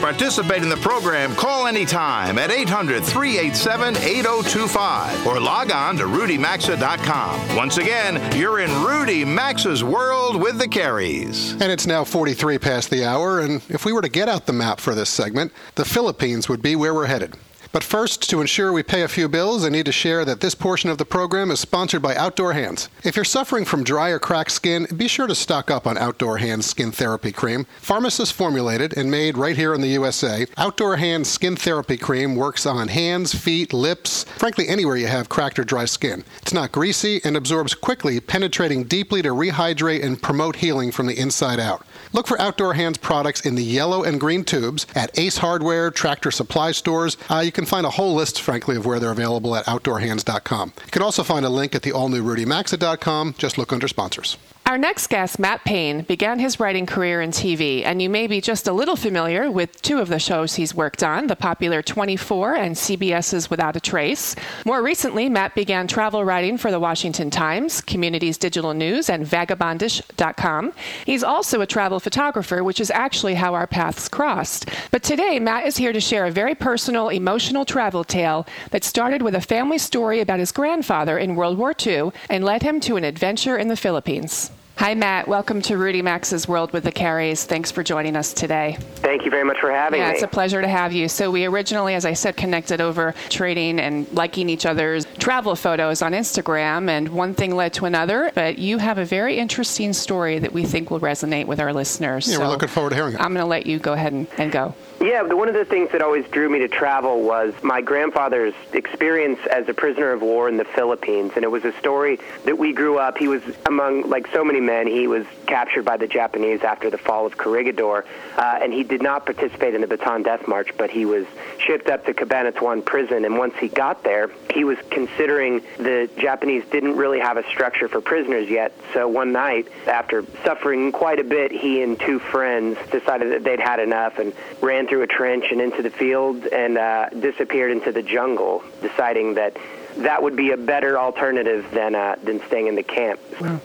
participate 0.05 0.61
in 0.61 0.69
the 0.69 0.77
program, 0.77 1.33
call 1.33 1.65
anytime 1.65 2.37
at 2.37 2.51
800 2.51 3.03
387 3.03 3.97
8025 3.97 5.25
or 5.25 5.39
log 5.39 5.71
on 5.71 5.97
to 5.97 6.03
rudymaxa.com. 6.03 7.55
Once 7.55 7.77
again, 7.77 8.21
you're 8.37 8.59
in 8.59 8.69
Rudy 8.83 9.25
Maxa's 9.25 9.83
world 9.83 10.39
with 10.39 10.59
the 10.59 10.67
Careys. 10.67 11.53
And 11.53 11.71
it's 11.71 11.87
now 11.87 12.03
43 12.03 12.59
past 12.59 12.91
the 12.91 13.03
hour, 13.03 13.39
and 13.39 13.63
if 13.67 13.83
we 13.83 13.93
were 13.93 14.03
to 14.03 14.07
get 14.07 14.29
out 14.29 14.45
the 14.45 14.53
map 14.53 14.79
for 14.79 14.93
this 14.93 15.09
segment, 15.09 15.51
the 15.73 15.85
Philippines 15.85 16.47
would 16.49 16.61
be 16.61 16.75
where 16.75 16.93
we're 16.93 17.07
headed. 17.07 17.33
But 17.75 17.83
first, 17.83 18.29
to 18.29 18.39
ensure 18.39 18.71
we 18.71 18.83
pay 18.83 19.01
a 19.01 19.09
few 19.09 19.27
bills, 19.27 19.65
I 19.65 19.67
need 19.67 19.85
to 19.87 19.91
share 19.91 20.23
that 20.23 20.39
this 20.39 20.55
portion 20.55 20.89
of 20.89 20.97
the 20.97 21.03
program 21.03 21.51
is 21.51 21.59
sponsored 21.59 22.01
by 22.01 22.15
Outdoor 22.15 22.53
Hands. 22.53 22.87
If 23.03 23.17
you're 23.17 23.25
suffering 23.25 23.65
from 23.65 23.83
dry 23.83 24.11
or 24.11 24.17
cracked 24.17 24.53
skin, 24.53 24.87
be 24.95 25.09
sure 25.09 25.27
to 25.27 25.35
stock 25.35 25.69
up 25.69 25.85
on 25.85 25.97
Outdoor 25.97 26.37
Hands 26.37 26.65
Skin 26.65 26.93
Therapy 26.93 27.33
Cream. 27.33 27.67
Pharmacist 27.81 28.31
formulated 28.31 28.95
and 28.95 29.11
made 29.11 29.37
right 29.37 29.57
here 29.57 29.73
in 29.73 29.81
the 29.81 29.89
USA, 29.89 30.45
Outdoor 30.55 30.95
Hands 30.95 31.27
Skin 31.27 31.57
Therapy 31.57 31.97
Cream 31.97 32.37
works 32.37 32.65
on 32.65 32.87
hands, 32.87 33.35
feet, 33.35 33.73
lips, 33.73 34.23
frankly, 34.37 34.69
anywhere 34.69 34.95
you 34.95 35.07
have 35.07 35.27
cracked 35.27 35.59
or 35.59 35.65
dry 35.65 35.83
skin. 35.83 36.23
It's 36.43 36.53
not 36.53 36.71
greasy 36.71 37.19
and 37.25 37.35
absorbs 37.35 37.73
quickly, 37.73 38.21
penetrating 38.21 38.85
deeply 38.85 39.21
to 39.21 39.31
rehydrate 39.31 40.01
and 40.01 40.21
promote 40.21 40.55
healing 40.55 40.93
from 40.93 41.07
the 41.07 41.19
inside 41.19 41.59
out. 41.59 41.85
Look 42.15 42.27
for 42.27 42.39
Outdoor 42.39 42.75
Hands 42.75 42.97
products 42.97 43.41
in 43.41 43.55
the 43.55 43.63
yellow 43.63 44.01
and 44.01 44.21
green 44.21 44.45
tubes 44.45 44.87
at 44.95 45.19
Ace 45.19 45.35
Hardware, 45.35 45.91
Tractor 45.91 46.31
Supply 46.31 46.71
stores. 46.71 47.17
Uh, 47.29 47.39
you 47.39 47.51
can 47.51 47.65
find 47.65 47.85
a 47.85 47.89
whole 47.89 48.15
list, 48.15 48.39
frankly, 48.39 48.77
of 48.77 48.85
where 48.85 49.01
they're 49.01 49.11
available 49.11 49.53
at 49.53 49.65
OutdoorHands.com. 49.65 50.71
You 50.85 50.91
can 50.91 51.01
also 51.01 51.23
find 51.23 51.45
a 51.45 51.49
link 51.49 51.75
at 51.75 51.81
the 51.81 51.91
all. 51.91 53.35
Just 53.37 53.57
look 53.57 53.73
under 53.73 53.89
sponsors. 53.89 54.37
Our 54.67 54.79
next 54.79 55.07
guest, 55.11 55.37
Matt 55.37 55.63
Payne, 55.63 56.01
began 56.01 56.39
his 56.39 56.59
writing 56.59 56.87
career 56.87 57.21
in 57.21 57.29
TV, 57.29 57.85
and 57.85 58.01
you 58.01 58.09
may 58.09 58.25
be 58.25 58.41
just 58.41 58.67
a 58.67 58.73
little 58.73 58.95
familiar 58.95 59.51
with 59.51 59.79
two 59.83 59.99
of 59.99 60.09
the 60.09 60.17
shows 60.17 60.55
he's 60.55 60.73
worked 60.73 61.03
on 61.03 61.27
the 61.27 61.35
popular 61.35 61.83
24 61.83 62.55
and 62.55 62.75
CBS's 62.75 63.47
Without 63.51 63.75
a 63.75 63.79
Trace. 63.79 64.35
More 64.65 64.81
recently, 64.81 65.29
Matt 65.29 65.53
began 65.53 65.87
travel 65.87 66.25
writing 66.25 66.57
for 66.57 66.71
the 66.71 66.79
Washington 66.79 67.29
Times, 67.29 67.79
Communities 67.79 68.39
Digital 68.39 68.73
News, 68.73 69.07
and 69.07 69.23
Vagabondish.com. 69.23 70.73
He's 71.05 71.23
also 71.23 71.61
a 71.61 71.67
travel 71.67 71.99
photographer, 71.99 72.63
which 72.63 72.81
is 72.81 72.89
actually 72.89 73.35
how 73.35 73.53
our 73.53 73.67
paths 73.67 74.09
crossed. 74.09 74.67
But 74.89 75.03
today, 75.03 75.37
Matt 75.39 75.67
is 75.67 75.77
here 75.77 75.93
to 75.93 76.01
share 76.01 76.25
a 76.25 76.31
very 76.31 76.55
personal, 76.55 77.09
emotional 77.09 77.65
travel 77.65 78.03
tale 78.03 78.47
that 78.71 78.83
started 78.83 79.21
with 79.21 79.35
a 79.35 79.41
family 79.41 79.77
story 79.77 80.21
about 80.21 80.39
his 80.39 80.51
grandfather 80.51 81.19
in 81.19 81.35
World 81.35 81.59
War 81.59 81.75
II 81.85 82.09
and 82.31 82.43
led 82.43 82.63
him 82.63 82.79
to 82.79 82.95
an 82.95 83.03
adventure 83.03 83.59
in 83.59 83.67
the 83.67 83.77
Philippines. 83.77 84.49
Hi, 84.77 84.93
Matt. 84.93 85.29
Welcome 85.29 85.61
to 85.63 85.77
Rudy 85.77 86.01
Maxa's 86.01 86.49
World 86.49 86.73
with 86.73 86.83
the 86.83 86.91
Careys. 86.91 87.45
Thanks 87.45 87.71
for 87.71 87.81
joining 87.81 88.17
us 88.17 88.33
today. 88.33 88.77
Thank 88.95 89.23
you 89.23 89.31
very 89.31 89.45
much 89.45 89.57
for 89.61 89.71
having 89.71 90.01
yeah, 90.01 90.07
me. 90.07 90.09
Yeah, 90.09 90.13
it's 90.15 90.23
a 90.23 90.27
pleasure 90.27 90.61
to 90.61 90.67
have 90.67 90.91
you. 90.91 91.07
So, 91.07 91.31
we 91.31 91.45
originally, 91.45 91.95
as 91.95 92.03
I 92.03 92.11
said, 92.11 92.35
connected 92.35 92.81
over 92.81 93.15
trading 93.29 93.79
and 93.79 94.11
liking 94.11 94.49
each 94.49 94.65
other's 94.65 95.05
travel 95.17 95.55
photos 95.55 96.01
on 96.01 96.11
Instagram, 96.11 96.89
and 96.89 97.07
one 97.09 97.33
thing 97.33 97.55
led 97.55 97.73
to 97.75 97.85
another. 97.85 98.31
But 98.35 98.59
you 98.59 98.77
have 98.79 98.97
a 98.97 99.05
very 99.05 99.37
interesting 99.37 99.93
story 99.93 100.39
that 100.39 100.51
we 100.51 100.65
think 100.65 100.91
will 100.91 100.99
resonate 100.99 101.45
with 101.45 101.61
our 101.61 101.71
listeners. 101.71 102.27
Yeah, 102.27 102.35
so 102.35 102.39
we're 102.41 102.49
looking 102.49 102.67
forward 102.67 102.89
to 102.89 102.95
hearing 102.97 103.13
it. 103.13 103.21
I'm 103.21 103.33
going 103.33 103.45
to 103.45 103.49
let 103.49 103.65
you 103.65 103.79
go 103.79 103.93
ahead 103.93 104.11
and, 104.11 104.27
and 104.37 104.51
go. 104.51 104.75
Yeah, 105.01 105.23
one 105.23 105.49
of 105.49 105.53
the 105.53 105.65
things 105.65 105.91
that 105.91 106.01
always 106.01 106.25
drew 106.29 106.49
me 106.49 106.59
to 106.59 106.67
travel 106.67 107.21
was 107.21 107.53
my 107.61 107.81
grandfather's 107.81 108.53
experience 108.71 109.39
as 109.51 109.67
a 109.67 109.73
prisoner 109.73 110.11
of 110.11 110.21
war 110.21 110.47
in 110.47 110.57
the 110.57 110.63
Philippines. 110.63 111.33
And 111.35 111.43
it 111.43 111.51
was 111.51 111.65
a 111.65 111.73
story 111.73 112.19
that 112.45 112.57
we 112.57 112.71
grew 112.73 112.97
up. 112.97 113.17
He 113.17 113.27
was 113.27 113.41
among, 113.65 114.09
like 114.09 114.27
so 114.31 114.43
many 114.43 114.61
men, 114.61 114.87
he 114.87 115.07
was 115.07 115.25
captured 115.47 115.83
by 115.83 115.97
the 115.97 116.07
Japanese 116.07 116.63
after 116.63 116.89
the 116.89 116.97
fall 116.97 117.25
of 117.25 117.37
Corregidor. 117.37 118.05
Uh, 118.37 118.59
and 118.61 118.73
he 118.73 118.83
did 118.83 119.01
not 119.01 119.25
participate 119.25 119.75
in 119.75 119.81
the 119.81 119.87
Bataan 119.87 120.23
Death 120.23 120.47
March, 120.47 120.69
but 120.77 120.89
he 120.89 121.05
was 121.05 121.25
shipped 121.59 121.89
up 121.89 122.05
to 122.05 122.13
Cabanatuan 122.13 122.83
prison. 122.83 123.25
And 123.25 123.37
once 123.37 123.55
he 123.57 123.67
got 123.67 124.03
there, 124.03 124.31
he 124.53 124.63
was 124.63 124.77
considering 124.89 125.61
the 125.77 126.09
Japanese 126.17 126.63
didn't 126.71 126.95
really 126.95 127.19
have 127.19 127.37
a 127.37 127.47
structure 127.49 127.89
for 127.89 127.99
prisoners 127.99 128.49
yet. 128.49 128.73
So 128.93 129.07
one 129.07 129.33
night, 129.33 129.67
after 129.87 130.23
suffering 130.43 130.91
quite 130.93 131.19
a 131.19 131.23
bit, 131.23 131.51
he 131.51 131.83
and 131.83 131.99
two 131.99 132.19
friends 132.19 132.77
decided 132.91 133.33
that 133.33 133.43
they'd 133.43 133.59
had 133.59 133.79
enough 133.79 134.19
and 134.19 134.33
ran 134.61 134.84
through 134.87 135.03
a 135.03 135.07
trench 135.07 135.45
and 135.51 135.61
into 135.61 135.81
the 135.81 135.89
field 135.89 136.45
and 136.47 136.77
uh, 136.77 137.09
disappeared 137.09 137.71
into 137.71 137.91
the 137.91 138.03
jungle, 138.03 138.63
deciding 138.81 139.35
that 139.35 139.57
that 139.97 140.21
would 140.21 140.35
be 140.35 140.51
a 140.51 140.57
better 140.57 140.99
alternative 140.99 141.65
than 141.71 141.95
uh, 141.95 142.15
than 142.23 142.45
staying 142.47 142.67
in 142.67 142.75
the 142.75 142.83
camp. 142.83 143.19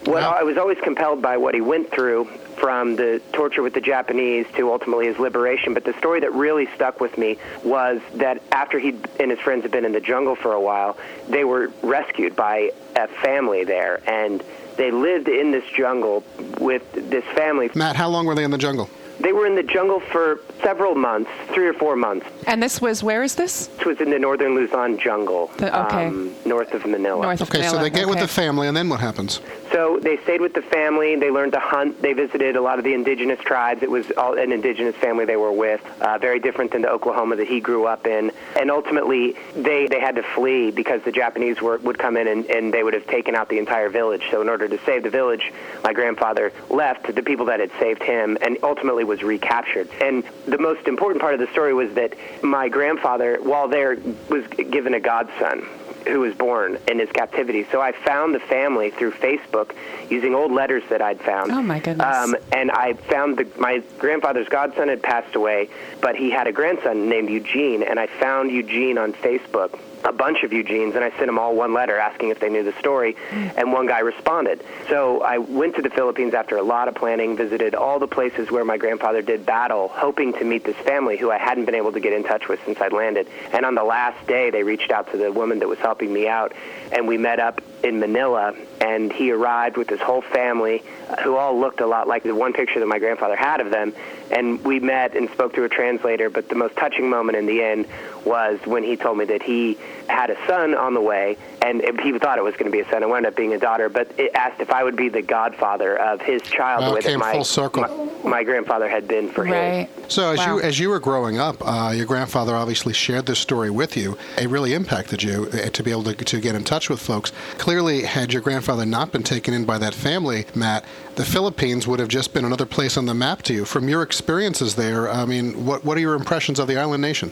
Well, 0.05 0.33
I 0.33 0.43
was 0.43 0.57
always 0.57 0.77
compelled 0.79 1.21
by 1.21 1.37
what 1.37 1.53
he 1.53 1.61
went 1.61 1.91
through 1.91 2.25
from 2.55 2.95
the 2.95 3.21
torture 3.33 3.61
with 3.61 3.73
the 3.73 3.81
Japanese 3.81 4.45
to 4.55 4.71
ultimately 4.71 5.07
his 5.07 5.17
liberation. 5.17 5.73
But 5.73 5.83
the 5.83 5.93
story 5.97 6.19
that 6.21 6.31
really 6.33 6.67
stuck 6.75 7.01
with 7.01 7.17
me 7.17 7.37
was 7.63 8.01
that 8.15 8.41
after 8.51 8.79
he 8.79 8.95
and 9.19 9.31
his 9.31 9.39
friends 9.39 9.63
had 9.63 9.71
been 9.71 9.83
in 9.83 9.91
the 9.91 9.99
jungle 9.99 10.35
for 10.35 10.53
a 10.53 10.61
while, 10.61 10.97
they 11.27 11.43
were 11.43 11.71
rescued 11.81 12.35
by 12.35 12.71
a 12.95 13.07
family 13.07 13.63
there, 13.63 14.01
and 14.07 14.43
they 14.77 14.91
lived 14.91 15.27
in 15.27 15.51
this 15.51 15.65
jungle 15.75 16.23
with 16.59 16.89
this 16.93 17.25
family. 17.35 17.69
Matt, 17.75 17.95
how 17.95 18.09
long 18.09 18.25
were 18.25 18.35
they 18.35 18.43
in 18.43 18.51
the 18.51 18.57
jungle? 18.57 18.89
They 19.21 19.33
were 19.33 19.45
in 19.45 19.55
the 19.55 19.63
jungle 19.63 19.99
for 19.99 20.39
several 20.63 20.95
months, 20.95 21.29
three 21.53 21.67
or 21.67 21.73
four 21.73 21.95
months. 21.95 22.25
And 22.47 22.61
this 22.61 22.81
was, 22.81 23.03
where 23.03 23.23
is 23.23 23.35
this? 23.35 23.67
This 23.67 23.85
was 23.85 24.01
in 24.01 24.09
the 24.09 24.19
northern 24.19 24.55
Luzon 24.55 24.97
jungle, 24.97 25.51
The- 25.57 25.85
okay. 25.85 26.07
um, 26.07 26.33
north 26.45 26.73
of 26.73 26.85
Manila. 26.85 27.27
okay, 27.27 27.63
so 27.67 27.77
they 27.77 27.89
get 27.89 28.07
with 28.07 28.19
the 28.19 28.27
family, 28.27 28.67
and 28.67 28.75
then 28.75 28.89
what 28.89 28.99
happens? 28.99 29.41
So 29.71 29.99
they 30.01 30.17
stayed 30.17 30.41
with 30.41 30.53
the 30.53 30.61
family. 30.61 31.15
They 31.15 31.31
learned 31.31 31.53
to 31.53 31.59
hunt. 31.59 32.01
They 32.01 32.13
visited 32.13 32.55
a 32.55 32.61
lot 32.61 32.77
of 32.77 32.83
the 32.83 32.93
indigenous 32.93 33.39
tribes. 33.39 33.83
It 33.83 33.89
was 33.89 34.11
all 34.17 34.37
an 34.37 34.51
indigenous 34.51 34.95
family 34.95 35.25
they 35.25 35.37
were 35.37 35.51
with, 35.51 35.81
uh, 36.01 36.17
very 36.17 36.39
different 36.39 36.71
than 36.71 36.81
the 36.81 36.89
Oklahoma 36.89 37.35
that 37.37 37.47
he 37.47 37.59
grew 37.59 37.85
up 37.85 38.05
in. 38.07 38.31
And 38.59 38.69
ultimately, 38.69 39.35
they, 39.55 39.87
they 39.87 39.99
had 39.99 40.15
to 40.15 40.23
flee 40.23 40.71
because 40.71 41.01
the 41.03 41.11
Japanese 41.11 41.61
were, 41.61 41.77
would 41.79 41.97
come 41.99 42.17
in 42.17 42.27
and, 42.27 42.45
and 42.47 42.73
they 42.73 42.83
would 42.83 42.93
have 42.93 43.07
taken 43.07 43.35
out 43.35 43.49
the 43.49 43.59
entire 43.59 43.89
village. 43.89 44.23
So 44.31 44.41
in 44.41 44.49
order 44.49 44.67
to 44.67 44.77
save 44.85 45.03
the 45.03 45.09
village, 45.09 45.53
my 45.83 45.93
grandfather 45.93 46.51
left 46.69 47.13
the 47.15 47.23
people 47.23 47.45
that 47.45 47.59
had 47.59 47.71
saved 47.79 48.03
him 48.03 48.37
and 48.41 48.57
ultimately 48.63 49.03
was 49.11 49.23
recaptured. 49.23 49.89
And 49.99 50.23
the 50.47 50.57
most 50.57 50.87
important 50.87 51.19
part 51.21 51.33
of 51.33 51.41
the 51.41 51.47
story 51.47 51.73
was 51.73 51.93
that 51.95 52.13
my 52.41 52.69
grandfather, 52.69 53.39
while 53.41 53.67
there, 53.67 53.97
was 54.29 54.47
given 54.47 54.93
a 54.93 55.01
godson 55.01 55.67
who 56.07 56.21
was 56.21 56.33
born 56.33 56.79
in 56.87 56.97
his 56.97 57.09
captivity. 57.11 57.67
So 57.71 57.81
I 57.81 57.91
found 57.91 58.33
the 58.33 58.39
family 58.39 58.89
through 58.89 59.11
Facebook 59.11 59.75
using 60.09 60.33
old 60.33 60.51
letters 60.51 60.81
that 60.89 61.01
I'd 61.01 61.19
found. 61.19 61.51
Oh, 61.51 61.61
my 61.61 61.79
goodness. 61.79 62.07
Um, 62.07 62.35
and 62.53 62.71
I 62.71 62.93
found 62.93 63.37
the, 63.37 63.47
my 63.59 63.83
grandfather's 63.99 64.47
godson 64.47 64.87
had 64.87 65.03
passed 65.03 65.35
away, 65.35 65.69
but 65.99 66.15
he 66.15 66.31
had 66.31 66.47
a 66.47 66.53
grandson 66.53 67.09
named 67.09 67.29
Eugene, 67.29 67.83
and 67.83 67.99
I 67.99 68.07
found 68.07 68.49
Eugene 68.49 68.97
on 68.97 69.11
Facebook. 69.13 69.77
A 70.03 70.11
bunch 70.11 70.43
of 70.43 70.51
Eugenes, 70.51 70.95
and 70.95 71.03
I 71.03 71.09
sent 71.11 71.27
them 71.27 71.37
all 71.37 71.55
one 71.55 71.73
letter 71.73 71.97
asking 71.97 72.29
if 72.29 72.39
they 72.39 72.49
knew 72.49 72.63
the 72.63 72.73
story, 72.79 73.15
and 73.31 73.71
one 73.71 73.85
guy 73.85 73.99
responded. 73.99 74.63
So 74.89 75.21
I 75.21 75.37
went 75.37 75.75
to 75.75 75.81
the 75.81 75.89
Philippines 75.89 76.33
after 76.33 76.57
a 76.57 76.63
lot 76.63 76.87
of 76.87 76.95
planning, 76.95 77.37
visited 77.37 77.75
all 77.75 77.99
the 77.99 78.07
places 78.07 78.49
where 78.49 78.65
my 78.65 78.77
grandfather 78.77 79.21
did 79.21 79.45
battle, 79.45 79.89
hoping 79.89 80.33
to 80.33 80.43
meet 80.43 80.63
this 80.63 80.75
family 80.77 81.17
who 81.17 81.29
I 81.29 81.37
hadn't 81.37 81.65
been 81.65 81.75
able 81.75 81.91
to 81.91 81.99
get 81.99 82.13
in 82.13 82.23
touch 82.23 82.47
with 82.47 82.59
since 82.65 82.81
I'd 82.81 82.93
landed. 82.93 83.27
And 83.53 83.65
on 83.65 83.75
the 83.75 83.83
last 83.83 84.25
day, 84.27 84.49
they 84.49 84.63
reached 84.63 84.91
out 84.91 85.11
to 85.11 85.17
the 85.17 85.31
woman 85.31 85.59
that 85.59 85.67
was 85.67 85.79
helping 85.79 86.11
me 86.11 86.27
out, 86.27 86.53
and 86.91 87.07
we 87.07 87.17
met 87.17 87.39
up 87.39 87.61
in 87.83 87.99
Manila, 87.99 88.55
and 88.81 89.13
he 89.13 89.31
arrived 89.31 89.77
with 89.77 89.89
his 89.89 90.01
whole 90.01 90.21
family, 90.21 90.83
uh, 91.09 91.21
who 91.21 91.37
all 91.37 91.57
looked 91.57 91.79
a 91.81 91.85
lot 91.87 92.07
like 92.07 92.23
the 92.23 92.33
one 92.33 92.51
picture 92.51 92.79
that 92.79 92.87
my 92.87 92.99
grandfather 92.99 93.35
had 93.35 93.61
of 93.61 93.69
them. 93.69 93.93
And 94.31 94.63
we 94.65 94.79
met 94.79 95.15
and 95.15 95.29
spoke 95.29 95.53
to 95.55 95.63
a 95.65 95.69
translator, 95.69 96.29
but 96.29 96.49
the 96.49 96.55
most 96.55 96.75
touching 96.77 97.09
moment 97.09 97.37
in 97.37 97.45
the 97.45 97.61
end 97.61 97.85
was 98.25 98.59
when 98.65 98.83
he 98.83 98.95
told 98.95 99.17
me 99.17 99.25
that 99.25 99.43
he 99.43 99.77
had 100.07 100.29
a 100.29 100.47
son 100.47 100.73
on 100.73 100.93
the 100.93 101.01
way, 101.01 101.37
and 101.61 101.81
he 101.99 102.17
thought 102.17 102.37
it 102.37 102.43
was 102.43 102.53
going 102.53 102.65
to 102.65 102.71
be 102.71 102.79
a 102.79 102.89
son. 102.89 103.03
It 103.03 103.09
wound 103.09 103.25
up 103.25 103.35
being 103.35 103.53
a 103.53 103.59
daughter, 103.59 103.89
but 103.89 104.11
it 104.17 104.31
asked 104.35 104.61
if 104.61 104.71
I 104.71 104.83
would 104.83 104.95
be 104.95 105.09
the 105.09 105.21
godfather 105.21 105.97
of 105.97 106.21
his 106.21 106.41
child, 106.43 106.81
Wow, 106.81 106.95
it 106.95 107.03
came 107.03 107.19
my, 107.19 107.33
full 107.33 107.43
circle. 107.43 107.81
my 107.83 108.11
my 108.23 108.43
grandfather 108.43 108.87
had 108.87 109.07
been 109.07 109.29
for 109.29 109.43
his. 109.43 109.87
So 110.07 110.31
as 110.31 110.37
Wow. 110.39 110.57
you 110.57 110.61
as 110.61 110.79
you 110.79 110.89
were 110.89 110.99
growing 110.99 111.39
up, 111.39 111.57
uh, 111.61 111.91
your 111.93 112.05
grandfather 112.05 112.55
obviously 112.55 112.93
shared 112.93 113.25
this 113.25 113.39
story 113.39 113.69
with 113.69 113.97
you. 113.97 114.17
It 114.37 114.47
really 114.49 114.73
impacted 114.73 115.23
you 115.23 115.49
uh, 115.51 115.69
to 115.69 115.83
be 115.83 115.91
able 115.91 116.03
to, 116.03 116.13
to 116.15 116.39
get 116.39 116.55
in 116.55 116.63
touch 116.63 116.89
with 116.89 116.99
folks. 117.01 117.31
Clearly, 117.57 118.03
had 118.03 118.31
your 118.31 118.41
grandfather 118.41 118.70
not 118.87 119.11
been 119.11 119.23
taken 119.23 119.53
in 119.53 119.65
by 119.65 119.77
that 119.77 119.93
family, 119.93 120.45
Matt, 120.55 120.85
the 121.15 121.25
Philippines 121.25 121.87
would 121.87 121.99
have 121.99 122.09
just 122.09 122.33
been 122.33 122.45
another 122.45 122.65
place 122.65 122.97
on 122.97 123.05
the 123.05 123.13
map 123.13 123.41
to 123.43 123.53
you. 123.53 123.65
From 123.65 123.89
your 123.89 124.01
experiences 124.01 124.75
there, 124.75 125.09
I 125.09 125.25
mean, 125.25 125.65
what 125.65 125.83
what 125.85 125.97
are 125.97 126.01
your 126.01 126.15
impressions 126.15 126.59
of 126.59 126.67
the 126.67 126.77
island 126.77 127.01
nation? 127.01 127.31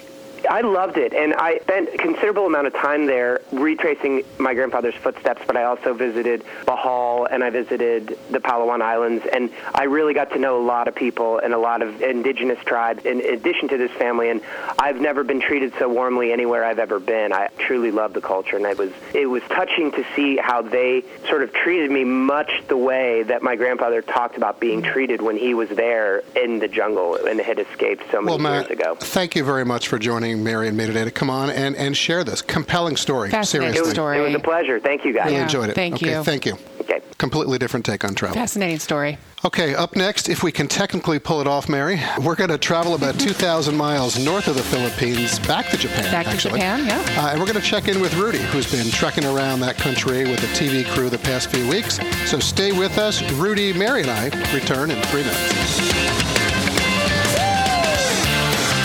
I 0.50 0.62
loved 0.62 0.97
it, 0.97 1.14
and 1.14 1.36
I 1.36 1.60
spent 1.60 1.93
a 1.93 1.97
considerable 1.97 2.47
amount 2.47 2.66
of 2.66 2.74
time 2.74 3.06
there 3.06 3.41
retracing 3.52 4.24
my 4.39 4.56
grandfather's 4.56 4.95
footsteps. 4.95 5.43
But 5.45 5.56
I 5.56 5.64
also 5.64 5.93
visited 5.93 6.43
Bohol 6.66 7.28
and 7.32 7.43
I 7.43 7.52
visited 7.52 8.18
the 8.32 8.39
Palawan 8.39 8.82
Islands, 8.82 9.24
and 9.32 9.52
I 9.76 9.84
really 9.84 10.16
got 10.16 10.32
to 10.32 10.39
know 10.39 10.60
a 10.60 10.66
lot 10.66 10.88
of 10.88 10.95
people 10.95 11.38
and 11.38 11.54
a 11.54 11.58
lot 11.60 11.84
of 11.84 12.02
indigenous 12.02 12.58
tribes. 12.66 13.06
In 13.06 13.22
addition 13.22 13.68
to 13.70 13.78
this 13.78 13.91
family, 13.91 14.32
and 14.32 14.41
I've 14.80 15.00
never 15.00 15.24
been 15.24 15.39
treated 15.39 15.72
so 15.78 15.88
warmly 15.88 16.34
anywhere 16.34 16.66
I've 16.66 16.80
ever 16.80 17.00
been. 17.00 17.32
I 17.32 17.50
truly 17.60 17.91
love 17.91 18.14
the 18.14 18.22
culture, 18.22 18.58
and 18.58 18.66
it 18.66 18.78
was 18.78 18.91
it 19.14 19.28
was 19.28 19.43
touching 19.50 19.91
to 19.91 20.06
see 20.16 20.38
how 20.38 20.64
they 20.64 21.04
sort 21.28 21.43
of 21.43 21.54
treated 21.54 21.91
me 21.91 22.04
much 22.04 22.64
the 22.68 22.78
way 22.78 23.22
that 23.24 23.43
my 23.43 23.56
grandfather 23.56 24.02
talked 24.02 24.36
about 24.36 24.60
being 24.60 24.82
treated 24.82 25.22
when 25.22 25.38
he 25.38 25.54
was 25.54 25.70
there 25.70 26.24
in 26.36 26.58
the 26.58 26.68
jungle 26.68 27.16
and 27.28 27.39
had 27.39 27.60
escaped 27.60 28.04
so 28.12 28.20
many 28.20 28.41
well, 28.41 28.54
years 28.54 28.70
Matt, 28.70 28.72
ago. 28.72 28.95
thank 28.95 29.36
you 29.36 29.43
very 29.43 29.64
much 29.64 29.88
for 29.88 30.00
joining 30.00 30.39
having 30.40 30.44
Mary 30.44 30.68
and 30.68 30.80
Metadata 30.80 31.06
to 31.06 31.12
come 31.12 31.30
on 31.30 31.50
and, 31.50 31.76
and 31.76 31.96
share 31.96 32.24
this 32.24 32.42
compelling 32.42 32.96
story. 32.96 33.30
Fascinating 33.30 33.74
Seriously. 33.74 33.94
story. 33.94 34.18
It 34.18 34.22
was 34.22 34.34
a 34.36 34.40
pleasure. 34.40 34.80
Thank 34.80 35.06
you, 35.06 35.14
guys. 35.14 35.26
Really 35.26 35.38
Yeah, 35.38 35.44
enjoyed 35.44 35.70
it. 35.70 35.76
thank 35.76 35.96
okay, 35.96 36.12
you. 36.18 36.24
Thank 36.24 36.46
you. 36.46 36.58
Okay. 36.82 37.02
Completely 37.18 37.58
different 37.58 37.86
take 37.86 38.04
on 38.06 38.16
travel. 38.16 38.36
Fascinating 38.36 38.80
story. 38.80 39.18
Okay, 39.46 39.74
up 39.74 39.96
next, 39.96 40.28
if 40.28 40.44
we 40.44 40.52
can 40.52 40.68
technically 40.68 41.18
pull 41.20 41.40
it 41.40 41.48
off, 41.48 41.70
Mary, 41.70 42.00
we're 42.24 42.36
going 42.36 42.50
to 42.50 42.58
travel 42.58 42.94
about 42.96 43.18
2,000 43.20 43.76
miles 43.76 44.18
north 44.24 44.48
of 44.48 44.56
the 44.56 44.64
Philippines, 44.64 45.40
back 45.40 45.70
to 45.70 45.78
Japan. 45.78 46.12
Back 46.12 46.28
to. 46.28 46.50
Japan, 46.50 46.86
yeah. 46.86 47.00
Uh, 47.22 47.30
and 47.32 47.40
we're 47.40 47.46
going 47.46 47.60
to 47.60 47.66
check 47.68 47.88
in 47.88 48.02
with 48.02 48.14
Rudy, 48.16 48.40
who's 48.40 48.70
been 48.72 48.90
trekking 48.92 49.26
around 49.26 49.60
that 49.62 49.78
country 49.78 50.24
with 50.30 50.40
the 50.40 50.48
TV 50.48 50.86
crew 50.94 51.10
the 51.10 51.18
past 51.20 51.50
few 51.52 51.68
weeks. 51.70 52.00
So 52.30 52.40
stay 52.40 52.72
with 52.72 52.98
us. 52.98 53.22
Rudy, 53.34 53.72
Mary, 53.74 54.02
and 54.02 54.12
I 54.12 54.26
return 54.54 54.92
in 54.92 55.02
three 55.04 55.22
minutes. 55.24 56.09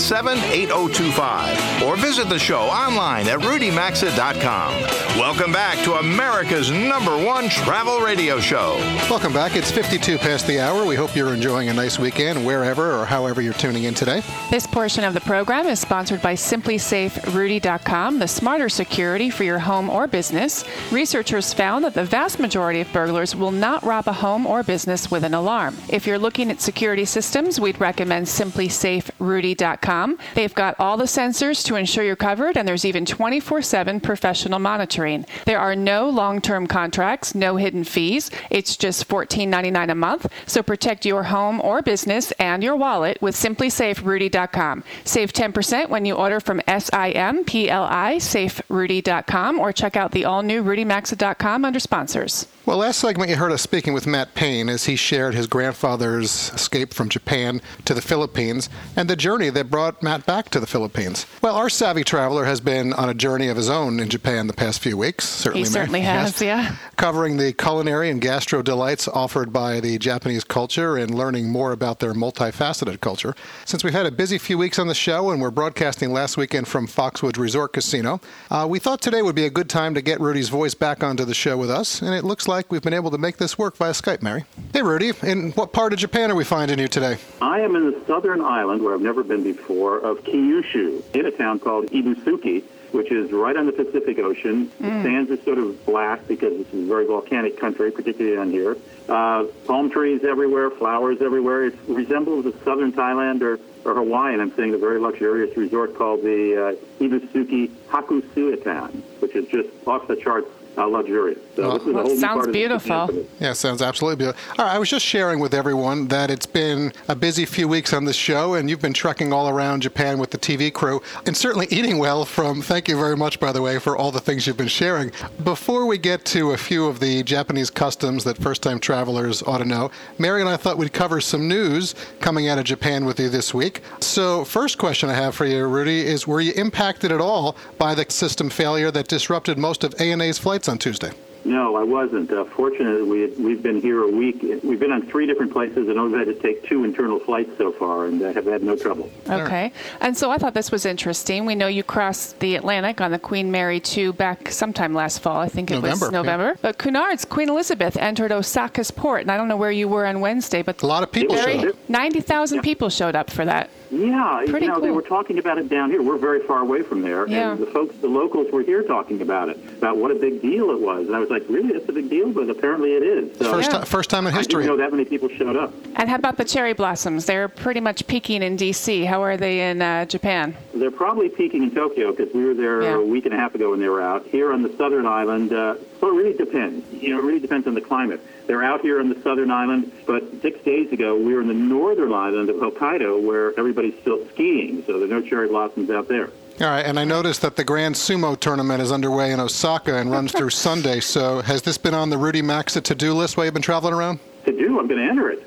387 0.00 0.38
8025 0.50 1.82
or 1.82 1.96
visit 1.96 2.28
the 2.28 2.38
show 2.38 2.62
online 2.62 3.28
at 3.28 3.40
rudymaxa.com. 3.40 4.72
Welcome 5.18 5.52
back 5.52 5.82
to 5.84 5.94
America's 5.94 6.70
number 6.70 7.22
one 7.22 7.48
travel 7.48 8.00
radio 8.00 8.40
show. 8.40 8.76
Welcome 9.10 9.32
back. 9.32 9.56
It's 9.56 9.70
52 9.70 10.18
past 10.18 10.46
the 10.46 10.58
hour. 10.60 10.86
We 10.86 10.94
hope 10.96 11.14
you're 11.14 11.34
enjoying 11.34 11.68
a 11.68 11.74
nice 11.74 11.98
weekend 11.98 12.46
wherever 12.46 12.98
or 12.98 13.04
however 13.04 13.42
you're 13.42 13.52
tuning 13.54 13.84
in 13.84 13.94
today. 13.94 14.22
This 14.50 14.66
portion 14.66 15.04
of 15.04 15.12
the 15.12 15.20
program 15.20 15.66
is 15.66 15.80
sponsored 15.80 16.22
by 16.22 16.34
SimpliSafeRudy.com, 16.34 18.18
the 18.18 18.28
smarter 18.28 18.68
security 18.68 19.28
for 19.30 19.44
your 19.44 19.58
home 19.58 19.90
or 19.90 20.06
business. 20.06 20.64
Researchers 20.90 21.52
found 21.52 21.84
that 21.84 21.94
the 21.94 22.04
vast 22.04 22.38
majority 22.38 22.80
of 22.80 22.92
burglars 22.92 23.36
will 23.36 23.52
not 23.52 23.82
rob 23.82 24.08
a 24.08 24.12
home 24.12 24.46
or 24.46 24.62
business 24.62 25.10
with 25.10 25.24
an 25.24 25.34
alarm. 25.34 25.76
If 25.88 26.06
you're 26.06 26.18
looking 26.18 26.50
at 26.50 26.60
security 26.60 27.04
systems, 27.04 27.60
we'd 27.60 27.80
recommend 27.80 28.26
SimpliSafeRudy.com. 28.26 29.89
They've 30.34 30.54
got 30.54 30.76
all 30.78 30.96
the 30.96 31.04
sensors 31.04 31.64
to 31.66 31.74
ensure 31.74 32.04
you're 32.04 32.16
covered, 32.16 32.56
and 32.56 32.66
there's 32.66 32.84
even 32.84 33.04
24 33.04 33.62
7 33.62 34.00
professional 34.00 34.58
monitoring. 34.58 35.26
There 35.46 35.58
are 35.58 35.74
no 35.74 36.08
long 36.08 36.40
term 36.40 36.66
contracts, 36.66 37.34
no 37.34 37.56
hidden 37.56 37.84
fees. 37.84 38.30
It's 38.50 38.76
just 38.76 39.08
$14.99 39.08 39.90
a 39.90 39.94
month. 39.94 40.26
So 40.46 40.62
protect 40.62 41.04
your 41.04 41.24
home 41.24 41.60
or 41.60 41.82
business 41.82 42.32
and 42.32 42.62
your 42.62 42.76
wallet 42.76 43.20
with 43.20 43.34
SimpliSafeRudy.com. 43.34 44.84
Save 45.04 45.32
10% 45.32 45.88
when 45.88 46.04
you 46.04 46.14
order 46.14 46.40
from 46.40 46.60
S-I-M-P-L-I, 46.68 48.16
SafeRudy.com, 48.16 49.58
or 49.58 49.72
check 49.72 49.96
out 49.96 50.12
the 50.12 50.24
all 50.24 50.42
new 50.42 50.62
RudyMaxa.com 50.62 51.64
under 51.64 51.80
sponsors. 51.80 52.46
Well, 52.66 52.76
last 52.76 53.00
segment 53.00 53.30
you 53.30 53.36
heard 53.36 53.52
us 53.52 53.62
speaking 53.62 53.94
with 53.94 54.06
Matt 54.06 54.34
Payne 54.34 54.68
as 54.68 54.84
he 54.84 54.94
shared 54.94 55.34
his 55.34 55.46
grandfather's 55.46 56.52
escape 56.54 56.92
from 56.92 57.08
Japan 57.08 57.60
to 57.86 57.94
the 57.94 58.02
Philippines 58.02 58.68
and 58.94 59.08
the 59.08 59.16
journey 59.16 59.50
that 59.50 59.69
brought 59.70 60.02
Matt 60.02 60.26
back 60.26 60.48
to 60.50 60.60
the 60.60 60.66
Philippines. 60.66 61.26
Well, 61.42 61.54
our 61.54 61.70
savvy 61.70 62.04
traveler 62.04 62.44
has 62.44 62.60
been 62.60 62.92
on 62.92 63.08
a 63.08 63.14
journey 63.14 63.48
of 63.48 63.56
his 63.56 63.70
own 63.70 64.00
in 64.00 64.08
Japan 64.08 64.46
the 64.46 64.52
past 64.52 64.80
few 64.80 64.96
weeks. 64.96 65.28
Certainly, 65.28 65.60
He 65.68 65.72
Mary. 65.72 65.72
certainly 65.72 66.00
has, 66.00 66.42
yeah. 66.42 66.74
Covering 66.96 67.36
the 67.36 67.52
culinary 67.52 68.10
and 68.10 68.20
gastro 68.20 68.62
delights 68.62 69.08
offered 69.08 69.52
by 69.52 69.80
the 69.80 69.98
Japanese 69.98 70.44
culture 70.44 70.96
and 70.96 71.14
learning 71.14 71.48
more 71.50 71.72
about 71.72 72.00
their 72.00 72.12
multifaceted 72.12 73.00
culture. 73.00 73.34
Since 73.64 73.84
we've 73.84 73.92
had 73.92 74.06
a 74.06 74.10
busy 74.10 74.38
few 74.38 74.58
weeks 74.58 74.78
on 74.78 74.88
the 74.88 74.94
show 74.94 75.30
and 75.30 75.40
we're 75.40 75.50
broadcasting 75.50 76.12
last 76.12 76.36
weekend 76.36 76.66
from 76.68 76.86
Foxwoods 76.86 77.38
Resort 77.38 77.72
Casino, 77.72 78.20
uh, 78.50 78.66
we 78.68 78.78
thought 78.78 79.00
today 79.00 79.22
would 79.22 79.36
be 79.36 79.44
a 79.46 79.50
good 79.50 79.68
time 79.68 79.94
to 79.94 80.02
get 80.02 80.20
Rudy's 80.20 80.48
voice 80.48 80.74
back 80.74 81.02
onto 81.04 81.24
the 81.24 81.34
show 81.34 81.56
with 81.56 81.70
us, 81.70 82.02
and 82.02 82.14
it 82.14 82.24
looks 82.24 82.48
like 82.48 82.70
we've 82.72 82.82
been 82.82 82.94
able 82.94 83.10
to 83.10 83.18
make 83.18 83.36
this 83.36 83.56
work 83.56 83.76
via 83.76 83.92
Skype, 83.92 84.22
Mary. 84.22 84.44
Hey, 84.72 84.82
Rudy, 84.82 85.12
in 85.22 85.52
what 85.52 85.72
part 85.72 85.92
of 85.92 85.98
Japan 85.98 86.30
are 86.30 86.34
we 86.34 86.44
finding 86.44 86.78
you 86.78 86.88
today? 86.88 87.18
I 87.40 87.60
am 87.60 87.76
in 87.76 87.90
the 87.90 88.00
southern 88.06 88.40
island 88.42 88.82
where 88.82 88.94
I've 88.94 89.00
never 89.00 89.22
been 89.22 89.42
before 89.42 89.59
of 89.68 90.24
Kyushu, 90.24 91.02
in 91.14 91.26
a 91.26 91.30
town 91.30 91.58
called 91.60 91.86
Ibusuki, 91.86 92.62
which 92.92 93.12
is 93.12 93.30
right 93.30 93.56
on 93.56 93.66
the 93.66 93.72
Pacific 93.72 94.18
Ocean. 94.18 94.70
The 94.80 94.88
sands 95.02 95.30
are 95.30 95.42
sort 95.42 95.58
of 95.58 95.84
black 95.86 96.26
because 96.26 96.56
this 96.58 96.66
is 96.72 96.84
a 96.84 96.86
very 96.86 97.06
volcanic 97.06 97.58
country, 97.58 97.90
particularly 97.92 98.36
on 98.36 98.50
here. 98.50 98.76
Uh, 99.08 99.44
palm 99.66 99.90
trees 99.90 100.24
everywhere, 100.24 100.70
flowers 100.70 101.18
everywhere. 101.20 101.66
It 101.66 101.74
resembles 101.86 102.46
a 102.46 102.52
southern 102.64 102.92
Thailand 102.92 103.42
or, 103.42 103.60
or 103.84 103.94
Hawaii, 103.94 104.32
and 104.32 104.42
I'm 104.42 104.52
staying 104.54 104.70
at 104.70 104.76
a 104.76 104.78
very 104.78 104.98
luxurious 104.98 105.56
resort 105.56 105.96
called 105.96 106.22
the 106.22 106.76
uh, 106.76 107.02
Ibusuki 107.04 107.68
Hakusuitan, 107.88 109.02
which 109.20 109.36
is 109.36 109.46
just 109.48 109.68
off 109.86 110.08
the 110.08 110.16
charts 110.16 110.50
uh, 110.76 110.86
luxurious. 110.86 111.38
So 111.56 111.78
this 111.78 111.86
is 111.86 111.94
Well, 111.94 112.06
whole 112.06 112.16
sounds 112.16 112.46
beautiful. 112.48 113.26
Yeah, 113.38 113.52
sounds 113.52 113.82
absolutely 113.82 114.16
beautiful. 114.16 114.40
All 114.58 114.66
right, 114.66 114.74
I 114.74 114.78
was 114.78 114.88
just 114.88 115.04
sharing 115.04 115.40
with 115.40 115.54
everyone 115.54 116.08
that 116.08 116.30
it's 116.30 116.46
been 116.46 116.92
a 117.08 117.14
busy 117.14 117.44
few 117.44 117.68
weeks 117.68 117.92
on 117.92 118.04
this 118.04 118.16
show, 118.16 118.54
and 118.54 118.70
you've 118.70 118.80
been 118.80 118.92
trekking 118.92 119.32
all 119.32 119.48
around 119.48 119.82
Japan 119.82 120.18
with 120.18 120.30
the 120.30 120.38
TV 120.38 120.72
crew, 120.72 121.02
and 121.26 121.36
certainly 121.36 121.66
eating 121.70 121.98
well 121.98 122.24
from, 122.24 122.62
thank 122.62 122.88
you 122.88 122.96
very 122.96 123.16
much, 123.16 123.40
by 123.40 123.52
the 123.52 123.60
way, 123.62 123.78
for 123.78 123.96
all 123.96 124.10
the 124.10 124.20
things 124.20 124.46
you've 124.46 124.56
been 124.56 124.68
sharing. 124.68 125.12
Before 125.44 125.86
we 125.86 125.98
get 125.98 126.24
to 126.26 126.52
a 126.52 126.56
few 126.56 126.86
of 126.86 127.00
the 127.00 127.22
Japanese 127.24 127.70
customs 127.70 128.24
that 128.24 128.38
first 128.38 128.62
time 128.62 128.78
travelers 128.80 129.42
ought 129.42 129.58
to 129.58 129.64
know, 129.64 129.90
Mary 130.18 130.40
and 130.40 130.48
I 130.48 130.56
thought 130.56 130.78
we'd 130.78 130.92
cover 130.92 131.20
some 131.20 131.48
news 131.48 131.94
coming 132.20 132.48
out 132.48 132.58
of 132.58 132.64
Japan 132.64 133.04
with 133.04 133.18
you 133.20 133.28
this 133.28 133.52
week. 133.52 133.82
So, 134.00 134.44
first 134.44 134.78
question 134.78 135.08
I 135.08 135.14
have 135.14 135.34
for 135.34 135.46
you, 135.46 135.66
Rudy, 135.66 136.00
is 136.00 136.26
were 136.26 136.40
you 136.40 136.52
impacted 136.52 137.12
at 137.12 137.20
all 137.20 137.56
by 137.78 137.94
the 137.94 138.06
system 138.10 138.50
failure 138.50 138.90
that 138.90 139.08
disrupted 139.08 139.58
most 139.58 139.84
of 139.84 139.94
ANA's 140.00 140.38
flights 140.60 140.68
on 140.68 140.78
Tuesday? 140.78 141.12
No, 141.42 141.74
I 141.74 141.84
wasn't. 141.84 142.30
Uh, 142.30 142.44
fortunately, 142.44 143.02
we 143.02 143.20
had, 143.22 143.38
we've 143.38 143.62
been 143.62 143.80
here 143.80 144.02
a 144.02 144.10
week. 144.10 144.42
We've 144.62 144.78
been 144.78 144.92
on 144.92 145.06
three 145.06 145.26
different 145.26 145.52
places, 145.52 145.88
and 145.88 145.98
we've 146.02 146.12
had 146.12 146.26
to 146.26 146.34
take 146.34 146.62
two 146.64 146.84
internal 146.84 147.18
flights 147.18 147.56
so 147.56 147.72
far, 147.72 148.04
and 148.04 148.20
uh, 148.20 148.34
have 148.34 148.44
had 148.44 148.62
no 148.62 148.76
trouble. 148.76 149.10
Okay. 149.26 149.72
And 150.02 150.14
so 150.14 150.30
I 150.30 150.36
thought 150.36 150.52
this 150.52 150.70
was 150.70 150.84
interesting. 150.84 151.46
We 151.46 151.54
know 151.54 151.66
you 151.66 151.82
crossed 151.82 152.40
the 152.40 152.56
Atlantic 152.56 153.00
on 153.00 153.10
the 153.10 153.18
Queen 153.18 153.50
Mary 153.50 153.80
2 153.80 154.12
back 154.12 154.50
sometime 154.50 154.92
last 154.92 155.20
fall. 155.20 155.38
I 155.38 155.48
think 155.48 155.70
it 155.70 155.76
November, 155.76 156.06
was 156.06 156.12
yeah. 156.12 156.18
November. 156.18 156.58
But 156.60 156.76
Cunard's 156.76 157.24
Queen 157.24 157.48
Elizabeth 157.48 157.96
entered 157.96 158.32
Osaka's 158.32 158.90
port, 158.90 159.22
and 159.22 159.30
I 159.30 159.38
don't 159.38 159.48
know 159.48 159.56
where 159.56 159.72
you 159.72 159.88
were 159.88 160.04
on 160.04 160.20
Wednesday, 160.20 160.60
but 160.60 160.82
a 160.82 160.86
lot 160.86 161.02
of 161.02 161.10
people 161.10 161.36
showed 161.36 161.68
up. 161.70 161.76
90,000 161.88 162.60
people 162.60 162.90
showed 162.90 163.16
up 163.16 163.30
for 163.30 163.46
that. 163.46 163.70
Yeah, 163.90 164.42
Pretty 164.48 164.66
you 164.66 164.72
know, 164.72 164.80
they 164.80 164.90
were 164.90 165.02
talking 165.02 165.38
about 165.38 165.58
it 165.58 165.68
down 165.68 165.90
here. 165.90 166.00
We're 166.02 166.16
very 166.16 166.40
far 166.46 166.60
away 166.60 166.82
from 166.82 167.02
there, 167.02 167.26
Yeah. 167.26 167.52
and 167.52 167.60
the 167.60 167.66
folks, 167.66 167.96
the 167.96 168.08
locals, 168.08 168.50
were 168.52 168.62
here 168.62 168.82
talking 168.82 169.20
about 169.20 169.48
it, 169.48 169.58
about 169.78 169.96
what 169.96 170.10
a 170.10 170.14
big 170.14 170.40
deal 170.40 170.70
it 170.70 170.80
was. 170.80 171.06
And 171.08 171.16
I 171.16 171.18
was 171.18 171.28
like, 171.30 171.44
really, 171.48 171.72
that's 171.72 171.88
a 171.88 171.92
big 171.92 172.08
deal, 172.08 172.30
but 172.30 172.48
apparently 172.48 172.92
it 172.94 173.02
is. 173.02 173.36
So 173.38 173.50
First, 173.52 173.70
ti- 173.72 173.84
first 173.86 174.10
time 174.10 174.26
in 174.26 174.32
history. 174.32 174.36
I 174.36 174.40
history. 174.40 174.62
didn't 174.62 174.78
know 174.78 174.84
that 174.84 174.92
many 174.92 175.04
people 175.04 175.28
showed 175.30 175.56
up. 175.56 175.74
And 175.96 176.08
how 176.08 176.14
about 176.16 176.36
the 176.36 176.44
cherry 176.44 176.72
blossoms? 176.72 177.26
They're 177.26 177.48
pretty 177.48 177.80
much 177.80 178.06
peaking 178.06 178.42
in 178.42 178.56
D.C. 178.56 179.04
How 179.04 179.22
are 179.22 179.36
they 179.36 179.68
in 179.70 179.82
uh, 179.82 180.04
Japan? 180.04 180.56
They're 180.72 180.90
probably 180.92 181.28
peaking 181.28 181.62
in 181.64 181.70
Tokyo 181.74 182.12
because 182.12 182.32
we 182.32 182.44
were 182.44 182.54
there 182.54 182.82
Yeah. 182.82 182.94
a 182.96 183.00
week 183.04 183.24
and 183.26 183.34
a 183.34 183.36
half 183.36 183.54
ago 183.54 183.70
when 183.70 183.80
they 183.80 183.88
were 183.88 184.00
out. 184.02 184.24
Here 184.26 184.52
on 184.52 184.62
the 184.62 184.72
southern 184.76 185.06
island, 185.06 185.52
uh, 185.52 185.74
well, 186.00 186.12
it 186.12 186.14
really 186.14 186.32
depends. 186.36 186.86
You 186.92 187.10
know, 187.10 187.18
it 187.18 187.24
really 187.24 187.40
depends 187.40 187.66
on 187.66 187.74
the 187.74 187.80
climate. 187.80 188.20
They're 188.50 188.64
out 188.64 188.80
here 188.80 188.98
on 188.98 189.08
the 189.08 189.22
southern 189.22 189.52
island, 189.52 189.92
but 190.06 190.24
six 190.42 190.60
days 190.64 190.90
ago 190.90 191.16
we 191.16 191.34
were 191.34 191.40
in 191.40 191.46
the 191.46 191.54
northern 191.54 192.12
island 192.12 192.50
of 192.50 192.56
Hokkaido 192.56 193.22
where 193.22 193.56
everybody's 193.56 193.94
still 194.00 194.26
skiing, 194.30 194.82
so 194.88 194.98
there 194.98 195.04
are 195.04 195.20
no 195.20 195.22
cherry 195.22 195.46
blossoms 195.46 195.88
out 195.88 196.08
there. 196.08 196.30
All 196.60 196.66
right, 196.66 196.84
and 196.84 196.98
I 196.98 197.04
noticed 197.04 197.42
that 197.42 197.54
the 197.54 197.62
Grand 197.62 197.94
Sumo 197.94 198.36
tournament 198.36 198.82
is 198.82 198.90
underway 198.90 199.30
in 199.30 199.38
Osaka 199.38 199.98
and 199.98 200.10
runs 200.10 200.32
through 200.32 200.50
Sunday. 200.66 200.98
So, 200.98 201.42
has 201.42 201.62
this 201.62 201.78
been 201.78 201.94
on 201.94 202.10
the 202.10 202.18
Rudy 202.18 202.42
Maxa 202.42 202.80
to-do 202.80 203.14
list 203.14 203.36
while 203.36 203.46
you've 203.46 203.54
been 203.54 203.62
traveling 203.62 203.94
around? 203.94 204.18
To 204.46 204.52
do, 204.52 204.80
I'm 204.80 204.86
going 204.86 205.00
to 205.00 205.06
enter 205.06 205.30
it. 205.30 205.42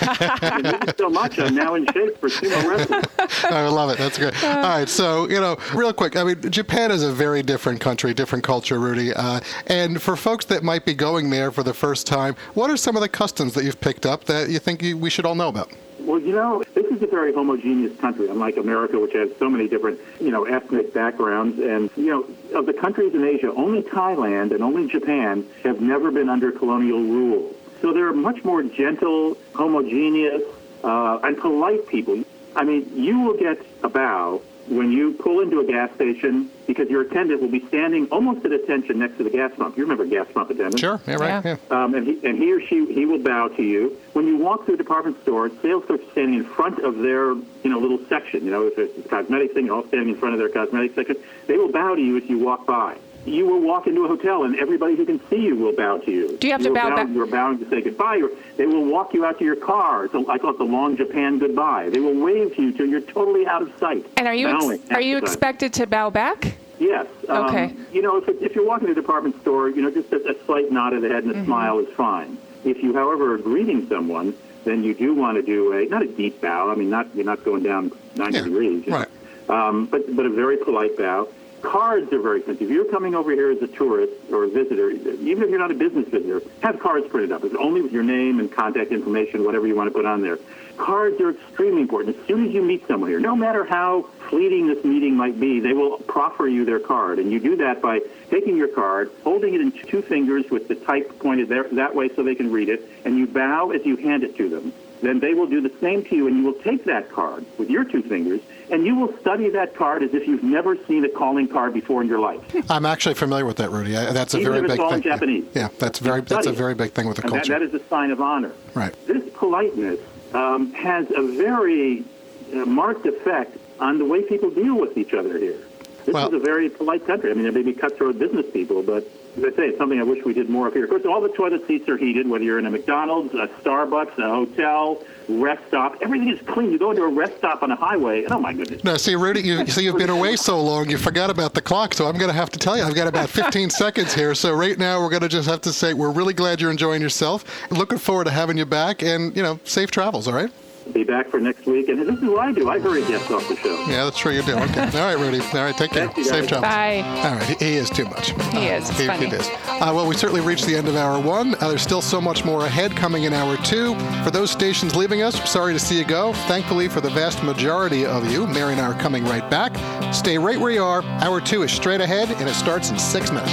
I 0.00 0.56
mean, 0.56 0.62
this 0.62 0.88
is 0.88 0.94
so 0.96 1.10
much. 1.10 1.38
I'm 1.38 1.54
now 1.54 1.74
in 1.74 1.84
shape 1.92 2.18
for 2.18 2.28
sumo 2.28 2.68
wrestling. 2.68 3.02
I 3.54 3.68
love 3.68 3.90
it. 3.90 3.98
That's 3.98 4.16
great. 4.16 4.42
All 4.42 4.62
right, 4.62 4.88
so 4.88 5.28
you 5.28 5.40
know, 5.40 5.58
real 5.74 5.92
quick. 5.92 6.16
I 6.16 6.24
mean, 6.24 6.50
Japan 6.50 6.90
is 6.90 7.02
a 7.02 7.12
very 7.12 7.42
different 7.42 7.80
country, 7.80 8.14
different 8.14 8.42
culture, 8.42 8.78
Rudy. 8.78 9.12
Uh, 9.12 9.40
and 9.66 10.00
for 10.00 10.16
folks 10.16 10.46
that 10.46 10.62
might 10.62 10.86
be 10.86 10.94
going 10.94 11.28
there 11.28 11.50
for 11.50 11.62
the 11.62 11.74
first 11.74 12.06
time, 12.06 12.34
what 12.54 12.70
are 12.70 12.76
some 12.76 12.96
of 12.96 13.02
the 13.02 13.08
customs 13.08 13.52
that 13.54 13.64
you've 13.64 13.80
picked 13.80 14.06
up 14.06 14.24
that 14.24 14.48
you 14.48 14.58
think 14.58 14.82
you, 14.82 14.96
we 14.96 15.10
should 15.10 15.26
all 15.26 15.34
know 15.34 15.48
about? 15.48 15.70
Well, 16.00 16.18
you 16.18 16.32
know, 16.32 16.64
this 16.74 16.86
is 16.86 17.02
a 17.02 17.06
very 17.06 17.32
homogeneous 17.32 17.96
country, 17.98 18.28
unlike 18.28 18.56
America, 18.56 18.98
which 18.98 19.12
has 19.12 19.30
so 19.38 19.50
many 19.50 19.68
different, 19.68 20.00
you 20.18 20.30
know, 20.30 20.44
ethnic 20.44 20.94
backgrounds. 20.94 21.58
And, 21.58 21.90
you 21.96 22.06
know, 22.06 22.58
of 22.58 22.66
the 22.66 22.72
countries 22.72 23.14
in 23.14 23.22
Asia, 23.22 23.52
only 23.52 23.82
Thailand 23.82 24.52
and 24.52 24.62
only 24.62 24.88
Japan 24.88 25.46
have 25.62 25.80
never 25.80 26.10
been 26.10 26.28
under 26.28 26.50
colonial 26.52 27.00
rule. 27.00 27.54
So 27.80 27.92
they're 27.92 28.12
much 28.12 28.44
more 28.44 28.62
gentle, 28.62 29.36
homogeneous, 29.54 30.42
uh, 30.84 31.20
and 31.22 31.36
polite 31.38 31.86
people. 31.88 32.22
I 32.56 32.64
mean, 32.64 32.90
you 32.94 33.20
will 33.20 33.36
get 33.36 33.64
a 33.82 33.88
bow 33.88 34.42
when 34.68 34.92
you 34.92 35.12
pull 35.14 35.40
into 35.40 35.58
a 35.60 35.64
gas 35.64 35.92
station, 35.94 36.48
because 36.66 36.88
your 36.88 37.02
attendant 37.02 37.40
will 37.40 37.48
be 37.48 37.66
standing 37.66 38.06
almost 38.10 38.44
at 38.44 38.52
attention 38.52 39.00
next 39.00 39.18
to 39.18 39.24
the 39.24 39.30
gas 39.30 39.50
pump. 39.56 39.76
You 39.76 39.82
remember 39.82 40.06
gas 40.06 40.28
pump 40.32 40.50
attendant? 40.50 40.78
Sure. 40.78 41.00
Yeah. 41.08 41.14
Right. 41.16 41.44
Yeah. 41.44 41.56
Um, 41.70 41.94
and, 41.94 42.06
he, 42.06 42.24
and 42.24 42.38
he 42.38 42.52
or 42.52 42.60
she 42.60 42.86
he 42.92 43.04
will 43.04 43.18
bow 43.18 43.48
to 43.48 43.62
you 43.62 43.98
when 44.12 44.28
you 44.28 44.36
walk 44.36 44.64
through 44.64 44.74
a 44.74 44.78
department 44.78 45.20
store. 45.22 45.50
Sales 45.60 45.84
clerks 45.86 46.04
are 46.04 46.10
standing 46.12 46.38
in 46.38 46.44
front 46.44 46.78
of 46.84 46.98
their 46.98 47.32
you 47.32 47.44
know 47.64 47.80
little 47.80 47.98
section. 48.08 48.44
You 48.44 48.52
know, 48.52 48.66
if 48.68 48.78
it's 48.78 49.04
a 49.04 49.08
cosmetic 49.08 49.54
thing, 49.54 49.66
you're 49.66 49.74
all 49.74 49.88
standing 49.88 50.10
in 50.10 50.16
front 50.16 50.34
of 50.34 50.38
their 50.38 50.48
cosmetic 50.48 50.94
section. 50.94 51.16
They 51.48 51.56
will 51.56 51.72
bow 51.72 51.96
to 51.96 52.00
you 52.00 52.16
as 52.18 52.24
you 52.24 52.38
walk 52.38 52.66
by. 52.66 52.96
You 53.26 53.46
will 53.46 53.60
walk 53.60 53.86
into 53.86 54.04
a 54.04 54.08
hotel, 54.08 54.44
and 54.44 54.56
everybody 54.58 54.96
who 54.96 55.04
can 55.04 55.20
see 55.28 55.36
you 55.42 55.54
will 55.56 55.74
bow 55.74 55.98
to 55.98 56.10
you. 56.10 56.36
Do 56.38 56.46
you 56.46 56.52
have 56.52 56.60
to 56.62 56.66
You're 56.68 56.74
bow 56.74 56.90
bow- 56.90 56.96
back? 56.96 57.08
You're 57.12 57.26
bowing 57.26 57.58
to 57.58 57.68
say 57.68 57.82
goodbye. 57.82 58.16
You're, 58.16 58.30
they 58.56 58.66
will 58.66 58.84
walk 58.86 59.12
you 59.12 59.24
out 59.26 59.38
to 59.38 59.44
your 59.44 59.56
car. 59.56 60.06
It's 60.06 60.14
a, 60.14 60.24
I 60.28 60.38
call 60.38 60.50
it 60.50 60.58
the 60.58 60.64
long 60.64 60.96
Japan 60.96 61.38
goodbye. 61.38 61.90
They 61.90 62.00
will 62.00 62.14
wave 62.18 62.56
to 62.56 62.62
you 62.62 62.72
till 62.72 62.86
you're 62.86 63.02
totally 63.02 63.46
out 63.46 63.60
of 63.62 63.72
sight. 63.78 64.06
And 64.16 64.26
are 64.26 64.34
you 64.34 64.48
ex- 64.48 64.90
are 64.90 65.00
you 65.02 65.18
expected 65.18 65.72
to 65.74 65.86
bow 65.86 66.08
back? 66.10 66.54
Yes. 66.78 67.06
Um, 67.28 67.44
Okay. 67.46 67.74
You 67.92 68.00
know, 68.00 68.16
if, 68.16 68.26
it, 68.28 68.38
if 68.40 68.54
you're 68.54 68.66
walking 68.66 68.86
to 68.86 68.92
a 68.92 68.94
department 68.94 69.38
store, 69.42 69.68
you 69.68 69.82
know, 69.82 69.90
just 69.90 70.10
a, 70.12 70.30
a 70.30 70.44
slight 70.46 70.72
nod 70.72 70.94
of 70.94 71.02
the 71.02 71.08
head 71.08 71.24
and 71.24 71.32
a 71.32 71.34
Mm-hmm. 71.34 71.44
smile 71.44 71.78
is 71.80 71.88
fine. 71.94 72.38
If 72.64 72.82
you, 72.82 72.94
however, 72.94 73.34
are 73.34 73.38
greeting 73.38 73.86
someone, 73.88 74.34
then 74.64 74.82
you 74.82 74.94
do 74.94 75.14
want 75.14 75.36
to 75.36 75.42
do 75.42 75.72
a 75.74 75.84
not 75.86 76.02
a 76.02 76.06
deep 76.06 76.40
bow. 76.40 76.70
I 76.70 76.74
mean, 76.74 76.88
not 76.88 77.14
you're 77.14 77.24
not 77.26 77.44
going 77.44 77.62
down 77.62 77.92
90 78.16 78.42
degrees. 78.44 78.86
you 78.86 78.92
know. 78.92 79.04
Um, 79.50 79.86
but 79.86 80.14
but 80.16 80.24
a 80.26 80.30
very 80.30 80.56
polite 80.56 80.96
bow. 80.96 81.28
Cards 81.62 82.12
are 82.12 82.20
very 82.20 82.38
expensive. 82.38 82.62
If 82.62 82.70
you're 82.70 82.90
coming 82.90 83.14
over 83.14 83.32
here 83.32 83.50
as 83.50 83.60
a 83.62 83.66
tourist 83.66 84.12
or 84.30 84.44
a 84.44 84.48
visitor, 84.48 84.90
even 84.90 85.42
if 85.42 85.50
you're 85.50 85.58
not 85.58 85.70
a 85.70 85.74
business 85.74 86.08
visitor, 86.08 86.42
have 86.62 86.80
cards 86.80 87.06
printed 87.08 87.32
up. 87.32 87.44
It's 87.44 87.54
only 87.54 87.82
with 87.82 87.92
your 87.92 88.02
name 88.02 88.40
and 88.40 88.50
contact 88.50 88.92
information, 88.92 89.44
whatever 89.44 89.66
you 89.66 89.74
want 89.74 89.88
to 89.88 89.94
put 89.94 90.06
on 90.06 90.22
there. 90.22 90.38
Cards 90.80 91.20
are 91.20 91.30
extremely 91.32 91.82
important. 91.82 92.16
As 92.16 92.26
soon 92.26 92.46
as 92.46 92.54
you 92.54 92.62
meet 92.62 92.86
someone 92.88 93.10
here, 93.10 93.20
no 93.20 93.36
matter 93.36 93.64
how 93.66 94.06
fleeting 94.30 94.66
this 94.66 94.82
meeting 94.82 95.14
might 95.14 95.38
be, 95.38 95.60
they 95.60 95.74
will 95.74 95.98
proffer 95.98 96.48
you 96.48 96.64
their 96.64 96.80
card. 96.80 97.18
And 97.18 97.30
you 97.30 97.38
do 97.38 97.54
that 97.56 97.82
by 97.82 98.00
taking 98.30 98.56
your 98.56 98.68
card, 98.68 99.10
holding 99.22 99.52
it 99.52 99.60
in 99.60 99.72
two 99.72 100.00
fingers 100.00 100.48
with 100.50 100.68
the 100.68 100.74
type 100.76 101.18
pointed 101.18 101.48
there, 101.50 101.64
that 101.72 101.94
way 101.94 102.08
so 102.16 102.22
they 102.22 102.34
can 102.34 102.50
read 102.50 102.70
it, 102.70 102.88
and 103.04 103.18
you 103.18 103.26
bow 103.26 103.70
as 103.72 103.84
you 103.84 103.96
hand 103.96 104.24
it 104.24 104.34
to 104.38 104.48
them. 104.48 104.72
Then 105.02 105.20
they 105.20 105.34
will 105.34 105.46
do 105.46 105.60
the 105.60 105.72
same 105.80 106.02
to 106.06 106.16
you, 106.16 106.26
and 106.26 106.36
you 106.38 106.44
will 106.44 106.60
take 106.62 106.84
that 106.86 107.10
card 107.10 107.44
with 107.58 107.68
your 107.68 107.84
two 107.84 108.02
fingers, 108.02 108.40
and 108.70 108.86
you 108.86 108.94
will 108.94 109.14
study 109.18 109.50
that 109.50 109.74
card 109.76 110.02
as 110.02 110.14
if 110.14 110.26
you've 110.26 110.42
never 110.42 110.76
seen 110.86 111.04
a 111.04 111.10
calling 111.10 111.46
card 111.46 111.74
before 111.74 112.00
in 112.00 112.08
your 112.08 112.20
life. 112.20 112.40
I'm 112.70 112.86
actually 112.86 113.14
familiar 113.16 113.44
with 113.44 113.58
that, 113.58 113.70
Rudy. 113.70 113.96
I, 113.98 114.12
that's 114.12 114.32
a 114.32 114.38
Even 114.38 114.52
very 114.52 114.58
if 114.60 114.64
it's 114.64 114.72
big 114.74 114.80
all 114.80 114.88
thing. 114.90 114.96
in 114.98 115.02
Japanese. 115.02 115.44
Yeah, 115.54 115.68
that's 115.78 115.98
very 115.98 116.22
that's 116.22 116.46
a 116.46 116.52
very 116.52 116.74
big 116.74 116.92
thing 116.92 117.06
with 117.06 117.16
the 117.18 117.22
And 117.24 117.32
that, 117.32 117.46
culture. 117.46 117.58
that 117.58 117.62
is 117.62 117.74
a 117.74 117.86
sign 117.88 118.10
of 118.10 118.20
honor. 118.22 118.52
Right. 118.74 118.94
This 119.06 119.22
politeness 119.34 120.00
um, 120.34 120.72
has 120.72 121.10
a 121.10 121.22
very 121.22 122.04
uh, 122.52 122.64
marked 122.66 123.06
effect 123.06 123.56
on 123.78 123.98
the 123.98 124.04
way 124.04 124.22
people 124.22 124.50
deal 124.50 124.78
with 124.78 124.96
each 124.96 125.14
other 125.14 125.38
here. 125.38 125.58
This 126.04 126.16
is 126.16 126.32
a 126.32 126.38
very 126.38 126.68
polite 126.68 127.06
country. 127.06 127.30
I 127.30 127.34
mean, 127.34 127.44
there 127.44 127.52
may 127.52 127.62
be 127.62 127.72
cutthroat 127.72 128.18
business 128.18 128.46
people, 128.52 128.82
but 128.82 129.06
as 129.36 129.44
I 129.44 129.50
say, 129.56 129.68
it's 129.68 129.78
something 129.78 130.00
I 130.00 130.02
wish 130.02 130.24
we 130.24 130.34
did 130.34 130.48
more 130.48 130.66
of 130.66 130.74
here. 130.74 130.84
Of 130.84 130.90
course, 130.90 131.04
all 131.04 131.20
the 131.20 131.28
toilet 131.28 131.66
seats 131.66 131.88
are 131.88 131.96
heated, 131.96 132.28
whether 132.28 132.44
you're 132.44 132.58
in 132.58 132.66
a 132.66 132.70
McDonald's, 132.70 133.32
a 133.34 133.48
Starbucks, 133.62 134.18
a 134.18 134.28
hotel, 134.28 135.02
rest 135.28 135.62
stop. 135.68 135.96
Everything 136.02 136.28
is 136.28 136.40
clean. 136.42 136.72
You 136.72 136.78
go 136.78 136.90
into 136.90 137.02
a 137.02 137.08
rest 137.08 137.36
stop 137.38 137.62
on 137.62 137.70
a 137.70 137.76
highway, 137.76 138.24
and 138.24 138.32
oh 138.32 138.40
my 138.40 138.52
goodness. 138.52 138.82
No, 138.82 138.96
see, 138.96 139.14
Rudy, 139.14 139.42
you 139.42 139.66
see, 139.66 139.84
you've 139.84 139.98
been 139.98 140.10
away 140.10 140.36
so 140.36 140.60
long, 140.60 140.90
you 140.90 140.98
forgot 140.98 141.30
about 141.30 141.54
the 141.54 141.62
clock. 141.62 141.94
So 141.94 142.06
I'm 142.06 142.18
going 142.18 142.30
to 142.30 142.34
have 142.34 142.50
to 142.50 142.58
tell 142.58 142.76
you, 142.76 142.82
I've 142.82 142.94
got 142.94 143.06
about 143.06 143.28
15 143.28 143.70
seconds 143.84 144.14
here. 144.14 144.34
So 144.34 144.52
right 144.52 144.78
now, 144.78 145.00
we're 145.00 145.10
going 145.10 145.22
to 145.22 145.28
just 145.28 145.48
have 145.48 145.60
to 145.62 145.72
say 145.72 145.94
we're 145.94 146.12
really 146.12 146.34
glad 146.34 146.60
you're 146.60 146.70
enjoying 146.70 147.00
yourself. 147.00 147.44
Looking 147.70 147.98
forward 147.98 148.24
to 148.24 148.30
having 148.30 148.58
you 148.58 148.66
back, 148.66 149.02
and 149.02 149.34
you 149.36 149.42
know, 149.42 149.60
safe 149.64 149.90
travels. 149.90 150.26
All 150.28 150.34
right. 150.34 150.50
Be 150.92 151.04
back 151.04 151.28
for 151.30 151.38
next 151.38 151.66
week, 151.66 151.88
and 151.88 152.00
this 152.00 152.18
is 152.18 152.24
what 152.28 152.40
I 152.40 152.52
do. 152.52 152.68
I 152.68 152.78
hurry 152.80 153.02
guests 153.06 153.30
off 153.30 153.48
the 153.48 153.56
show. 153.56 153.78
Yeah, 153.88 154.04
that's 154.04 154.18
true. 154.18 154.32
You 154.32 154.42
do. 154.42 154.54
Okay. 154.56 154.80
All 154.98 155.14
right, 155.14 155.16
Rudy. 155.18 155.40
All 155.40 155.62
right. 155.64 155.76
Take 155.76 155.92
care. 155.92 156.06
Thank 156.06 156.16
you, 156.16 156.24
Safe 156.24 156.48
guys. 156.48 156.48
travels. 156.48 156.62
Bye. 156.72 157.00
All 157.28 157.34
right. 157.36 157.42
He, 157.60 157.64
he 157.64 157.74
is 157.76 157.88
too 157.90 158.04
much. 158.06 158.30
He 158.52 158.66
is. 158.66 158.88
It's 158.90 158.98
He, 158.98 159.06
funny. 159.06 159.26
he 159.28 159.36
is. 159.36 159.46
Uh, 159.68 159.92
well, 159.94 160.06
we 160.06 160.14
certainly 160.16 160.40
reached 160.40 160.66
the 160.66 160.74
end 160.76 160.88
of 160.88 160.96
hour 160.96 161.20
one. 161.20 161.54
Uh, 161.56 161.68
there's 161.68 161.82
still 161.82 162.02
so 162.02 162.20
much 162.20 162.44
more 162.44 162.66
ahead 162.66 162.96
coming 162.96 163.22
in 163.24 163.32
hour 163.32 163.56
two. 163.58 163.94
For 164.24 164.30
those 164.30 164.50
stations 164.50 164.96
leaving 164.96 165.22
us, 165.22 165.48
sorry 165.48 165.72
to 165.72 165.78
see 165.78 165.96
you 165.98 166.04
go. 166.04 166.32
Thankfully, 166.48 166.88
for 166.88 167.00
the 167.00 167.10
vast 167.10 167.42
majority 167.44 168.04
of 168.04 168.30
you, 168.30 168.46
Mary 168.48 168.72
and 168.72 168.80
I 168.80 168.86
are 168.86 169.00
coming 169.00 169.24
right 169.24 169.48
back. 169.48 169.72
Stay 170.12 170.38
right 170.38 170.58
where 170.58 170.72
you 170.72 170.82
are. 170.82 171.02
Hour 171.22 171.40
two 171.40 171.62
is 171.62 171.70
straight 171.72 172.00
ahead, 172.00 172.30
and 172.32 172.48
it 172.48 172.54
starts 172.54 172.90
in 172.90 172.98
six 172.98 173.30
minutes. 173.30 173.52